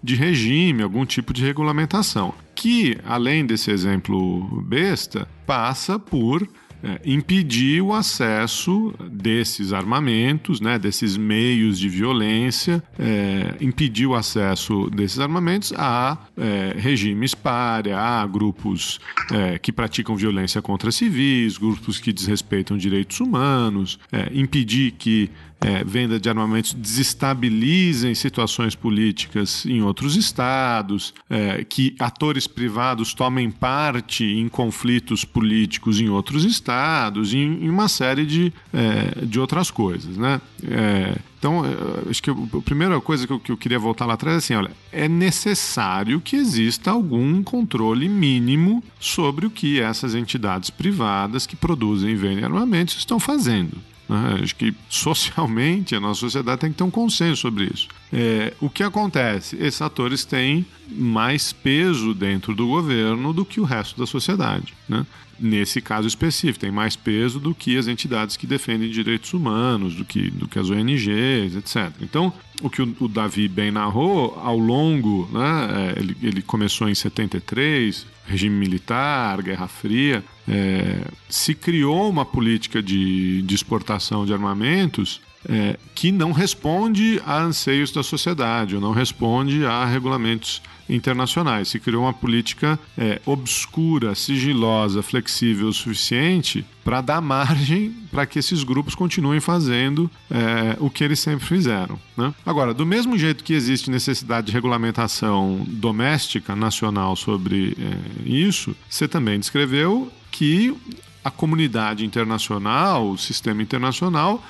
[0.03, 6.45] de regime, algum tipo de regulamentação, que, além desse exemplo besta, passa por
[6.83, 14.89] é, impedir o acesso desses armamentos, né, desses meios de violência, é, impedir o acesso
[14.89, 18.99] desses armamentos a é, regimes párea, a grupos
[19.31, 25.29] é, que praticam violência contra civis, grupos que desrespeitam direitos humanos, é, impedir que
[25.61, 33.51] é, venda de armamentos desestabilizem situações políticas em outros estados, é, que atores privados tomem
[33.51, 39.69] parte em conflitos políticos em outros estados, em, em uma série de, é, de outras
[39.69, 40.15] coisas.
[40.17, 40.39] Né?
[40.63, 44.13] É, então, é, acho que a primeira coisa que eu, que eu, queria voltar lá
[44.13, 50.15] atrás é assim: olha, é necessário que exista algum controle mínimo sobre o que essas
[50.15, 53.77] entidades privadas que produzem e vendem armamentos estão fazendo.
[54.09, 54.39] Né?
[54.41, 57.87] Acho que socialmente a nossa sociedade tem que ter um consenso sobre isso.
[58.11, 59.55] É, o que acontece?
[59.57, 64.73] Esses atores têm mais peso dentro do governo do que o resto da sociedade.
[64.87, 65.05] Né?
[65.39, 70.03] Nesse caso específico, tem mais peso do que as entidades que defendem direitos humanos, do
[70.03, 71.91] que, do que as ONGs, etc.
[72.01, 76.89] Então, o que o, o Davi bem narrou, ao longo, né, é, ele, ele começou
[76.89, 84.33] em 73, regime militar, Guerra Fria, é, se criou uma política de, de exportação de
[84.33, 91.67] armamentos é, que não responde a anseios da sociedade, ou não responde a regulamentos internacionais.
[91.67, 98.39] Se criou uma política é, obscura, sigilosa, flexível o suficiente para dar margem para que
[98.39, 101.99] esses grupos continuem fazendo é, o que eles sempre fizeram.
[102.17, 102.33] Né?
[102.45, 109.07] Agora, do mesmo jeito que existe necessidade de regulamentação doméstica, nacional sobre é, isso, você
[109.07, 110.75] também descreveu que
[111.23, 114.43] a comunidade internacional, o sistema internacional,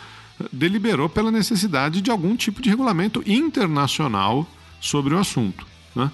[0.51, 4.47] deliberou pela necessidade de algum tipo de regulamento internacional
[4.79, 5.65] sobre o assunto.
[5.95, 6.11] Né?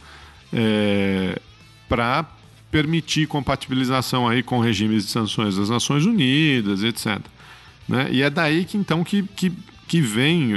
[0.53, 1.41] É,
[1.87, 2.25] para
[2.71, 7.21] permitir compatibilização aí com regimes de sanções das Nações Unidas, etc.
[7.87, 8.09] Né?
[8.11, 9.51] E é daí que então que, que,
[9.87, 10.51] que vem,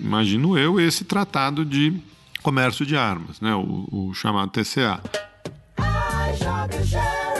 [0.00, 1.94] imagino eu, esse tratado de
[2.42, 3.54] comércio de armas, né?
[3.54, 5.02] o, o chamado TCA.
[5.76, 7.37] Aí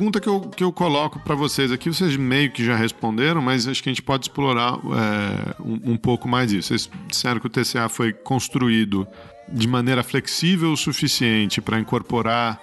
[0.00, 3.68] pergunta que eu, que eu coloco para vocês aqui, vocês meio que já responderam, mas
[3.68, 6.68] acho que a gente pode explorar é, um, um, pouco mais isso.
[6.68, 9.06] Vocês disseram que o TCA foi construído
[9.46, 12.62] de maneira flexível o suficiente para incorporar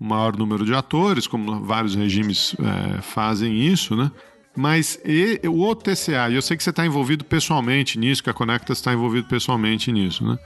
[0.00, 4.10] o maior número de atores, como vários regimes é, fazem isso, né?
[4.56, 8.34] Mas e, o TCA, e eu sei que você está envolvido pessoalmente nisso, que a
[8.34, 10.38] Conectas está envolvido pessoalmente nisso, né?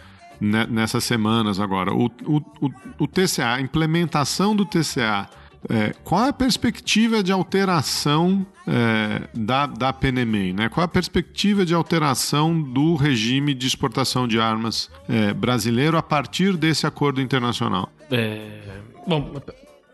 [0.69, 1.95] Nessas semanas agora.
[1.95, 5.29] O, o, o, o TCA, a implementação do TCA
[5.69, 10.53] é, qual é a perspectiva de alteração é, da, da PNMEI?
[10.53, 10.69] Né?
[10.69, 16.03] Qual é a perspectiva de alteração do regime de exportação de armas é, brasileiro a
[16.03, 17.93] partir desse acordo internacional?
[18.11, 18.61] É,
[19.07, 19.41] bom,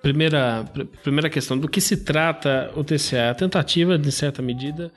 [0.01, 0.65] primeira,
[1.03, 3.31] primeira questão, do que se trata o TCA?
[3.31, 4.91] A tentativa, de certa medida,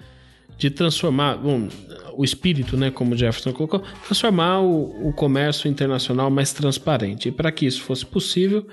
[0.57, 1.67] de transformar bom,
[2.15, 7.27] o espírito, né, como Jefferson colocou, transformar o, o comércio internacional mais transparente.
[7.27, 8.65] E para que isso fosse possível,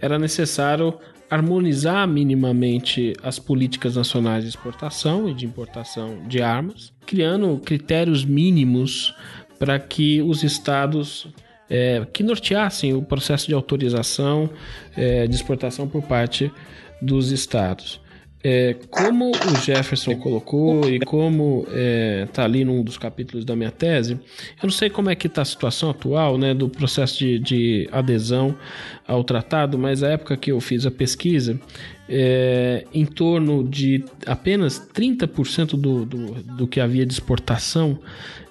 [0.00, 0.94] era necessário
[1.30, 9.14] harmonizar minimamente as políticas nacionais de exportação e de importação de armas, criando critérios mínimos
[9.58, 11.28] para que os estados
[11.68, 14.48] é, que norteassem o processo de autorização
[14.96, 16.50] é, de exportação por parte
[17.02, 18.00] dos estados.
[18.48, 23.56] É, como o Jefferson colocou e como está é, tá ali num dos capítulos da
[23.56, 27.18] minha tese, eu não sei como é que está a situação atual né, do processo
[27.18, 28.54] de, de, adesão
[29.04, 31.58] ao tratado, mas a época que eu fiz a pesquisa,
[32.08, 37.98] é, em torno de apenas 30% do, do, do que havia de exportação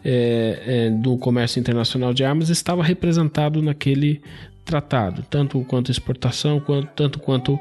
[0.04, 4.22] é, é, do comércio internacional de armas estava representado naquele
[4.66, 7.58] tratado, tanto quanto exportação, quanto, tanto quanto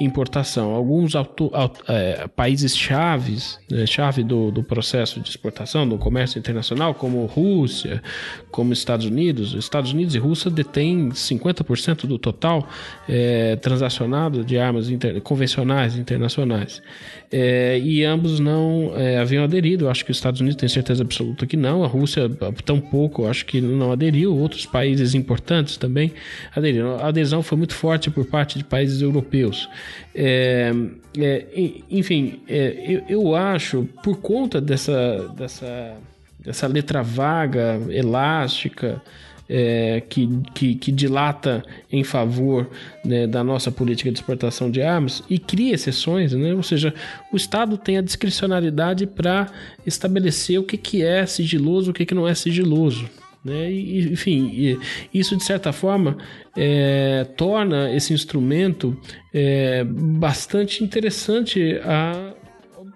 [0.00, 0.74] importação.
[0.74, 6.38] Alguns auto, auto, é, países chaves, né, chave do, do processo de exportação, do comércio
[6.38, 8.02] internacional, como Rússia,
[8.50, 9.54] como Estados Unidos.
[9.54, 12.68] Estados Unidos e Rússia detêm 50% do total
[13.08, 16.82] é, transacionado de armas inter, convencionais internacionais.
[17.30, 19.88] É, e ambos não é, haviam aderido.
[19.88, 22.28] Acho que os Estados Unidos tem certeza absoluta que não, a Rússia
[22.64, 24.36] tampouco, acho que não aderiu.
[24.36, 26.12] Outros países importantes também
[26.58, 26.96] aderiram.
[26.96, 29.68] A adesão foi muito forte por parte de países europeus.
[30.14, 30.72] É,
[31.16, 31.46] é,
[31.90, 35.96] enfim, é, eu, eu, acho, por conta dessa, dessa,
[36.38, 39.02] dessa letra vaga, elástica,
[39.48, 42.68] é, que, que, que, dilata em favor
[43.02, 46.52] né, da nossa política de exportação de armas e cria exceções, né?
[46.52, 46.92] ou seja,
[47.32, 49.50] o Estado tem a discricionalidade para
[49.86, 53.08] estabelecer o que, que é sigiloso, o que, que não é sigiloso.
[53.48, 53.70] Né?
[53.70, 54.78] E, enfim,
[55.12, 56.16] isso de certa forma
[56.56, 58.96] é, torna esse instrumento
[59.32, 62.34] é, bastante interessante a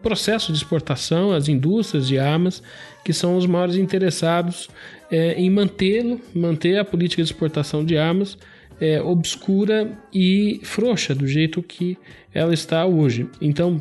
[0.02, 2.62] processo de exportação, as indústrias de armas,
[3.04, 4.68] que são os maiores interessados
[5.10, 8.36] é, em mantê-lo, manter a política de exportação de armas
[8.80, 11.96] é, obscura e frouxa do jeito que
[12.34, 13.28] ela está hoje.
[13.40, 13.80] Então,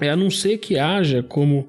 [0.00, 1.68] é, a não ser que haja como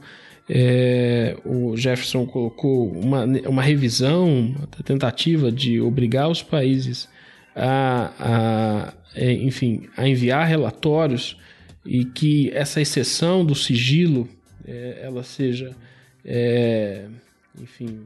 [0.54, 7.08] é, o Jefferson colocou uma, uma revisão, uma tentativa de obrigar os países
[7.56, 11.38] a, a é, enfim, a enviar relatórios
[11.86, 14.28] e que essa exceção do sigilo
[14.68, 15.74] é, ela seja,
[16.26, 17.06] é,
[17.58, 18.02] enfim,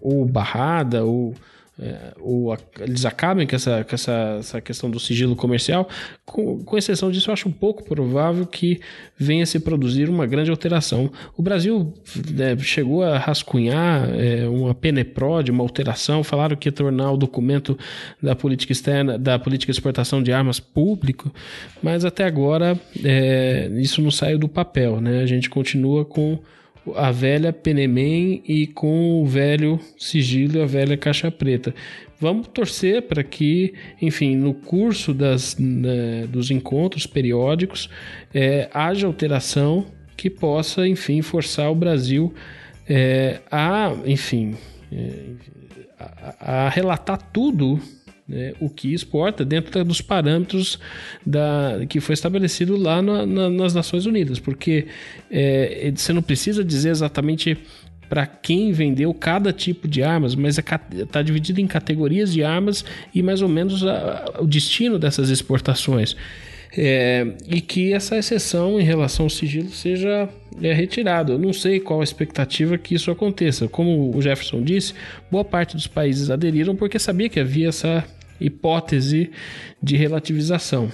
[0.00, 1.34] ou barrada ou
[1.82, 5.88] é, ou a, eles acabem com, essa, com essa, essa questão do sigilo comercial,
[6.26, 8.80] com, com, exceção disso, eu acho um pouco provável que
[9.16, 11.10] venha se produzir uma grande alteração.
[11.36, 11.94] O Brasil
[12.32, 17.78] né, chegou a rascunhar é, uma PNEPROD, uma alteração, falaram que ia tornar o documento
[18.22, 21.32] da política externa, da política de exportação de armas público,
[21.82, 25.22] mas até agora é, isso não saiu do papel, né?
[25.22, 26.38] A gente continua com
[26.94, 31.74] a velha Penemem e com o velho sigilo e a velha caixa preta.
[32.18, 37.88] Vamos torcer para que, enfim, no curso das, né, dos encontros periódicos
[38.34, 39.86] é, haja alteração
[40.16, 42.34] que possa, enfim, forçar o Brasil
[42.86, 44.54] é, a, enfim,
[44.92, 45.12] é,
[45.98, 47.80] a, a relatar tudo
[48.30, 50.78] né, o que exporta dentro dos parâmetros
[51.26, 54.86] da, que foi estabelecido lá na, na, nas Nações Unidas, porque
[55.28, 57.58] é, você não precisa dizer exatamente
[58.08, 62.84] para quem vendeu cada tipo de armas, mas está é, dividido em categorias de armas
[63.12, 66.16] e mais ou menos a, o destino dessas exportações.
[66.76, 70.28] É, e que essa exceção em relação ao sigilo seja
[70.62, 71.32] é, retirada.
[71.32, 73.66] Eu não sei qual a expectativa que isso aconteça.
[73.66, 74.94] Como o Jefferson disse,
[75.28, 78.04] boa parte dos países aderiram porque sabia que havia essa
[78.40, 79.30] hipótese
[79.82, 80.90] de relativização.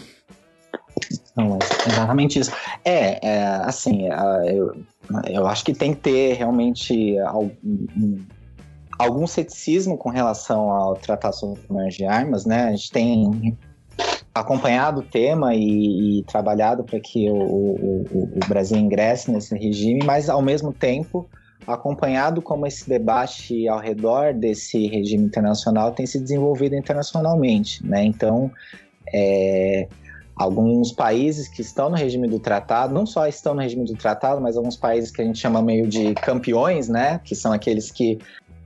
[1.37, 2.51] Não, exatamente isso.
[2.85, 4.09] É, é assim,
[4.47, 4.77] eu,
[5.29, 8.19] eu acho que tem que ter realmente algum,
[8.99, 12.65] algum ceticismo com relação ao Tratado sobre de Armas, né?
[12.65, 13.57] A gente tem
[14.35, 20.01] acompanhado o tema e, e trabalhado para que o, o, o, Brasil ingresse nesse regime,
[20.05, 21.29] mas ao mesmo tempo
[21.67, 28.05] acompanhado como esse debate ao redor desse regime internacional tem se desenvolvido internacionalmente, né?
[28.05, 28.51] Então,
[29.13, 29.89] é,
[30.37, 34.41] alguns países que estão no regime do tratado, não só estão no regime do tratado,
[34.41, 37.21] mas alguns países que a gente chama meio de campeões, né?
[37.25, 38.19] Que são aqueles que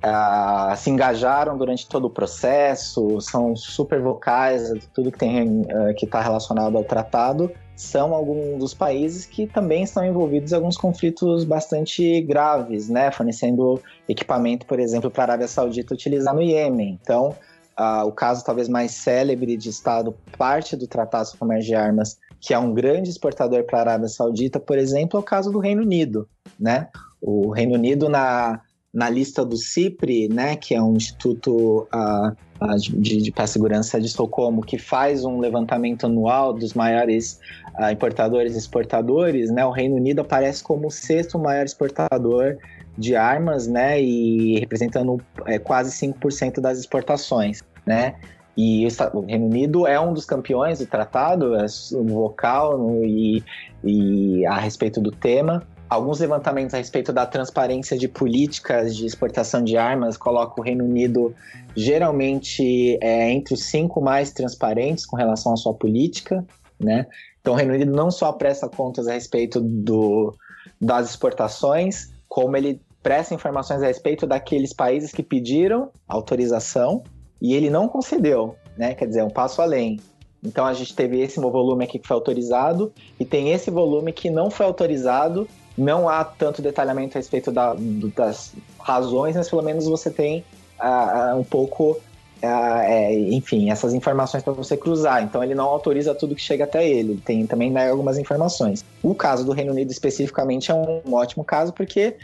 [0.04, 6.06] uh, se engajaram durante todo o processo, são super vocais, tudo que tem uh, que
[6.06, 7.50] está relacionado ao tratado,
[7.80, 13.10] são alguns dos países que também estão envolvidos em alguns conflitos bastante graves, né?
[13.10, 16.98] Fornecendo equipamento, por exemplo, para a Arábia Saudita utilizar no Iêmen.
[17.02, 17.34] Então,
[17.78, 22.18] uh, o caso talvez mais célebre de Estado, parte do Tratado sobre Comércio de Armas,
[22.38, 25.58] que é um grande exportador para a Arábia Saudita, por exemplo, é o caso do
[25.58, 26.28] Reino Unido,
[26.58, 26.88] né?
[27.20, 28.60] O Reino Unido na
[28.92, 32.28] na lista do CIPRE, né, que é um instituto uh,
[32.60, 37.38] uh, de, de, segurança de Estocolmo, que faz um levantamento anual dos maiores
[37.78, 42.56] uh, importadores e exportadores, né, o Reino Unido aparece como o sexto maior exportador
[42.98, 48.16] de armas, né, e representando é, quase 5% das exportações, né.
[48.56, 51.64] E o Reino Unido é um dos campeões do tratado, é
[52.04, 53.42] vocal no, e,
[53.82, 55.66] e a respeito do tema.
[55.90, 60.84] Alguns levantamentos a respeito da transparência de políticas de exportação de armas colocam o Reino
[60.84, 61.34] Unido
[61.74, 66.46] geralmente é, entre os cinco mais transparentes com relação à sua política,
[66.78, 67.08] né?
[67.40, 70.32] Então, o Reino Unido não só presta contas a respeito do,
[70.80, 77.02] das exportações, como ele presta informações a respeito daqueles países que pediram autorização
[77.42, 78.94] e ele não concedeu, né?
[78.94, 79.98] Quer dizer, um passo além.
[80.42, 84.30] Então a gente teve esse volume aqui que foi autorizado e tem esse volume que
[84.30, 85.48] não foi autorizado.
[85.80, 87.74] Não há tanto detalhamento a respeito da,
[88.14, 90.44] das razões, mas pelo menos você tem
[90.78, 95.22] uh, um pouco, uh, é, enfim, essas informações para você cruzar.
[95.22, 97.16] Então ele não autoriza tudo que chega até ele.
[97.24, 98.84] Tem também né, algumas informações.
[99.02, 102.16] O caso do Reino Unido especificamente é um ótimo caso porque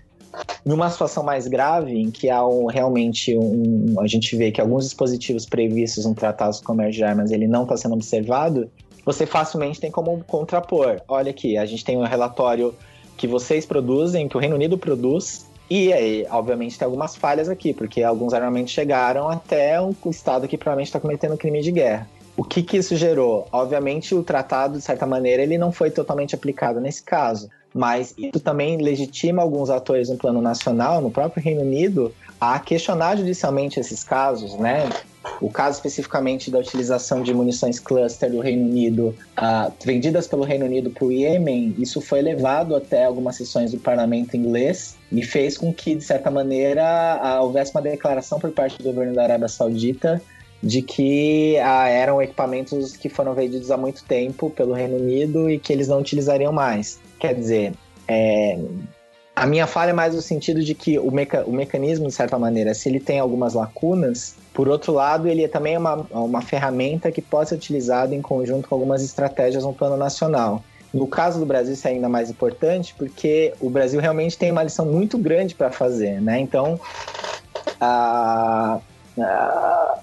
[0.62, 4.84] numa situação mais grave, em que há um, realmente um, a gente vê que alguns
[4.84, 8.70] dispositivos previstos no Tratado de Comércio de Armas ele não está sendo observado,
[9.02, 11.00] você facilmente tem como contrapor.
[11.08, 12.74] Olha aqui, a gente tem um relatório
[13.16, 17.72] que vocês produzem, que o Reino Unido produz, e aí, obviamente, tem algumas falhas aqui,
[17.72, 22.08] porque alguns armamentos chegaram até o Estado que provavelmente está cometendo crime de guerra.
[22.36, 23.48] O que, que isso gerou?
[23.50, 28.40] Obviamente, o tratado, de certa maneira, ele não foi totalmente aplicado nesse caso mas isso
[28.40, 34.02] também legitima alguns atores no plano nacional, no próprio Reino Unido, a questionar judicialmente esses
[34.02, 34.88] casos, né?
[35.40, 40.64] O caso especificamente da utilização de munições cluster do Reino Unido, uh, vendidas pelo Reino
[40.64, 45.58] Unido para o Iêmen, isso foi levado até algumas sessões do parlamento inglês e fez
[45.58, 49.48] com que, de certa maneira, uh, houvesse uma declaração por parte do governo da Arábia
[49.48, 50.20] Saudita
[50.62, 55.58] de que uh, eram equipamentos que foram vendidos há muito tempo pelo Reino Unido e
[55.58, 56.98] que eles não utilizariam mais.
[57.18, 57.72] Quer dizer,
[58.08, 58.58] é,
[59.34, 62.38] a minha falha é mais no sentido de que o, meca, o mecanismo, de certa
[62.38, 67.12] maneira, se ele tem algumas lacunas, por outro lado, ele é também uma, uma ferramenta
[67.12, 70.64] que pode ser utilizada em conjunto com algumas estratégias no plano nacional.
[70.94, 74.62] No caso do Brasil, isso é ainda mais importante, porque o Brasil realmente tem uma
[74.62, 76.40] lição muito grande para fazer, né?
[76.40, 76.80] Então,
[77.78, 78.80] a,
[79.20, 79.98] a,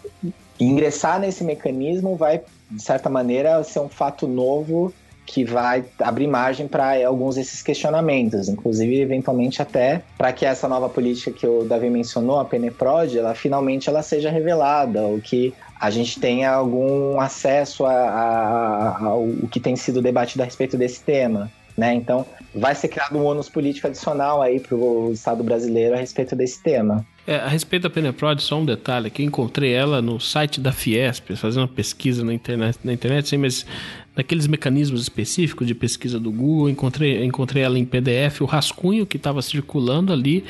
[0.60, 2.40] ingressar nesse mecanismo vai,
[2.70, 4.94] de certa maneira, ser um fato novo
[5.26, 10.90] que vai abrir margem para alguns desses questionamentos, inclusive eventualmente até para que essa nova
[10.90, 15.90] política que o Davi mencionou, a Peneprod, ela finalmente ela seja revelada, ou que a
[15.90, 21.52] gente tenha algum acesso ao que tem sido debatido a respeito desse tema.
[21.76, 21.96] Né?
[21.96, 26.36] Então, vai ser criado um ônus político adicional aí para o Estado brasileiro a respeito
[26.36, 27.06] desse tema.
[27.26, 30.72] É, a respeito da Peneprod, só um detalhe, que eu encontrei ela no site da
[30.72, 33.66] Fiesp, fazendo uma pesquisa na internet, na internet sim, mas
[34.16, 39.18] naqueles mecanismos específicos de pesquisa do Google, encontrei, encontrei ela em PDF, o rascunho que
[39.18, 40.44] estava circulando ali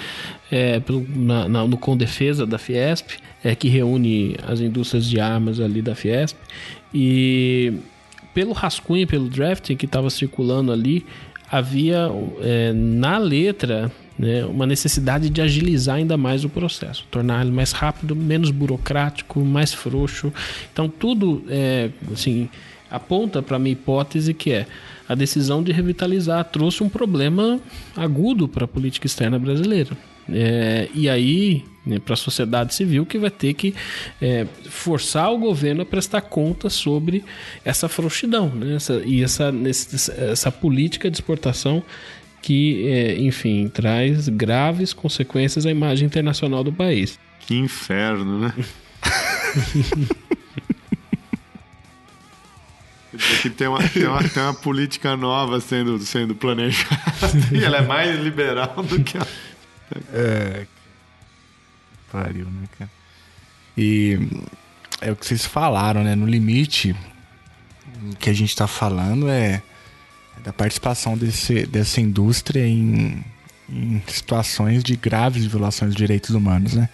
[0.52, 3.12] é, pelo, na, na, no Condefesa da Fiesp,
[3.44, 6.38] é, que reúne as indústrias de armas ali da Fiesp,
[6.94, 7.74] e
[8.34, 11.06] pelo rascunho, pelo drafting que estava circulando ali,
[11.50, 12.10] havia
[12.42, 17.72] é, na letra né, uma necessidade de agilizar ainda mais o processo, tornar ele mais
[17.72, 20.34] rápido, menos burocrático, mais frouxo.
[20.72, 22.50] Então tudo é, assim
[22.94, 24.68] aponta para a minha hipótese que é
[25.10, 27.60] a decisão de revitalizar trouxe um problema
[27.96, 29.98] agudo para a política externa brasileira.
[30.30, 33.76] É, e aí, né, para a sociedade civil, que vai ter que
[34.22, 37.26] é, forçar o governo a prestar conta sobre
[37.66, 39.54] essa frouxidão né, essa, e essa,
[40.32, 41.84] essa política de exportação
[42.42, 47.20] que, é, enfim, traz graves consequências à imagem internacional do país.
[47.42, 48.54] Que inferno, né?
[53.42, 56.92] que tem uma, tem, uma, tem uma política nova sendo, sendo planejada
[57.52, 59.28] e ela é mais liberal do que a.
[60.14, 60.66] É.
[62.12, 62.92] Pariu, né, cara?
[63.78, 64.20] E
[65.02, 66.16] é o que vocês falaram, né?
[66.16, 66.96] No limite,
[68.12, 69.62] o que a gente tá falando é,
[70.38, 73.24] é da participação desse, dessa indústria em,
[73.70, 76.90] em situações de graves violações de direitos humanos, né?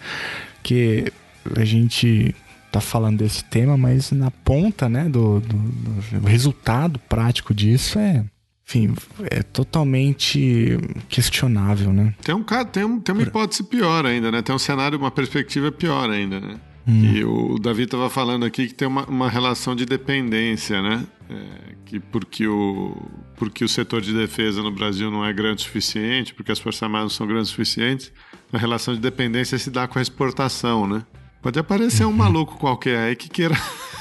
[0.62, 1.12] Que
[1.56, 2.34] a gente
[2.72, 8.24] tá falando desse tema, mas na ponta, né, do, do, do resultado prático disso é
[8.70, 8.94] enfim,
[9.28, 10.78] é totalmente
[11.08, 12.14] questionável, né?
[12.22, 14.42] Tem, um, tem, um, tem uma hipótese pior ainda, né?
[14.42, 16.54] Tem um cenário, uma perspectiva pior ainda, né?
[16.86, 17.12] Hum.
[17.12, 21.04] E o Davi estava falando aqui que tem uma, uma relação de dependência, né?
[21.28, 22.96] É, que porque o,
[23.36, 26.82] porque o setor de defesa no Brasil não é grande o suficiente, porque as Forças
[26.82, 28.12] Armadas não são grandes o suficiente,
[28.52, 31.02] a relação de dependência se dá com a exportação, né?
[31.42, 33.54] Pode aparecer um maluco qualquer aí que queira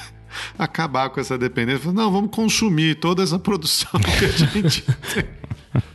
[0.58, 1.92] acabar com essa dependência.
[1.92, 5.24] Não, vamos consumir toda essa produção que a gente tem.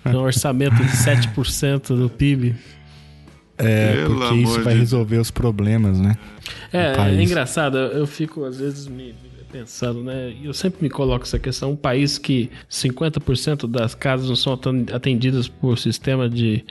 [0.07, 2.55] Um orçamento de 7% do PIB.
[3.59, 6.17] É, Pelo porque isso vai de- resolver os problemas, né?
[6.73, 9.15] É, é engraçado, eu fico às vezes me
[9.55, 10.35] pensando, né?
[10.43, 14.59] Eu sempre me coloco essa questão, um país que 50% das casas não são
[14.93, 16.65] atendidas por sistema de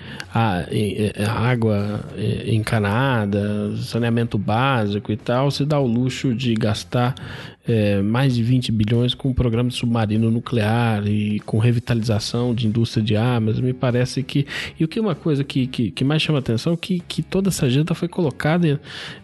[0.69, 2.03] e- água
[2.45, 7.15] encanada, saneamento básico e tal, se dá o luxo de gastar
[7.67, 12.67] eh, mais de 20 bilhões com um programa de submarino nuclear e com revitalização de
[12.67, 13.59] indústria de armas.
[13.59, 14.45] Me parece que.
[14.79, 17.49] E o que é uma coisa que, que, que mais chama atenção que, que toda
[17.49, 18.79] essa agenda foi colocada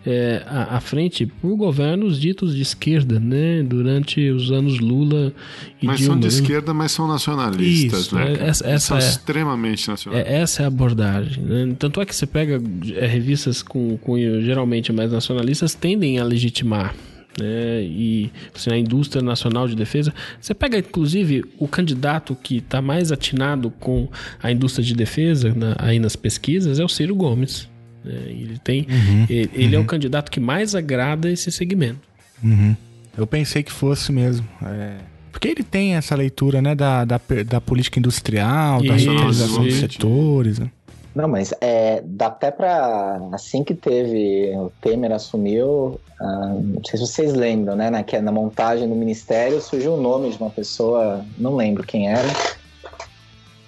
[0.06, 3.61] eh, à, à frente por governos ditos de esquerda, né?
[3.64, 5.34] Durante os anos Lula
[5.82, 6.14] e Mas Dilma.
[6.14, 6.34] são de né?
[6.34, 8.34] esquerda, mas são nacionalistas, Isso, né?
[8.40, 10.34] é- essa- essa são é- extremamente nacionalistas.
[10.34, 11.44] É, essa é a abordagem.
[11.44, 11.76] né?
[11.78, 12.61] Tanto é que você pega
[12.95, 16.95] é, revistas com cunho geralmente mais nacionalistas tendem a legitimar.
[17.40, 17.82] Né?
[17.84, 20.14] E assim, a indústria nacional de defesa.
[20.40, 24.07] Você pega, inclusive, o candidato que está mais atinado com
[24.41, 27.68] a indústria de defesa na- aí nas pesquisas é o Ciro Gomes.
[28.03, 28.14] né?
[28.28, 28.88] Ele tem,
[29.30, 31.99] ele, ele é o candidato que mais agrada esse segmento.
[32.44, 32.76] Uhum.
[33.18, 34.48] Eu pensei que fosse mesmo.
[34.64, 34.98] é.
[35.32, 39.74] Porque ele tem essa leitura, né, da, da, da política industrial, da Isso, socialização dos
[39.76, 40.60] setores.
[40.60, 40.72] né?
[41.15, 43.19] Não, mas é, dá até pra.
[43.31, 44.56] Assim que teve.
[44.56, 45.99] O Temer assumiu.
[46.22, 47.90] ah, não sei se vocês lembram, né?
[47.90, 52.27] Na, na montagem do ministério surgiu o nome de uma pessoa, não lembro quem era.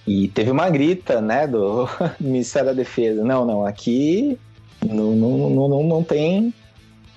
[0.05, 1.87] E teve uma grita, né, do
[2.19, 3.23] Ministério da Defesa.
[3.23, 4.37] Não, não, aqui
[4.85, 6.53] não, não, não, não, não tem.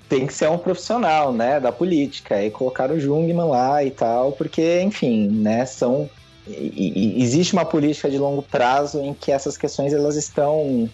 [0.09, 2.42] Tem que ser um profissional, né, da política.
[2.42, 6.09] E colocaram o Jungmann lá e tal, porque, enfim, né, são
[6.46, 10.88] existe uma política de longo prazo em que essas questões elas estão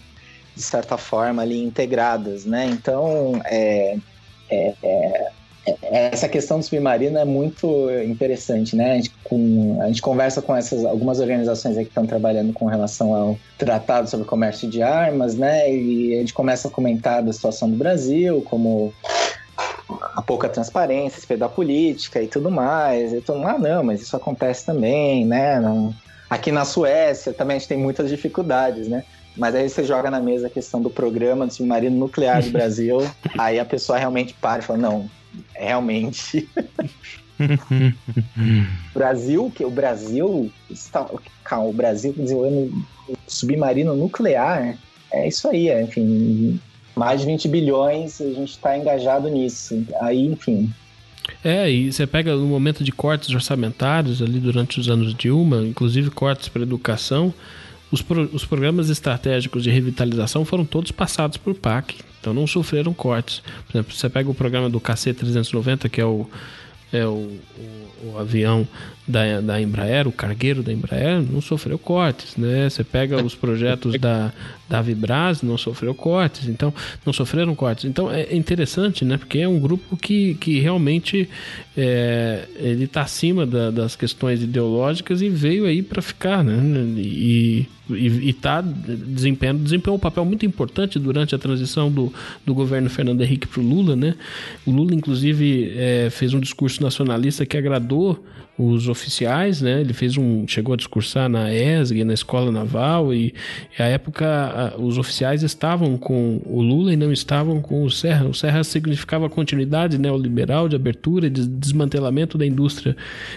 [0.55, 2.67] de certa forma ali integradas, né?
[2.67, 3.97] Então é,
[4.51, 5.31] é- é-
[5.67, 8.93] é- essa questão do submarino é muito interessante, né?
[8.93, 13.15] A gente, com- a gente conversa com essas algumas organizações que estão trabalhando com relação
[13.15, 15.73] ao tratado sobre comércio de armas, né?
[15.73, 18.93] E a gente começa a comentar da situação do Brasil, como
[20.17, 23.13] a pouca transparência, a respeito da política e tudo mais.
[23.13, 25.61] E todo mundo, ah, não, mas isso acontece também, né?
[25.61, 25.95] Não-
[26.29, 29.03] Aqui na Suécia também a gente tem muitas dificuldades, né?
[29.37, 32.99] Mas aí você joga na mesa a questão do programa do submarino nuclear do Brasil,
[33.37, 35.11] aí a pessoa realmente para e fala, não,
[35.55, 36.49] realmente.
[37.41, 41.05] o Brasil, que o Brasil está,
[41.45, 42.71] calma, o Brasil desenvolvendo
[43.27, 44.79] submarino nuclear,
[45.13, 46.61] é isso aí, é, enfim,
[46.97, 49.83] mais de 20 bilhões, a gente está engajado nisso.
[50.01, 50.71] Aí, enfim,
[51.45, 56.11] É, e você pega no momento de cortes orçamentários ali durante os anos Dilma, inclusive
[56.11, 57.33] cortes para educação,
[57.93, 62.93] os, pro- os programas estratégicos de revitalização foram todos passados por PAC, então não sofreram
[62.93, 63.41] cortes.
[63.67, 66.29] Por exemplo, você pega o programa do KC-390, que é o,
[66.93, 67.11] é o,
[67.59, 68.67] o, o avião
[69.07, 72.69] da, da Embraer, o cargueiro da Embraer, não sofreu cortes, né?
[72.69, 74.33] Você pega os projetos da,
[74.71, 76.73] da Vibras, não sofreu cortes, então
[77.05, 77.85] não sofreram cortes.
[77.87, 79.19] Então é interessante, né?
[79.19, 81.29] Porque é um grupo que, que realmente
[81.77, 86.57] é, ele está acima da- das questões ideológicas e veio aí para ficar, né?
[86.97, 92.13] E e está desempenhando desempenhou um papel muito importante durante a transição do,
[92.47, 94.15] do governo Fernando Henrique para o Lula, né?
[94.65, 98.25] O Lula inclusive é, fez um discurso nacionalista que agradou
[98.69, 99.81] os oficiais, né?
[99.81, 103.33] Ele fez um, chegou a discursar na ESG, na Escola Naval e,
[103.79, 108.27] e época a- os oficiais estavam com o Lula e não estavam com o Serra.
[108.29, 112.97] O Serra significava continuidade neoliberal de abertura e de desmantelamento da indústria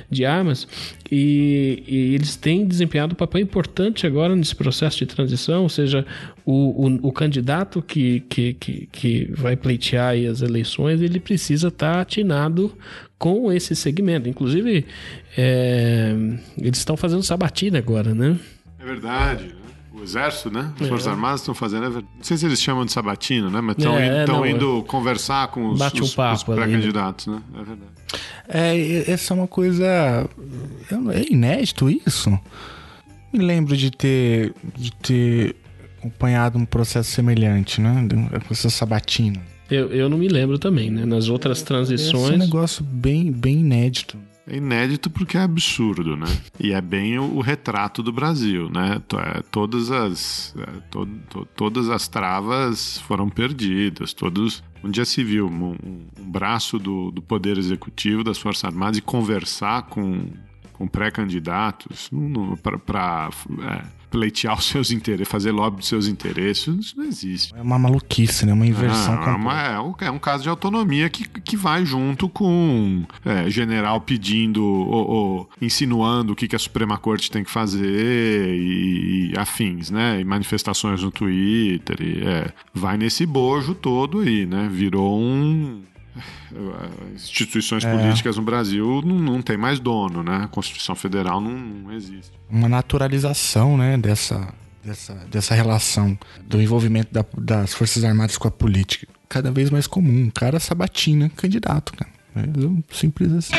[0.09, 0.67] de armas
[1.11, 6.05] e, e eles têm desempenhado um papel importante agora nesse processo de transição, ou seja,
[6.45, 12.01] o, o, o candidato que, que, que, que vai pleitear as eleições, ele precisa estar
[12.01, 12.75] atinado
[13.23, 14.27] com esse segmento.
[14.27, 14.85] Inclusive,
[15.37, 16.13] é,
[16.57, 18.37] eles estão fazendo sabatina agora, né?
[18.77, 19.53] É verdade, né?
[19.97, 20.73] O exército, né?
[20.75, 20.89] As É.
[20.89, 21.85] Forças Armadas estão fazendo.
[21.85, 23.61] é Não sei se eles chamam de sabatina, né?
[23.61, 26.55] Mas estão É, não, indo conversar com os, Bate um os- papo os né?
[26.65, 27.41] pré-candidatos, né?
[27.53, 27.91] É verdade.
[28.49, 29.85] É, essa é uma coisa.
[29.85, 32.29] É inédito isso?
[33.31, 35.55] Me lembro de ter, de ter
[35.99, 38.05] acompanhado um processo semelhante, né?
[38.45, 39.39] Com essa sabatina.
[39.75, 41.05] Eu, eu não me lembro também, né?
[41.05, 42.37] Nas outras Esse é um transições.
[42.39, 44.17] negócio bem, bem inédito.
[44.45, 46.25] É inédito porque é absurdo, né?
[46.59, 49.01] E é bem o, o retrato do Brasil, né?
[49.37, 54.61] É, Todas as, é, to- to- todas as travas foram perdidas, todos...
[54.85, 58.97] Onde já se viu um, um- um braço do, do Poder Executivo, das Forças Armadas,
[58.97, 60.25] e conversar com,
[60.73, 62.09] com pré-candidatos
[62.61, 63.29] para
[64.13, 67.51] pleitear os seus interesses, fazer lobby dos seus interesses, isso não existe.
[67.55, 68.53] É uma maluquice, né?
[68.53, 71.83] Uma inversão Ah, é, uma- é um, é um caso de autonomia que, que vai
[71.83, 77.43] junto com é, general pedindo ou, ou insinuando o que, que a Suprema Corte tem
[77.43, 80.21] que fazer e, e afins, né?
[80.21, 81.97] E manifestações no Twitter.
[81.99, 84.69] E, é, vai nesse bojo todo aí, né?
[84.71, 85.81] Virou um.
[87.15, 87.91] Instituições É.
[87.95, 90.41] políticas no Brasil não, não tem mais dono, né?
[90.43, 92.31] A Constituição Federal não, não existe.
[92.49, 93.97] Uma naturalização, né?
[93.97, 94.53] Dessa,
[94.83, 99.07] dessa, dessa relação do envolvimento da- das Forças Armadas com a política.
[99.29, 100.29] Cada vez mais comum.
[100.33, 102.11] Cara sabatina, candidato, cara.
[102.35, 103.53] É simples assim.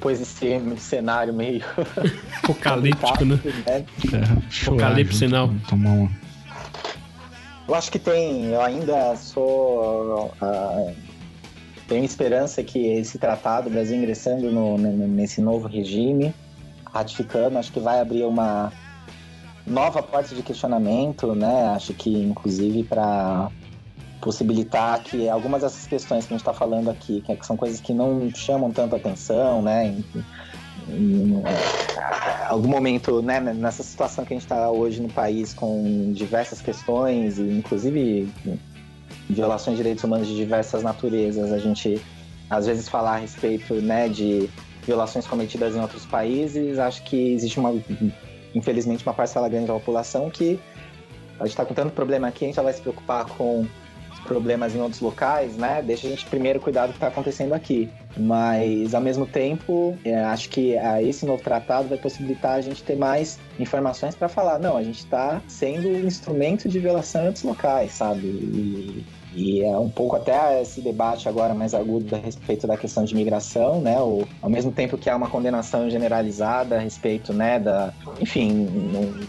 [0.00, 1.62] Depois desse cenário meio.
[2.42, 3.38] Apocalíptico, né?
[3.66, 3.84] né?
[4.62, 5.58] Apocalipse junto, não.
[5.68, 6.10] Tomar uma.
[7.68, 8.46] Eu acho que tem.
[8.46, 10.32] Eu ainda sou.
[10.40, 10.90] ah,
[11.86, 16.32] tenho esperança que esse tratado, o Brasil ingressando no- no- nesse novo regime,
[16.90, 18.72] ratificando, acho que vai abrir uma
[19.66, 21.74] nova porta de questionamento, né?
[21.76, 23.50] Acho que, inclusive, para
[24.20, 27.92] possibilitar que algumas dessas questões que a gente está falando aqui, que são coisas que
[27.92, 29.86] não chamam tanto atenção, né?
[29.86, 30.04] Em,
[30.88, 31.42] em-
[32.48, 37.38] algum momento, né, nessa situação que a gente está hoje no país, com diversas questões,
[37.38, 38.28] inclusive
[39.28, 42.00] violações de direitos humanos de diversas naturezas, a gente
[42.48, 44.50] às vezes falar a respeito né, de
[44.84, 47.72] violações cometidas em outros países, acho que existe uma,
[48.54, 50.58] infelizmente, uma parcela grande da população que
[51.38, 53.64] a gente está com tanto problema aqui, a gente já vai se preocupar com
[54.24, 55.82] problemas em outros locais, né?
[55.82, 57.90] Deixa a gente primeiro cuidar do que está acontecendo aqui.
[58.16, 62.82] Mas, ao mesmo tempo, é, acho que ah, esse novo tratado vai possibilitar a gente
[62.82, 67.26] ter mais informações para falar, não, a gente está sendo um instrumento de violação em
[67.26, 68.26] outros locais, sabe?
[68.26, 73.04] E, e é um pouco até esse debate agora mais agudo a respeito da questão
[73.04, 73.98] de imigração, né?
[74.00, 79.20] O, ao mesmo tempo que há uma condenação generalizada a respeito, né, da, enfim, um,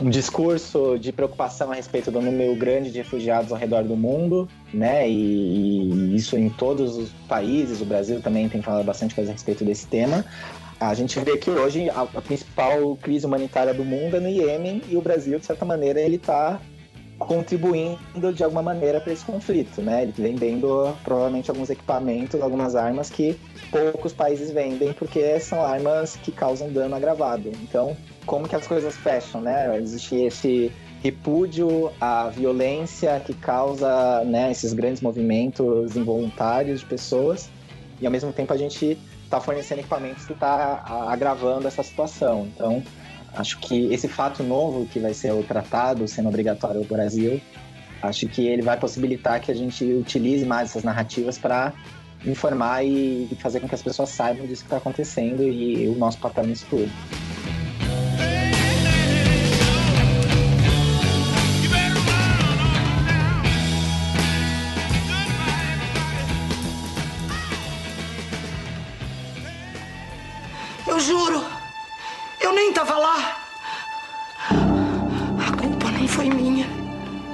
[0.00, 4.48] um discurso de preocupação a respeito do número grande de refugiados ao redor do mundo,
[4.72, 5.08] né?
[5.08, 9.32] E, e isso em todos os países, o Brasil também tem falado bastante coisa a
[9.32, 10.24] respeito desse tema.
[10.80, 14.82] A gente vê que hoje a, a principal crise humanitária do mundo é no Iêmen
[14.88, 16.60] e o Brasil, de certa maneira, ele está
[17.18, 20.02] contribuindo de alguma maneira para esse conflito, né?
[20.02, 23.38] Ele vendendo provavelmente alguns equipamentos, algumas armas que
[23.70, 27.50] poucos países vendem porque são armas que causam dano agravado.
[27.62, 27.96] Então,
[28.26, 29.78] como que as coisas fecham, né?
[29.78, 30.72] Existe esse
[31.02, 37.50] repúdio à violência que causa né, esses grandes movimentos involuntários de pessoas
[38.00, 42.48] e ao mesmo tempo a gente está fornecendo equipamentos que está agravando essa situação.
[42.54, 42.82] Então,
[43.36, 47.40] acho que esse fato novo que vai ser o tratado sendo obrigatório no Brasil,
[48.02, 51.72] acho que ele vai possibilitar que a gente utilize mais essas narrativas para
[52.26, 56.18] informar e fazer com que as pessoas saibam disso que está acontecendo e o nosso
[56.18, 56.90] papel nisso tudo.
[72.44, 73.38] Eu nem tava lá.
[74.50, 76.66] A culpa nem foi minha,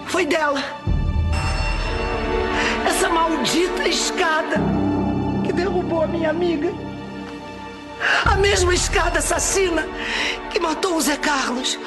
[0.06, 0.62] foi dela.
[2.86, 4.56] Essa maldita escada
[5.44, 6.72] que derrubou a minha amiga.
[8.24, 9.86] A mesma escada assassina
[10.50, 11.78] que matou o Zé Carlos,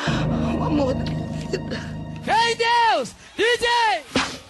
[0.60, 1.80] o amor da minha vida.
[2.28, 3.16] Ei, Deus!
[3.38, 4.43] DJ!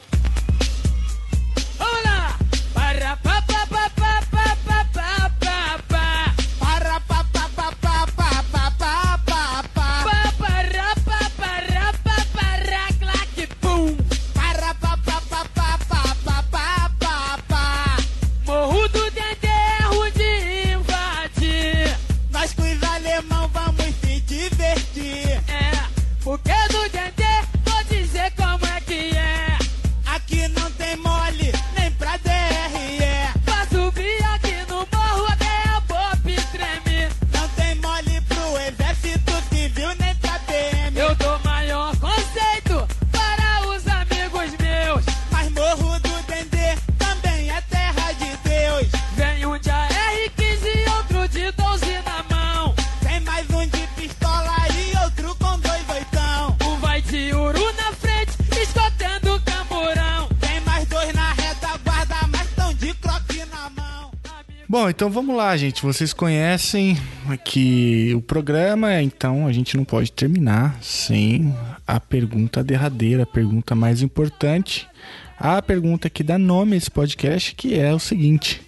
[64.73, 65.83] Bom, então vamos lá, gente.
[65.83, 66.97] Vocês conhecem
[67.29, 71.53] aqui o programa, então a gente não pode terminar sem
[71.85, 74.89] a pergunta derradeira, a pergunta mais importante.
[75.37, 78.63] A pergunta que dá nome a esse podcast, que é o seguinte: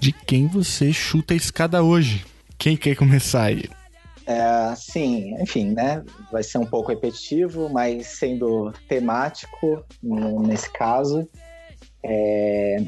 [0.00, 2.24] de quem você chuta a escada hoje?
[2.56, 3.64] Quem quer começar aí?
[4.26, 6.02] É, sim, enfim, né?
[6.32, 11.28] Vai ser um pouco repetitivo, mas sendo temático nesse caso,
[12.02, 12.86] é,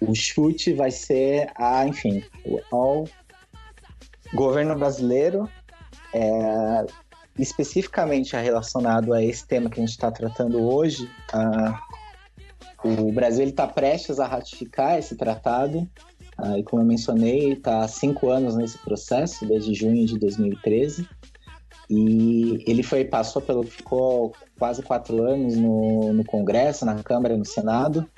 [0.00, 2.22] o chute vai ser a, enfim,
[2.70, 3.06] ao
[4.32, 5.48] governo brasileiro,
[6.14, 6.86] é,
[7.38, 11.08] especificamente relacionado a esse tema que a gente está tratando hoje.
[11.32, 11.80] ah,
[12.84, 15.88] o Brasil está prestes a ratificar esse tratado.
[16.36, 21.08] Ah, e como eu mencionei, está há cinco anos nesse processo, desde junho de 2013.
[21.90, 27.38] E ele foi passou pelo ficou quase quatro anos no, no Congresso, na Câmara, e
[27.38, 28.08] no Senado.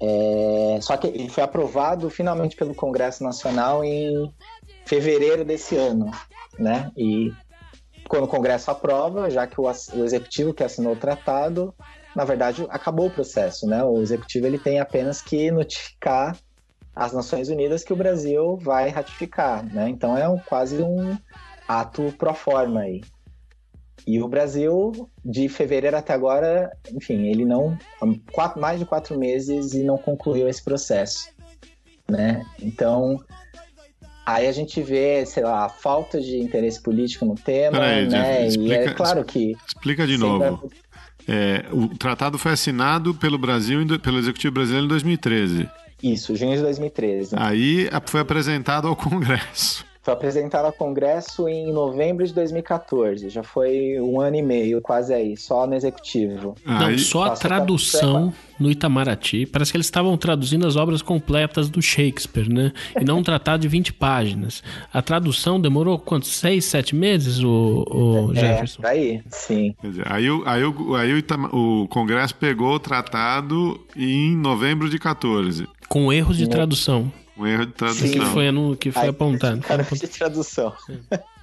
[0.00, 4.32] É, só que ele foi aprovado finalmente pelo Congresso Nacional em
[4.86, 6.10] fevereiro desse ano,
[6.58, 6.90] né?
[6.96, 7.32] E
[8.08, 11.74] quando o Congresso aprova, já que o, o executivo que assinou o tratado,
[12.14, 13.84] na verdade acabou o processo, né?
[13.84, 16.36] O executivo ele tem apenas que notificar
[16.94, 19.88] às Nações Unidas que o Brasil vai ratificar, né?
[19.88, 21.16] Então é um, quase um
[21.66, 23.02] ato pro forma aí.
[24.08, 27.76] E o Brasil, de fevereiro até agora, enfim, ele não.
[28.32, 31.28] Quatro, mais de quatro meses e não concluiu esse processo.
[32.10, 32.42] Né?
[32.58, 33.22] Então,
[34.24, 38.18] aí a gente vê, sei lá, a falta de interesse político no tema, Peraí, né?
[38.18, 39.54] Jeff, e é explica- claro que.
[39.66, 40.70] Explica de novo.
[41.28, 45.68] É, o tratado foi assinado pelo Brasil, pelo Executivo Brasileiro em 2013.
[46.02, 47.36] Isso, junho de 2013.
[47.38, 49.84] Aí foi apresentado ao Congresso.
[50.08, 53.28] Foi apresentado ao Congresso em novembro de 2014.
[53.28, 56.54] Já foi um ano e meio, quase aí, só no executivo.
[56.64, 59.44] Não, só a tradução no Itamaraty.
[59.44, 62.72] Parece que eles estavam traduzindo as obras completas do Shakespeare, né?
[62.98, 64.62] E não um tratado de 20 páginas.
[64.90, 66.30] A tradução demorou quantos?
[66.30, 68.82] Seis, sete meses, o, o Jefferson?
[68.84, 69.74] É, aí, sim.
[69.78, 74.34] Quer dizer, aí o, aí o, aí o, Itama- o Congresso pegou o tratado em
[74.34, 75.68] novembro de 14.
[75.86, 77.12] Com erros de tradução.
[77.38, 78.08] Um erro de tradução.
[78.10, 79.60] Que foi, anu- que foi Aí, apontado.
[79.60, 80.72] Cara de tradução.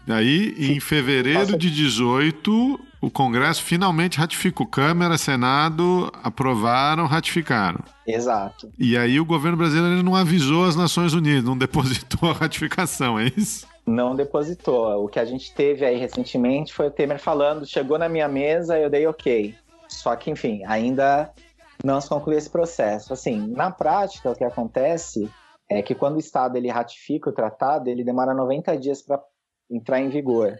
[0.08, 4.68] Aí, em fevereiro de 18, o Congresso finalmente ratificou.
[4.68, 7.80] Câmara, Senado aprovaram, ratificaram.
[8.06, 8.70] Exato.
[8.78, 13.32] E aí o governo brasileiro não avisou as Nações Unidas, não depositou a ratificação, é
[13.36, 13.66] isso?
[13.86, 15.04] Não depositou.
[15.04, 18.78] O que a gente teve aí recentemente foi o Temer falando, chegou na minha mesa,
[18.78, 19.56] eu dei ok.
[19.88, 21.30] Só que, enfim, ainda
[21.84, 23.14] não se concluiu esse processo.
[23.14, 25.30] Assim, na prática, o que acontece
[25.70, 29.22] é que quando o Estado ele ratifica o tratado, ele demora 90 dias para
[29.70, 30.58] entrar em vigor,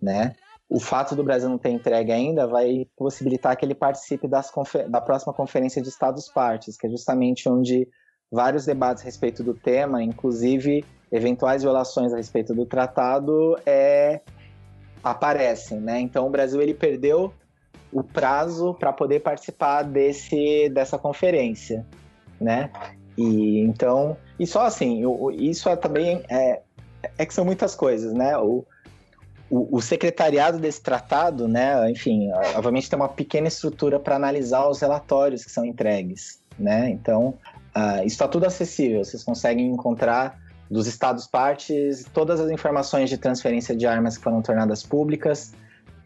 [0.00, 0.34] né?
[0.68, 5.32] O fato do Brasil não ter entregue ainda vai possibilitar que ele participe da próxima
[5.32, 7.88] conferência de Estados-partes, que é justamente onde
[8.30, 14.20] vários debates a respeito do tema, inclusive eventuais violações a respeito do tratado, é,
[15.02, 16.00] aparecem, né?
[16.00, 17.32] Então o Brasil ele perdeu
[17.92, 21.86] o prazo para poder participar desse dessa conferência,
[22.40, 22.70] né?
[23.16, 25.02] E então, e só assim,
[25.32, 26.60] isso é também é,
[27.16, 28.36] é que são muitas coisas, né?
[28.36, 28.64] O,
[29.48, 31.90] o, o secretariado desse tratado, né?
[31.90, 36.90] Enfim, obviamente tem uma pequena estrutura para analisar os relatórios que são entregues, né?
[36.90, 37.34] Então,
[37.74, 39.04] ah, isso está tudo acessível.
[39.04, 40.38] Vocês conseguem encontrar
[40.70, 45.52] dos estados partes todas as informações de transferência de armas que foram tornadas públicas.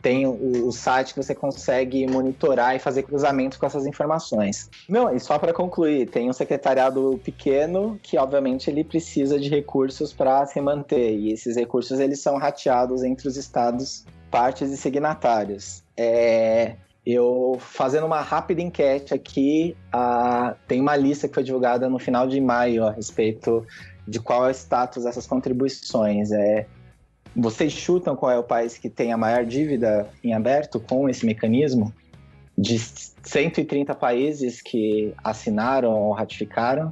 [0.03, 4.71] Tem o, o site que você consegue monitorar e fazer cruzamento com essas informações.
[4.89, 10.13] Não, e só para concluir, tem um secretariado pequeno que, obviamente, ele precisa de recursos
[10.13, 11.15] para se manter.
[11.19, 15.83] E esses recursos eles são rateados entre os estados, partes e signatários.
[15.97, 21.99] É, eu fazendo uma rápida enquete aqui, ah, tem uma lista que foi divulgada no
[21.99, 23.67] final de maio a respeito
[24.07, 26.31] de qual é o status dessas contribuições.
[26.31, 26.67] É,
[27.35, 31.25] vocês chutam qual é o país que tem a maior dívida em aberto com esse
[31.25, 31.93] mecanismo?
[32.59, 36.91] De 130 países que assinaram ou ratificaram,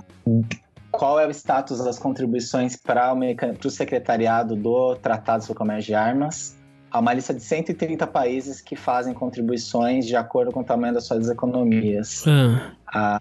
[0.91, 5.95] qual é o status das contribuições para o, secretariado do Tratado sobre o Comércio de
[5.95, 6.57] Armas?
[6.91, 11.05] Há uma lista de 130 países que fazem contribuições de acordo com o tamanho das
[11.05, 12.25] suas economias.
[12.27, 13.21] Ah, A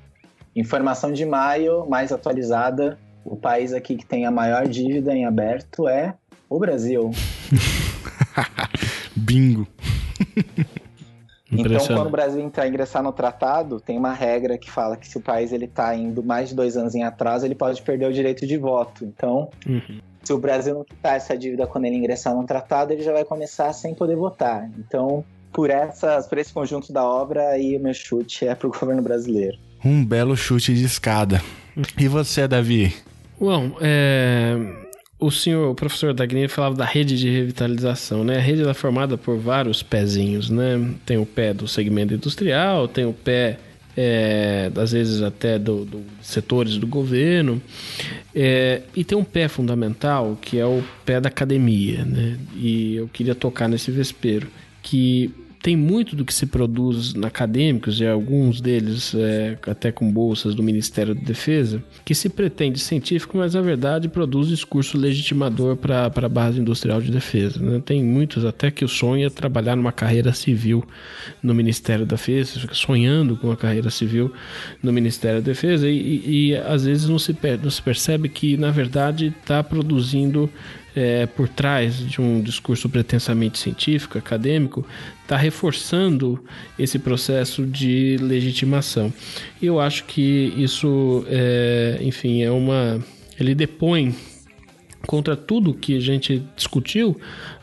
[0.56, 5.88] informação de maio, mais atualizada, o país aqui que tem a maior dívida em aberto
[5.90, 6.16] é
[6.50, 7.12] o Brasil.
[9.16, 9.68] Bingo.
[11.52, 15.18] Então, quando o Brasil entrar ingressar no tratado, tem uma regra que fala que se
[15.18, 18.14] o país ele está indo mais de dois anos em atraso, ele pode perder o
[18.14, 19.06] direito de voto.
[19.06, 20.00] Então, Uhum.
[20.24, 23.24] se o Brasil não quitar essa dívida quando ele ingressar no tratado, ele já vai
[23.24, 24.70] começar sem poder votar.
[24.78, 29.02] Então, por, essas, por esse conjunto da obra, aí o meu chute é pro governo
[29.02, 29.58] brasileiro.
[29.86, 31.42] Um belo chute de escada.
[31.98, 32.94] E você, Davi?
[33.40, 34.56] Bom, é,
[35.20, 38.38] o senhor, o professor Dagni falava da rede de revitalização, né?
[38.38, 40.94] A rede é formada por vários pezinhos, né?
[41.06, 43.58] Tem o pé do segmento industrial, tem o pé,
[43.96, 47.60] é, às vezes até do, do setores do governo,
[48.36, 52.38] é, e tem um pé fundamental que é o pé da academia, né?
[52.56, 54.48] E eu queria tocar nesse vespeiro,
[54.84, 60.12] que tem muito do que se produz na acadêmicos, e alguns deles é, até com
[60.12, 65.76] bolsas do Ministério da Defesa, que se pretende científico, mas na verdade produz discurso legitimador
[65.76, 67.60] para a base industrial de defesa.
[67.62, 67.82] Né?
[67.86, 70.84] Tem muitos até que o sonho é trabalhar numa carreira civil
[71.44, 74.34] no Ministério da Defesa, fica sonhando com uma carreira civil
[74.82, 78.58] no Ministério da Defesa, e, e, e às vezes não se, não se percebe que
[78.58, 80.50] na verdade está produzindo
[80.98, 84.84] é, por trás de um discurso pretensamente científico, acadêmico,
[85.22, 86.44] está reforçando
[86.80, 89.14] esse processo de legitimação.
[89.62, 93.00] E eu acho que isso, é, enfim, é uma.
[93.40, 94.16] Ele depõe
[95.06, 97.16] contra tudo que a gente discutiu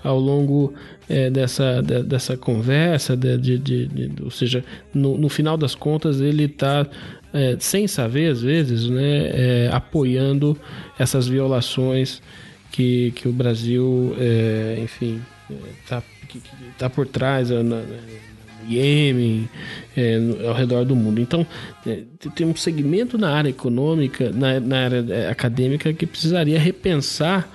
[0.05, 0.73] ao longo
[1.09, 6.21] é, dessa, de, dessa conversa, de, de, de, ou seja, no, no final das contas
[6.21, 6.87] ele está
[7.33, 9.31] é, sem saber às vezes, né,
[9.67, 10.57] é, apoiando
[10.97, 12.23] essas violações
[12.75, 15.23] que, que o Brasil, é, enfim,
[15.81, 16.03] está
[16.77, 19.49] tá por trás na, na, no Iêmen,
[19.97, 21.21] é, ao redor do mundo.
[21.21, 21.47] Então,
[21.87, 22.01] é,
[22.35, 27.49] tem um segmento na área econômica, na, na área é, acadêmica, que precisaria repensar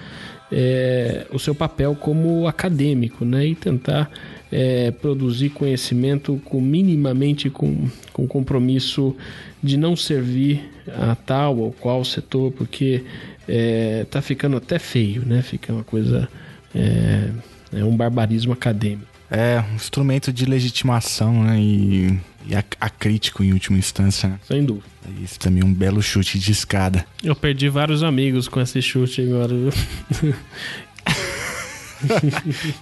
[0.50, 4.10] é, o seu papel como acadêmico né, e tentar
[4.50, 9.14] é, produzir conhecimento com minimamente com, com compromisso
[9.62, 13.04] de não servir a tal ou qual setor, porque
[13.52, 15.42] é, tá ficando até feio, né?
[15.42, 16.30] Fica uma coisa.
[16.74, 17.32] É,
[17.74, 19.08] é um barbarismo acadêmico.
[19.32, 21.60] É, um instrumento de legitimação, né?
[21.60, 24.30] E, e acrítico em última instância.
[24.30, 24.40] Né?
[24.48, 24.86] Sem dúvida.
[25.24, 27.04] Isso também é um belo chute de escada.
[27.24, 29.54] Eu perdi vários amigos com esse chute agora.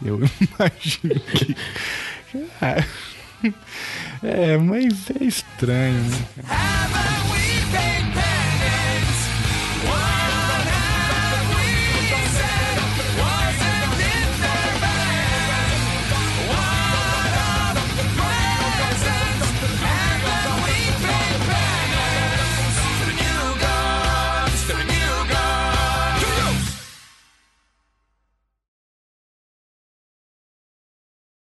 [0.06, 1.56] Eu imagino que.
[4.24, 7.47] É, mas é estranho, né?